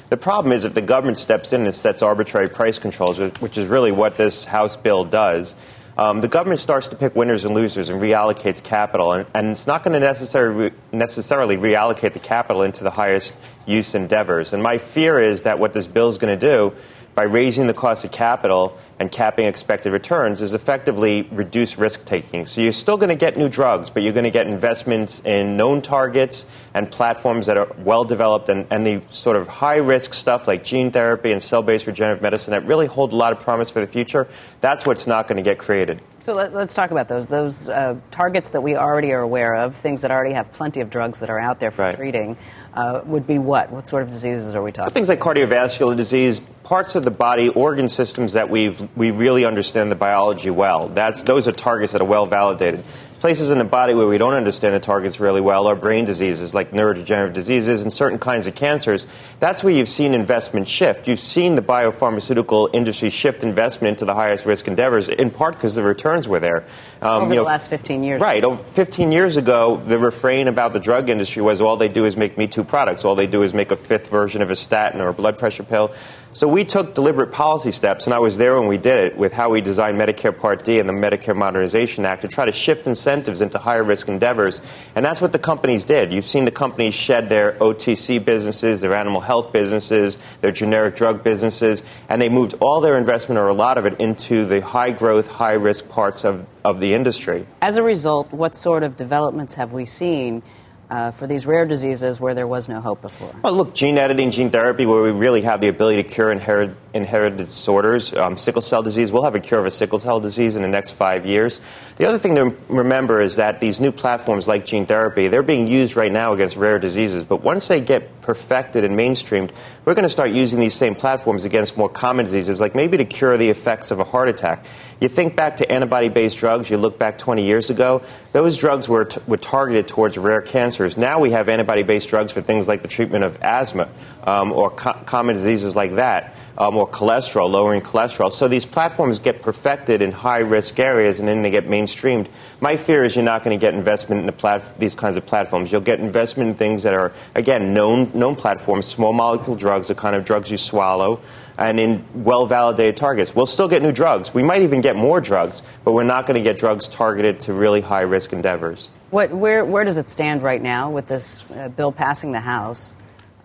The 0.08 0.16
problem 0.16 0.52
is 0.52 0.64
if 0.64 0.74
the 0.74 0.82
government 0.82 1.18
steps 1.18 1.52
in 1.52 1.62
and 1.62 1.74
sets 1.74 2.02
arbitrary 2.02 2.48
price 2.48 2.78
controls, 2.78 3.18
which 3.18 3.58
is 3.58 3.68
really 3.68 3.90
what 3.90 4.16
this 4.16 4.44
House 4.44 4.76
bill 4.76 5.04
does, 5.04 5.56
um, 5.98 6.20
the 6.20 6.28
government 6.28 6.60
starts 6.60 6.88
to 6.88 6.96
pick 6.96 7.16
winners 7.16 7.44
and 7.44 7.54
losers 7.54 7.88
and 7.88 8.02
reallocates 8.02 8.62
capital, 8.62 9.12
and, 9.12 9.26
and 9.32 9.48
it's 9.48 9.66
not 9.66 9.82
going 9.82 9.94
to 9.94 10.00
necessarily, 10.00 10.70
necessarily 10.92 11.56
reallocate 11.56 12.12
the 12.12 12.18
capital 12.18 12.62
into 12.62 12.84
the 12.84 12.90
highest 12.90 13.34
use 13.64 13.94
endeavors. 13.94 14.52
And 14.52 14.62
my 14.62 14.78
fear 14.78 15.18
is 15.18 15.44
that 15.44 15.58
what 15.58 15.72
this 15.72 15.86
bill 15.86 16.08
is 16.08 16.18
going 16.18 16.38
to 16.38 16.46
do 16.46 16.74
by 17.16 17.22
raising 17.22 17.66
the 17.66 17.74
cost 17.74 18.04
of 18.04 18.12
capital 18.12 18.76
and 19.00 19.10
capping 19.10 19.46
expected 19.46 19.90
returns 19.90 20.42
is 20.42 20.52
effectively 20.52 21.26
reduce 21.32 21.78
risk 21.78 22.04
taking. 22.04 22.44
So 22.44 22.60
you're 22.60 22.72
still 22.72 22.98
going 22.98 23.08
to 23.08 23.16
get 23.16 23.38
new 23.38 23.48
drugs, 23.48 23.88
but 23.88 24.02
you're 24.02 24.12
going 24.12 24.24
to 24.24 24.30
get 24.30 24.46
investments 24.46 25.22
in 25.24 25.56
known 25.56 25.80
targets 25.80 26.44
and 26.74 26.90
platforms 26.90 27.46
that 27.46 27.56
are 27.56 27.74
well 27.78 28.04
developed 28.04 28.50
and, 28.50 28.66
and 28.70 28.86
the 28.86 29.00
sort 29.08 29.36
of 29.36 29.48
high 29.48 29.78
risk 29.78 30.12
stuff 30.12 30.46
like 30.46 30.62
gene 30.62 30.90
therapy 30.90 31.32
and 31.32 31.42
cell 31.42 31.62
based 31.62 31.86
regenerative 31.86 32.22
medicine 32.22 32.50
that 32.50 32.66
really 32.66 32.86
hold 32.86 33.14
a 33.14 33.16
lot 33.16 33.32
of 33.32 33.40
promise 33.40 33.70
for 33.70 33.80
the 33.80 33.86
future. 33.86 34.28
That's 34.60 34.84
what's 34.84 35.06
not 35.06 35.26
going 35.26 35.38
to 35.38 35.42
get 35.42 35.58
created. 35.58 36.02
So 36.20 36.34
let, 36.34 36.54
us 36.54 36.74
talk 36.74 36.90
about 36.90 37.08
those. 37.08 37.28
Those 37.28 37.68
uh, 37.68 37.96
targets 38.10 38.50
that 38.50 38.60
we 38.60 38.76
already 38.76 39.12
are 39.12 39.20
aware 39.20 39.54
of, 39.54 39.74
things 39.74 40.02
that 40.02 40.10
already 40.10 40.34
have 40.34 40.52
plenty 40.52 40.80
of 40.80 40.90
drugs 40.90 41.20
that 41.20 41.30
are 41.30 41.38
out 41.40 41.60
there 41.60 41.70
for 41.70 41.82
Right. 41.82 41.96
treating. 41.96 42.36
Uh, 42.76 43.00
would 43.04 43.26
be 43.26 43.38
what? 43.38 43.70
What 43.70 43.88
sort 43.88 44.02
of 44.02 44.10
diseases 44.10 44.54
are 44.54 44.62
we 44.62 44.70
talking? 44.70 44.92
Things 44.92 45.08
like 45.08 45.18
cardiovascular 45.18 45.96
disease, 45.96 46.40
parts 46.62 46.94
of 46.94 47.04
the 47.04 47.10
body, 47.10 47.48
organ 47.48 47.88
systems 47.88 48.34
that 48.34 48.50
we 48.50 48.70
we 48.94 49.10
really 49.10 49.44
understand 49.44 49.90
the 49.90 49.96
biology 49.96 50.50
well. 50.50 50.88
That's 50.88 51.22
those 51.22 51.48
are 51.48 51.52
targets 51.52 51.92
that 51.92 52.02
are 52.02 52.06
well 52.06 52.26
validated. 52.26 52.84
Places 53.20 53.50
in 53.50 53.56
the 53.56 53.64
body 53.64 53.94
where 53.94 54.06
we 54.06 54.18
don't 54.18 54.34
understand 54.34 54.74
the 54.74 54.80
targets 54.80 55.20
really 55.20 55.40
well 55.40 55.66
are 55.66 55.74
brain 55.74 56.04
diseases 56.04 56.52
like 56.52 56.72
neurodegenerative 56.72 57.32
diseases 57.32 57.82
and 57.82 57.90
certain 57.90 58.18
kinds 58.18 58.46
of 58.46 58.54
cancers. 58.54 59.06
That's 59.40 59.64
where 59.64 59.72
you've 59.72 59.88
seen 59.88 60.14
investment 60.14 60.68
shift. 60.68 61.08
You've 61.08 61.18
seen 61.18 61.56
the 61.56 61.62
biopharmaceutical 61.62 62.68
industry 62.74 63.08
shift 63.08 63.42
investment 63.42 63.92
into 63.92 64.04
the 64.04 64.14
highest 64.14 64.44
risk 64.44 64.68
endeavors, 64.68 65.08
in 65.08 65.30
part 65.30 65.54
because 65.54 65.74
the 65.74 65.82
returns 65.82 66.28
were 66.28 66.40
there. 66.40 66.66
Um, 67.00 67.22
Over 67.22 67.34
you 67.34 67.40
the 67.40 67.46
last 67.46 67.70
15 67.70 68.04
years. 68.04 68.20
Right. 68.20 68.44
Over 68.44 68.62
15 68.62 69.12
years 69.12 69.38
ago, 69.38 69.76
the 69.76 69.98
refrain 69.98 70.46
about 70.46 70.74
the 70.74 70.80
drug 70.80 71.08
industry 71.08 71.40
was 71.40 71.62
all 71.62 71.78
they 71.78 71.88
do 71.88 72.04
is 72.04 72.18
make 72.18 72.36
Me 72.36 72.46
Too 72.46 72.64
products. 72.64 73.06
All 73.06 73.14
they 73.14 73.26
do 73.26 73.42
is 73.42 73.54
make 73.54 73.70
a 73.70 73.76
fifth 73.76 74.10
version 74.10 74.42
of 74.42 74.50
a 74.50 74.56
statin 74.56 75.00
or 75.00 75.08
a 75.08 75.14
blood 75.14 75.38
pressure 75.38 75.62
pill. 75.62 75.90
So 76.34 76.46
we 76.46 76.64
took 76.64 76.94
deliberate 76.94 77.32
policy 77.32 77.70
steps, 77.70 78.06
and 78.06 78.12
I 78.12 78.18
was 78.18 78.36
there 78.36 78.60
when 78.60 78.68
we 78.68 78.76
did 78.76 79.06
it 79.06 79.16
with 79.16 79.32
how 79.32 79.48
we 79.48 79.62
designed 79.62 79.98
Medicare 79.98 80.38
Part 80.38 80.64
D 80.64 80.78
and 80.78 80.86
the 80.86 80.92
Medicare 80.92 81.34
Modernization 81.34 82.04
Act 82.04 82.22
to 82.22 82.28
try 82.28 82.44
to 82.44 82.52
shift 82.52 82.86
incentives 82.86 83.05
into 83.06 83.58
higher 83.58 83.82
risk 83.82 84.08
endeavors. 84.08 84.60
And 84.94 85.04
that's 85.04 85.20
what 85.20 85.32
the 85.32 85.38
companies 85.38 85.84
did. 85.84 86.12
You've 86.12 86.28
seen 86.28 86.44
the 86.44 86.50
companies 86.50 86.94
shed 86.94 87.28
their 87.28 87.52
OTC 87.52 88.24
businesses, 88.24 88.80
their 88.80 88.94
animal 88.94 89.20
health 89.20 89.52
businesses, 89.52 90.18
their 90.40 90.52
generic 90.52 90.96
drug 90.96 91.22
businesses, 91.22 91.82
and 92.08 92.20
they 92.20 92.28
moved 92.28 92.54
all 92.60 92.80
their 92.80 92.98
investment 92.98 93.38
or 93.38 93.48
a 93.48 93.54
lot 93.54 93.78
of 93.78 93.86
it 93.86 94.00
into 94.00 94.44
the 94.46 94.60
high 94.60 94.92
growth, 94.92 95.28
high 95.28 95.52
risk 95.52 95.88
parts 95.88 96.24
of, 96.24 96.46
of 96.64 96.80
the 96.80 96.94
industry. 96.94 97.46
As 97.62 97.76
a 97.76 97.82
result, 97.82 98.32
what 98.32 98.56
sort 98.56 98.82
of 98.82 98.96
developments 98.96 99.54
have 99.54 99.72
we 99.72 99.84
seen? 99.84 100.42
uh, 100.90 101.10
for 101.10 101.26
these 101.26 101.46
rare 101.46 101.66
diseases 101.66 102.20
where 102.20 102.34
there 102.34 102.46
was 102.46 102.68
no 102.68 102.80
hope 102.80 103.02
before? 103.02 103.34
Well, 103.42 103.54
look, 103.54 103.74
gene 103.74 103.98
editing, 103.98 104.30
gene 104.30 104.50
therapy, 104.50 104.86
where 104.86 105.02
we 105.02 105.10
really 105.10 105.42
have 105.42 105.60
the 105.60 105.68
ability 105.68 106.02
to 106.02 106.08
cure 106.08 106.30
inherit, 106.30 106.85
inherited 106.96 107.36
disorders, 107.38 108.12
um, 108.12 108.36
sickle 108.36 108.62
cell 108.62 108.82
disease. 108.82 109.12
We'll 109.12 109.24
have 109.24 109.34
a 109.34 109.40
cure 109.40 109.60
of 109.60 109.66
a 109.66 109.70
sickle 109.70 110.00
cell 110.00 110.20
disease 110.20 110.56
in 110.56 110.62
the 110.62 110.68
next 110.68 110.92
five 110.92 111.26
years. 111.26 111.60
The 111.98 112.06
other 112.06 112.18
thing 112.18 112.34
to 112.34 112.56
remember 112.68 113.20
is 113.20 113.36
that 113.36 113.60
these 113.60 113.80
new 113.80 113.92
platforms 113.92 114.48
like 114.48 114.66
gene 114.66 114.86
therapy, 114.86 115.28
they're 115.28 115.42
being 115.42 115.66
used 115.66 115.96
right 115.96 116.10
now 116.10 116.32
against 116.32 116.56
rare 116.56 116.78
diseases. 116.78 117.24
But 117.24 117.42
once 117.42 117.68
they 117.68 117.80
get 117.80 118.20
perfected 118.20 118.84
and 118.84 118.98
mainstreamed, 118.98 119.50
we're 119.84 119.94
going 119.94 120.02
to 120.02 120.08
start 120.08 120.30
using 120.30 120.58
these 120.58 120.74
same 120.74 120.94
platforms 120.94 121.44
against 121.44 121.76
more 121.76 121.88
common 121.88 122.24
diseases, 122.24 122.60
like 122.60 122.74
maybe 122.74 122.96
to 122.96 123.04
cure 123.04 123.36
the 123.36 123.48
effects 123.48 123.90
of 123.90 124.00
a 124.00 124.04
heart 124.04 124.28
attack. 124.28 124.66
You 125.00 125.08
think 125.08 125.36
back 125.36 125.58
to 125.58 125.70
antibody 125.70 126.08
based 126.08 126.38
drugs, 126.38 126.70
you 126.70 126.76
look 126.76 126.98
back 126.98 127.18
20 127.18 127.44
years 127.44 127.70
ago, 127.70 128.02
those 128.32 128.56
drugs 128.56 128.88
were, 128.88 129.04
t- 129.04 129.20
were 129.26 129.36
targeted 129.36 129.88
towards 129.88 130.18
rare 130.18 130.42
cancers. 130.42 130.96
Now 130.96 131.20
we 131.20 131.30
have 131.30 131.48
antibody 131.48 131.82
based 131.82 132.08
drugs 132.08 132.32
for 132.32 132.40
things 132.40 132.66
like 132.66 132.82
the 132.82 132.88
treatment 132.88 133.24
of 133.24 133.38
asthma 133.42 133.88
um, 134.24 134.52
or 134.52 134.70
co- 134.70 134.98
common 135.04 135.36
diseases 135.36 135.76
like 135.76 135.96
that, 135.96 136.34
um, 136.58 136.76
or 136.76 136.88
cholesterol, 136.88 137.50
lowering 137.50 137.80
cholesterol. 137.80 138.32
So 138.32 138.48
these 138.48 138.66
platforms 138.66 139.18
get 139.18 139.42
perfected 139.42 140.02
in 140.02 140.12
high 140.12 140.38
risk 140.38 140.78
areas 140.78 141.18
and 141.18 141.28
then 141.28 141.42
they 141.42 141.50
get 141.50 141.66
mainstreamed. 141.66 142.28
My 142.60 142.76
fear 142.76 143.04
is 143.04 143.16
you're 143.16 143.24
not 143.24 143.42
going 143.44 143.58
to 143.58 143.60
get 143.60 143.74
investment 143.74 144.20
in 144.20 144.26
the 144.26 144.32
plat- 144.32 144.78
these 144.78 144.94
kinds 144.94 145.16
of 145.16 145.26
platforms. 145.26 145.72
You'll 145.72 145.80
get 145.80 146.00
investment 146.00 146.50
in 146.50 146.56
things 146.56 146.82
that 146.84 146.94
are, 146.94 147.12
again, 147.34 147.74
known, 147.74 148.10
known 148.14 148.36
platforms, 148.36 148.86
small 148.86 149.12
molecule 149.12 149.56
drugs, 149.56 149.88
the 149.88 149.94
kind 149.94 150.16
of 150.16 150.24
drugs 150.24 150.50
you 150.50 150.56
swallow 150.56 151.20
and 151.58 151.80
in 151.80 152.04
well 152.14 152.46
validated 152.46 152.96
targets. 152.96 153.34
We'll 153.34 153.46
still 153.46 153.68
get 153.68 153.82
new 153.82 153.92
drugs. 153.92 154.32
We 154.34 154.42
might 154.42 154.62
even 154.62 154.80
get 154.80 154.96
more 154.96 155.20
drugs, 155.20 155.62
but 155.84 155.92
we're 155.92 156.04
not 156.04 156.26
going 156.26 156.36
to 156.36 156.42
get 156.42 156.58
drugs 156.58 156.88
targeted 156.88 157.40
to 157.40 157.52
really 157.52 157.80
high 157.80 158.02
risk 158.02 158.32
endeavors. 158.32 158.90
What, 159.10 159.30
where, 159.30 159.64
where 159.64 159.84
does 159.84 159.96
it 159.96 160.08
stand 160.08 160.42
right 160.42 160.60
now 160.60 160.90
with 160.90 161.06
this 161.06 161.44
uh, 161.50 161.68
bill 161.68 161.92
passing 161.92 162.32
the 162.32 162.40
House? 162.40 162.94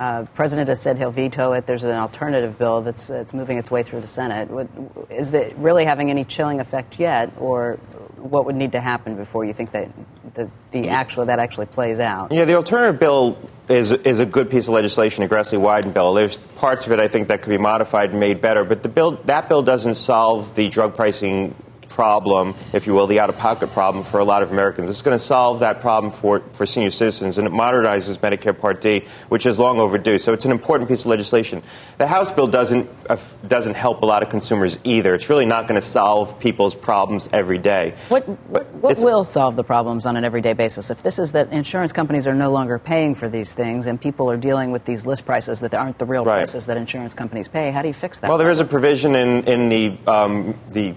Uh, 0.02 0.26
President 0.34 0.68
has 0.68 0.82
said 0.82 0.98
he'll 0.98 1.12
veto 1.12 1.54
it. 1.54 1.68
There's 1.68 1.84
an 1.84 1.92
alternative 1.92 2.58
bill 2.58 2.82
that's, 2.82 3.06
that's 3.06 3.36
moving 3.36 3.60
its 3.60 3.70
way 3.70 3.84
through 3.84 4.02
the 4.02 4.08
Senate. 4.08 4.50
What, 4.50 4.68
is 5.12 5.32
it 5.32 5.56
really 5.58 5.86
having 5.86 6.10
any 6.10 6.24
chilling 6.24 6.60
effect 6.60 6.98
yet, 7.00 7.32
or 7.38 7.76
what 8.18 8.48
would 8.48 8.56
need 8.56 8.72
to 8.72 8.82
happen 8.82 9.16
before 9.16 9.46
you 9.46 9.54
think 9.54 9.74
that 9.74 9.92
the, 10.34 10.50
the 10.72 10.90
actual 10.90 11.28
that 11.28 11.38
actually 11.38 11.68
plays 11.68 12.00
out? 12.00 12.32
Yeah, 12.32 12.46
the 12.46 12.56
alternative 12.56 13.00
bill 13.00 13.38
is 13.70 13.92
is 13.92 14.18
a 14.20 14.26
good 14.26 14.50
piece 14.50 14.68
of 14.68 14.74
legislation, 14.74 15.24
a 15.24 15.28
Grassley-Wyden 15.28 15.94
bill. 15.94 16.16
There's 16.16 16.40
parts 16.48 16.88
of 16.88 16.94
it 16.94 17.00
I 17.00 17.08
think 17.08 17.28
that 17.28 17.44
could 17.44 17.52
be 17.52 17.60
modified 17.60 18.10
and 18.10 18.20
made 18.20 18.42
better, 18.42 18.64
but 18.64 18.82
the 18.82 18.90
bill 18.90 19.20
that 19.26 19.50
bill 19.50 19.62
doesn't 19.62 19.94
solve 19.94 20.56
the 20.56 20.68
drug 20.70 20.96
pricing 20.96 21.54
problem, 21.92 22.56
if 22.74 22.88
you 22.88 22.94
will, 22.94 23.08
the 23.08 23.20
out 23.20 23.30
of 23.30 23.38
pocket 23.38 23.72
problem 23.72 24.04
for 24.04 24.20
a 24.20 24.24
lot 24.24 24.42
of 24.44 24.52
Americans. 24.52 24.90
It's 24.90 25.02
going 25.02 25.18
to 25.18 25.24
solve 25.24 25.60
that 25.60 25.82
problem 25.82 26.12
for, 26.12 26.40
for 26.52 26.66
senior 26.66 26.92
citizens, 26.92 27.38
and 27.38 27.48
it 27.48 27.54
modernizes 27.54 28.18
Medicare 28.20 28.58
Part 28.58 28.82
D, 28.82 29.06
which 29.30 29.46
is 29.46 29.60
long 29.60 29.80
overdue. 29.80 30.18
So 30.18 30.34
it's 30.34 30.46
an 30.46 30.52
important 30.52 30.90
piece 30.90 31.02
of 31.02 31.08
legislation. 31.08 31.62
The 31.98 32.08
House 32.08 32.32
bill 32.32 32.48
doesn't, 32.48 32.90
uh, 33.10 33.18
doesn't 33.48 33.76
help 33.76 34.02
a 34.02 34.06
lot 34.06 34.24
of 34.24 34.30
consumers 34.30 34.80
either. 34.84 35.14
It's 35.16 35.30
really 35.30 35.46
not 35.46 35.68
going 35.68 35.80
to 35.80 35.86
solve 35.86 36.40
people's 36.40 36.76
problems 36.76 37.30
every 37.32 37.58
day. 37.58 37.96
What, 38.10 38.28
what, 38.50 38.72
what 38.74 38.98
will 39.04 39.24
solve 39.24 39.56
the 39.56 39.64
problems 39.64 40.06
on 40.06 40.16
an 40.16 40.24
everyday 40.24 40.54
basis? 40.54 40.90
If 40.90 41.04
this 41.04 41.20
is 41.20 41.34
that 41.34 41.52
insurance 41.52 41.92
companies 41.92 42.28
are 42.28 42.36
no 42.36 42.52
longer 42.52 42.80
paying 42.80 43.16
for 43.16 43.28
these 43.30 43.54
things 43.54 43.88
and 43.88 44.00
people 44.00 44.30
are 44.32 44.38
dealing 44.38 44.72
with 44.72 44.86
these 44.86 45.06
list 45.06 45.26
prices 45.26 45.60
that 45.62 45.74
aren't 45.74 45.98
the 45.98 46.06
real 46.06 46.26
right. 46.26 46.40
prices 46.40 46.66
that 46.66 46.78
insurance 46.78 47.14
companies 47.14 47.48
pay, 47.48 47.72
how 47.72 47.82
do 47.82 47.88
you 47.88 47.94
fix 47.94 48.20
that? 48.20 48.30
Well, 48.30 48.38
there 48.38 48.52
is 48.52 48.60
a 48.60 48.66
provision 48.66 49.16
in, 49.16 49.44
in 49.46 49.70
the, 49.70 49.98
um, 50.08 50.56
the 50.70 50.96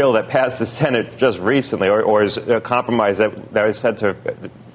bill 0.00 0.14
that 0.14 0.30
passed 0.30 0.58
the 0.58 0.64
Senate 0.64 1.18
just 1.18 1.38
recently, 1.40 1.86
or, 1.86 2.00
or 2.00 2.22
is 2.22 2.38
a 2.38 2.58
compromise 2.58 3.18
that, 3.18 3.68
is 3.68 3.76
said 3.76 3.98
to 3.98 4.16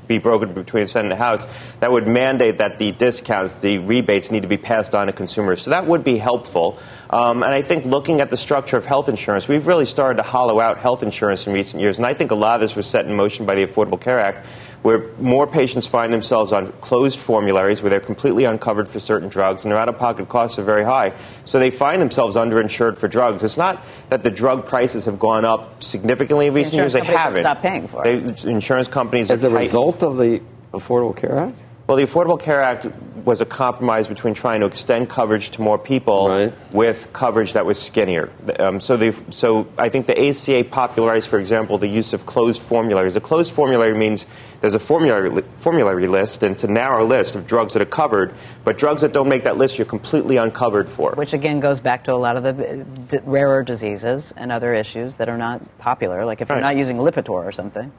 be 0.07 0.19
broken 0.19 0.53
between 0.53 0.85
Senate 0.85 1.11
and 1.11 1.19
House, 1.19 1.47
that 1.79 1.91
would 1.91 2.07
mandate 2.07 2.59
that 2.59 2.77
the 2.77 2.91
discounts, 2.91 3.55
the 3.55 3.79
rebates, 3.79 4.29
need 4.29 4.43
to 4.43 4.47
be 4.47 4.59
passed 4.59 4.93
on 4.93 5.07
to 5.07 5.13
consumers. 5.13 5.63
So 5.63 5.71
that 5.71 5.87
would 5.87 6.03
be 6.03 6.17
helpful. 6.17 6.77
Um, 7.09 7.41
and 7.41 7.55
I 7.55 7.63
think 7.63 7.85
looking 7.85 8.21
at 8.21 8.29
the 8.29 8.37
structure 8.37 8.77
of 8.77 8.85
health 8.85 9.09
insurance, 9.09 9.47
we've 9.47 9.65
really 9.65 9.87
started 9.87 10.17
to 10.17 10.23
hollow 10.29 10.59
out 10.59 10.77
health 10.77 11.01
insurance 11.01 11.47
in 11.47 11.53
recent 11.53 11.81
years. 11.81 11.97
And 11.97 12.05
I 12.05 12.13
think 12.13 12.29
a 12.29 12.35
lot 12.35 12.53
of 12.53 12.61
this 12.61 12.75
was 12.75 12.85
set 12.85 13.07
in 13.07 13.15
motion 13.15 13.47
by 13.47 13.55
the 13.55 13.65
Affordable 13.65 13.99
Care 13.99 14.19
Act, 14.19 14.45
where 14.85 15.09
more 15.17 15.47
patients 15.47 15.87
find 15.87 16.13
themselves 16.13 16.53
on 16.53 16.67
closed 16.73 17.17
formularies 17.17 17.81
where 17.81 17.89
they're 17.89 17.99
completely 17.99 18.45
uncovered 18.45 18.87
for 18.87 18.99
certain 18.99 19.27
drugs 19.29 19.65
and 19.65 19.71
their 19.71 19.79
out 19.79 19.89
of 19.89 19.97
pocket 19.97 20.29
costs 20.29 20.59
are 20.59 20.63
very 20.63 20.83
high. 20.83 21.11
So 21.43 21.57
they 21.57 21.71
find 21.71 21.99
themselves 21.99 22.35
underinsured 22.35 22.95
for 22.95 23.07
drugs. 23.07 23.43
It's 23.43 23.57
not 23.57 23.83
that 24.09 24.21
the 24.21 24.29
drug 24.29 24.67
prices 24.67 25.05
have 25.05 25.17
gone 25.17 25.43
up 25.43 25.81
significantly 25.81 26.45
in 26.45 26.53
the 26.53 26.59
recent 26.59 26.81
years, 26.81 26.93
they 26.93 27.03
haven't. 27.03 27.41
Stop 27.41 27.63
paying 27.63 27.87
for 27.87 28.07
it. 28.07 28.37
They, 28.37 28.51
insurance 28.51 28.87
companies 28.87 29.31
As 29.31 29.43
a 29.43 29.49
result 29.49 30.03
of 30.03 30.19
the 30.19 30.43
Affordable 30.71 31.17
Care 31.17 31.35
Act? 31.35 31.57
Well, 31.87 31.97
the 31.97 32.03
Affordable 32.03 32.39
Care 32.39 32.63
Act 32.63 32.87
was 33.25 33.41
a 33.41 33.45
compromise 33.45 34.07
between 34.07 34.33
trying 34.33 34.61
to 34.61 34.65
extend 34.65 35.07
coverage 35.07 35.51
to 35.51 35.61
more 35.61 35.77
people 35.77 36.29
right. 36.29 36.53
with 36.73 37.13
coverage 37.13 37.53
that 37.53 37.65
was 37.65 37.79
skinnier. 37.79 38.31
Um, 38.59 38.79
so, 38.79 38.97
the, 38.97 39.15
so 39.29 39.67
I 39.77 39.89
think 39.89 40.07
the 40.07 40.29
ACA 40.29 40.63
popularized, 40.63 41.29
for 41.29 41.37
example, 41.37 41.77
the 41.77 41.87
use 41.87 42.13
of 42.13 42.25
closed 42.25 42.63
formularies. 42.63 43.15
A 43.15 43.21
closed 43.21 43.53
formulary 43.53 43.95
means 43.95 44.25
there's 44.61 44.73
a 44.73 44.79
formulary, 44.79 45.43
formulary 45.57 46.07
list, 46.07 46.41
and 46.41 46.53
it's 46.53 46.63
a 46.63 46.67
narrow 46.67 47.05
list 47.05 47.35
of 47.35 47.45
drugs 47.45 47.73
that 47.73 47.83
are 47.83 47.85
covered, 47.85 48.33
but 48.63 48.79
drugs 48.79 49.03
that 49.03 49.13
don't 49.13 49.29
make 49.29 49.43
that 49.43 49.57
list, 49.57 49.77
you're 49.77 49.85
completely 49.85 50.37
uncovered 50.37 50.89
for. 50.89 51.11
Which 51.11 51.33
again 51.33 51.59
goes 51.59 51.79
back 51.79 52.05
to 52.05 52.13
a 52.13 52.17
lot 52.17 52.35
of 52.35 52.43
the 52.43 52.83
d- 53.07 53.19
rarer 53.25 53.61
diseases 53.61 54.31
and 54.35 54.51
other 54.51 54.73
issues 54.73 55.17
that 55.17 55.29
are 55.29 55.37
not 55.37 55.61
popular, 55.77 56.25
like 56.25 56.41
if 56.41 56.49
you're 56.49 56.61
not 56.61 56.77
using 56.77 56.97
Lipitor 56.97 57.29
or 57.29 57.51
something 57.51 57.91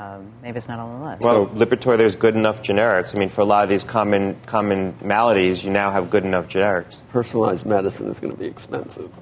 um, 0.00 0.32
maybe 0.42 0.56
it's 0.56 0.68
not 0.68 0.78
on 0.78 0.98
the 0.98 1.06
list. 1.06 1.22
Well, 1.22 1.46
Lipitor, 1.48 1.98
there's 1.98 2.16
good 2.16 2.34
enough 2.34 2.62
generics. 2.62 3.14
I 3.14 3.18
mean, 3.18 3.28
for 3.28 3.42
a 3.42 3.44
lot 3.44 3.64
of 3.64 3.68
these 3.68 3.84
common 3.84 4.40
common 4.46 4.96
maladies, 5.04 5.62
you 5.62 5.70
now 5.70 5.90
have 5.90 6.08
good 6.08 6.24
enough 6.24 6.48
generics. 6.48 7.02
Personalized 7.10 7.66
medicine 7.66 8.08
is 8.08 8.18
going 8.18 8.32
to 8.32 8.38
be 8.38 8.46
expensive. 8.46 9.12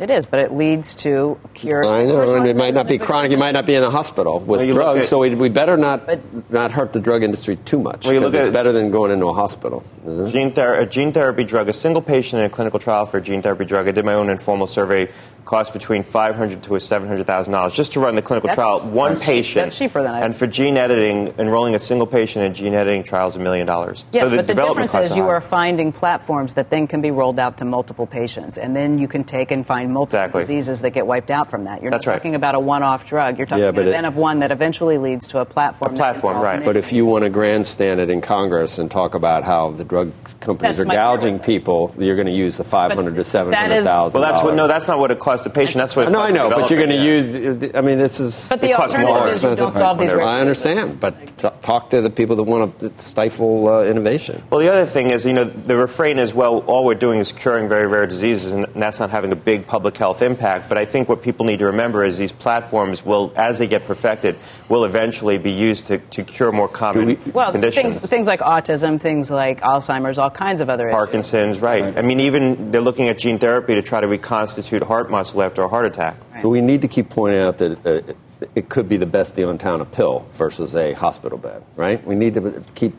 It 0.00 0.10
is, 0.10 0.26
but 0.26 0.40
it 0.40 0.52
leads 0.52 0.96
to 0.96 1.38
cure. 1.54 1.84
I 1.86 2.04
know, 2.04 2.34
and 2.34 2.48
it 2.48 2.56
might 2.56 2.74
not 2.74 2.88
be 2.88 2.98
chronic. 2.98 3.30
You 3.30 3.38
might 3.38 3.52
not 3.52 3.64
be 3.64 3.74
in 3.74 3.82
a 3.84 3.90
hospital 3.90 4.40
with 4.40 4.60
well, 4.60 4.74
drugs, 4.74 5.00
at, 5.00 5.06
so 5.06 5.20
we, 5.20 5.34
we 5.36 5.48
better 5.48 5.76
not 5.76 6.06
but, 6.06 6.50
not 6.50 6.72
hurt 6.72 6.92
the 6.92 6.98
drug 6.98 7.22
industry 7.22 7.56
too 7.56 7.78
much. 7.78 8.04
Well, 8.04 8.34
it's 8.34 8.50
better 8.50 8.72
than 8.72 8.90
going 8.90 9.12
into 9.12 9.26
a 9.26 9.32
hospital. 9.32 9.84
Gene 10.04 10.50
ther- 10.50 10.74
a 10.74 10.86
gene 10.86 11.12
therapy 11.12 11.44
drug, 11.44 11.68
a 11.68 11.72
single 11.72 12.02
patient 12.02 12.40
in 12.40 12.46
a 12.46 12.50
clinical 12.50 12.80
trial 12.80 13.06
for 13.06 13.18
a 13.18 13.20
gene 13.20 13.40
therapy 13.40 13.66
drug. 13.66 13.86
I 13.86 13.92
did 13.92 14.04
my 14.04 14.14
own 14.14 14.30
informal 14.30 14.66
survey 14.66 15.12
costs 15.44 15.72
between 15.72 16.02
five 16.02 16.34
hundred 16.34 16.62
to 16.62 16.78
seven 16.80 17.08
hundred 17.08 17.26
thousand 17.26 17.52
dollars 17.52 17.72
just 17.72 17.92
to 17.92 18.00
run 18.00 18.14
the 18.14 18.22
clinical 18.22 18.48
that's, 18.48 18.56
trial. 18.56 18.80
One 18.80 19.12
that's 19.12 19.24
patient. 19.24 19.44
Cheap. 19.46 19.64
That's 19.64 19.78
cheaper 19.78 20.02
than 20.02 20.14
I. 20.14 20.20
And 20.20 20.34
for 20.34 20.46
gene 20.46 20.76
editing, 20.76 21.34
enrolling 21.38 21.74
a 21.74 21.78
single 21.78 22.06
patient 22.06 22.44
in 22.44 22.54
gene 22.54 22.74
editing 22.74 23.04
trial 23.04 23.28
is 23.28 23.36
a 23.36 23.38
million 23.38 23.66
dollars. 23.66 24.04
Yes, 24.12 24.24
so 24.24 24.30
the 24.30 24.36
but 24.36 24.46
the 24.46 24.54
difference 24.54 24.94
is 24.94 25.16
you 25.16 25.28
are 25.28 25.40
finding 25.40 25.92
platforms 25.92 26.54
that 26.54 26.70
then 26.70 26.86
can 26.86 27.00
be 27.00 27.10
rolled 27.10 27.38
out 27.38 27.58
to 27.58 27.64
multiple 27.64 28.06
patients, 28.06 28.58
and 28.58 28.74
then 28.74 28.98
you 28.98 29.08
can 29.08 29.24
take 29.24 29.50
and 29.50 29.66
find 29.66 29.92
multiple 29.92 30.18
exactly. 30.20 30.40
diseases 30.40 30.82
that 30.82 30.90
get 30.90 31.06
wiped 31.06 31.30
out 31.30 31.50
from 31.50 31.64
that. 31.64 31.82
You're 31.82 31.90
that's 31.90 32.06
not 32.06 32.12
right. 32.12 32.18
talking 32.18 32.34
about 32.34 32.54
a 32.54 32.60
one-off 32.60 33.06
drug. 33.06 33.38
You're 33.38 33.46
talking 33.46 33.64
yeah, 33.64 33.70
about 33.70 33.86
n 33.86 34.04
of 34.04 34.16
one 34.16 34.38
that 34.40 34.50
eventually 34.50 34.98
leads 34.98 35.28
to 35.28 35.40
a 35.40 35.44
platform. 35.44 35.92
A 35.92 35.96
platform, 35.96 36.38
right? 36.40 36.64
But 36.64 36.76
if 36.76 36.92
you 36.92 37.04
want 37.04 37.24
to 37.24 37.30
grandstand 37.30 38.00
it 38.00 38.08
in 38.08 38.20
Congress 38.20 38.78
and 38.78 38.90
talk 38.90 39.14
about 39.14 39.44
how 39.44 39.72
the 39.72 39.84
drug 39.84 40.12
companies 40.40 40.78
that's 40.78 40.88
are 40.88 40.94
gouging 40.94 41.38
people, 41.38 41.94
you're 41.98 42.16
going 42.16 42.26
to 42.26 42.32
use 42.32 42.56
the 42.56 42.64
five 42.64 42.92
hundred 42.92 43.16
to 43.16 43.24
seven 43.24 43.52
hundred 43.52 43.84
thousand. 43.84 44.18
Well, 44.18 44.32
that's 44.32 44.42
what. 44.42 44.54
No, 44.54 44.66
that's 44.66 44.88
not 44.88 44.98
what 44.98 45.10
it 45.10 45.18
costs 45.18 45.33
cost 45.34 45.44
the 45.44 45.50
patient. 45.50 45.76
That's 45.76 45.96
what. 45.96 46.08
it 46.08 46.10
No, 46.10 46.20
I 46.20 46.30
costs 46.30 46.34
know, 46.34 46.50
but 46.50 46.70
you're 46.70 46.78
going 46.78 46.90
to 46.90 46.96
it, 46.96 47.62
use. 47.62 47.74
I 47.74 47.80
mean, 47.80 47.98
this 47.98 48.20
is. 48.20 48.48
But 48.48 48.60
the 48.60 48.70
it 48.70 48.78
alternative 48.78 49.08
more. 49.08 49.28
is 49.28 49.42
you 49.42 49.54
don't 49.56 49.74
solve 49.74 49.98
these 49.98 50.12
I 50.12 50.40
understand, 50.40 51.00
but 51.00 51.14
t- 51.38 51.48
talk 51.60 51.90
to 51.90 52.00
the 52.00 52.10
people 52.10 52.36
that 52.36 52.44
want 52.44 52.78
to 52.80 52.92
stifle 52.96 53.68
uh, 53.68 53.84
innovation. 53.84 54.42
Well, 54.50 54.60
the 54.60 54.70
other 54.70 54.86
thing 54.86 55.10
is, 55.10 55.26
you 55.26 55.32
know, 55.32 55.44
the 55.44 55.76
refrain 55.76 56.18
is, 56.18 56.32
well, 56.34 56.58
all 56.60 56.84
we're 56.84 56.94
doing 56.94 57.18
is 57.18 57.32
curing 57.32 57.68
very 57.68 57.86
rare 57.86 58.06
diseases, 58.06 58.52
and 58.52 58.66
that's 58.74 59.00
not 59.00 59.10
having 59.10 59.32
a 59.32 59.36
big 59.36 59.66
public 59.66 59.96
health 59.96 60.22
impact. 60.22 60.68
But 60.68 60.78
I 60.78 60.84
think 60.84 61.08
what 61.08 61.22
people 61.22 61.46
need 61.46 61.58
to 61.58 61.66
remember 61.66 62.04
is 62.04 62.18
these 62.18 62.32
platforms 62.32 63.04
will, 63.04 63.32
as 63.36 63.58
they 63.58 63.66
get 63.66 63.84
perfected, 63.84 64.36
will 64.68 64.84
eventually 64.84 65.38
be 65.38 65.50
used 65.50 65.86
to, 65.86 65.98
to 65.98 66.22
cure 66.22 66.52
more 66.52 66.68
common 66.68 67.18
Well, 67.32 67.52
conditions. 67.52 67.98
things, 67.98 68.10
things 68.10 68.26
like 68.26 68.40
autism, 68.40 69.00
things 69.00 69.30
like 69.30 69.60
Alzheimer's, 69.60 70.18
all 70.18 70.30
kinds 70.30 70.60
of 70.60 70.70
other 70.70 70.88
issues. 70.88 70.94
Parkinson's, 70.94 71.60
right. 71.60 71.96
I 71.96 72.02
mean, 72.02 72.20
even 72.20 72.70
they're 72.70 72.80
looking 72.80 73.08
at 73.08 73.18
gene 73.18 73.38
therapy 73.38 73.74
to 73.74 73.82
try 73.82 74.00
to 74.00 74.06
reconstitute 74.06 74.82
heart 74.82 75.10
muscle 75.10 75.23
after 75.34 75.62
a 75.62 75.68
heart 75.68 75.86
attack. 75.86 76.16
But 76.42 76.48
we 76.48 76.60
need 76.60 76.82
to 76.82 76.88
keep 76.88 77.08
pointing 77.10 77.40
out 77.40 77.58
that 77.58 77.86
uh, 77.86 78.46
it 78.54 78.68
could 78.68 78.88
be 78.88 78.96
the 78.96 79.06
best 79.06 79.34
deal 79.34 79.50
in 79.50 79.58
town 79.58 79.80
a 79.80 79.84
pill 79.84 80.26
versus 80.32 80.74
a 80.76 80.92
hospital 80.94 81.38
bed, 81.38 81.62
right? 81.76 82.04
We 82.04 82.14
need 82.14 82.34
to 82.34 82.62
keep 82.74 82.92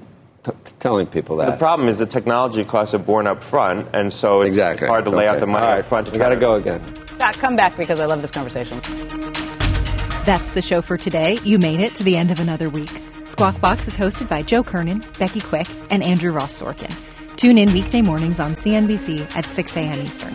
t- 0.44 0.52
telling 0.80 1.06
people 1.08 1.36
that. 1.38 1.52
The 1.52 1.58
problem 1.58 1.88
is 1.90 2.00
the 2.00 2.06
technology 2.06 2.64
costs 2.66 2.94
are 2.94 3.00
borne 3.00 3.28
up 3.28 3.44
front, 3.44 3.88
and 3.94 4.12
so 4.12 4.42
it's, 4.42 4.48
Exactly. 4.50 4.86
it's 4.86 4.90
hard 4.90 5.06
to 5.06 5.12
lay 5.12 5.28
out 5.28 5.40
the 5.40 5.46
money 5.48 5.66
All 5.66 5.72
right. 5.74 5.80
up 5.82 5.86
front. 5.86 6.08
To 6.08 6.12
We 6.14 6.18
try 6.18 6.26
gotta 6.28 6.36
to- 6.36 6.42
go 6.42 6.54
again. 6.56 6.82
Scott, 7.16 7.36
come 7.36 7.56
back 7.56 7.78
because 7.78 8.00
I 8.00 8.06
love 8.06 8.22
this 8.22 8.32
conversation. 8.32 8.80
That's 10.26 10.52
the 10.52 10.62
show 10.62 10.82
for 10.82 10.98
today. 10.98 11.38
You 11.44 11.60
made 11.60 11.80
it 11.80 11.94
to 11.96 12.04
the 12.04 12.18
end 12.18 12.32
of 12.32 12.40
another 12.40 12.68
week. 12.70 12.90
Squawk 13.26 13.60
Box 13.62 13.88
is 13.88 13.96
hosted 13.96 14.28
by 14.28 14.42
Joe 14.42 14.64
Kernan, 14.64 15.04
Becky 15.20 15.40
Quick, 15.42 15.68
and 15.92 16.04
Andrew 16.04 16.32
Ross 16.32 16.60
Sorkin. 16.60 16.92
Tune 17.38 17.58
in 17.58 17.72
weekday 17.74 18.02
mornings 18.02 18.40
on 18.40 18.54
CNBC 18.56 19.36
at 19.36 19.46
6 19.46 19.78
a.m. 19.78 20.00
Eastern. 20.02 20.34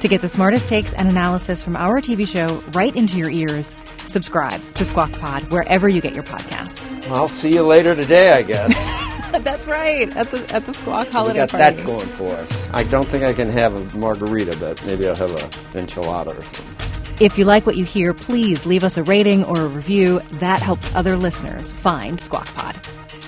To 0.00 0.08
get 0.08 0.20
the 0.20 0.28
smartest 0.28 0.68
takes 0.68 0.92
and 0.92 1.08
analysis 1.08 1.62
from 1.62 1.74
our 1.74 2.00
TV 2.00 2.28
show 2.28 2.62
right 2.72 2.94
into 2.94 3.16
your 3.16 3.30
ears, 3.30 3.76
subscribe 4.06 4.60
to 4.74 4.84
Squawk 4.84 5.10
Pod 5.12 5.50
wherever 5.50 5.88
you 5.88 6.00
get 6.00 6.14
your 6.14 6.22
podcasts. 6.22 6.92
I'll 7.10 7.28
see 7.28 7.52
you 7.54 7.62
later 7.62 7.94
today, 7.94 8.32
I 8.32 8.42
guess. 8.42 8.86
That's 9.42 9.66
right, 9.66 10.14
at 10.16 10.30
the 10.30 10.46
at 10.54 10.64
the 10.66 10.72
Squawk 10.74 11.06
we 11.08 11.12
holiday 11.12 11.38
got 11.40 11.50
party. 11.50 11.76
that 11.76 11.86
going 11.86 12.06
for 12.08 12.34
us. 12.36 12.68
I 12.72 12.84
don't 12.84 13.08
think 13.08 13.24
I 13.24 13.32
can 13.32 13.48
have 13.48 13.74
a 13.74 13.96
margarita, 13.98 14.56
but 14.60 14.84
maybe 14.86 15.08
I'll 15.08 15.14
have 15.16 15.32
a 15.32 15.48
enchilada 15.78 16.36
or 16.38 16.42
something. 16.42 17.16
If 17.18 17.38
you 17.38 17.44
like 17.46 17.64
what 17.66 17.76
you 17.76 17.84
hear, 17.84 18.12
please 18.14 18.66
leave 18.66 18.84
us 18.84 18.96
a 18.98 19.02
rating 19.02 19.44
or 19.44 19.62
a 19.62 19.66
review. 19.66 20.20
That 20.34 20.60
helps 20.60 20.94
other 20.94 21.16
listeners 21.16 21.72
find 21.72 22.20
Squawk 22.20 22.46
Pod. 22.54 22.78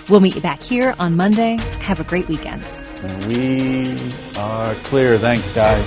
We'll 0.09 0.21
meet 0.21 0.35
you 0.37 0.43
back 0.43 0.63
here 0.63 0.95
on 0.99 1.17
Monday. 1.17 1.57
Have 1.81 1.99
a 1.99 2.05
great 2.05 2.29
weekend. 2.29 2.71
We 3.27 3.99
are 4.37 4.75
clear. 4.75 5.19
Thanks, 5.19 5.51
guys. 5.55 5.87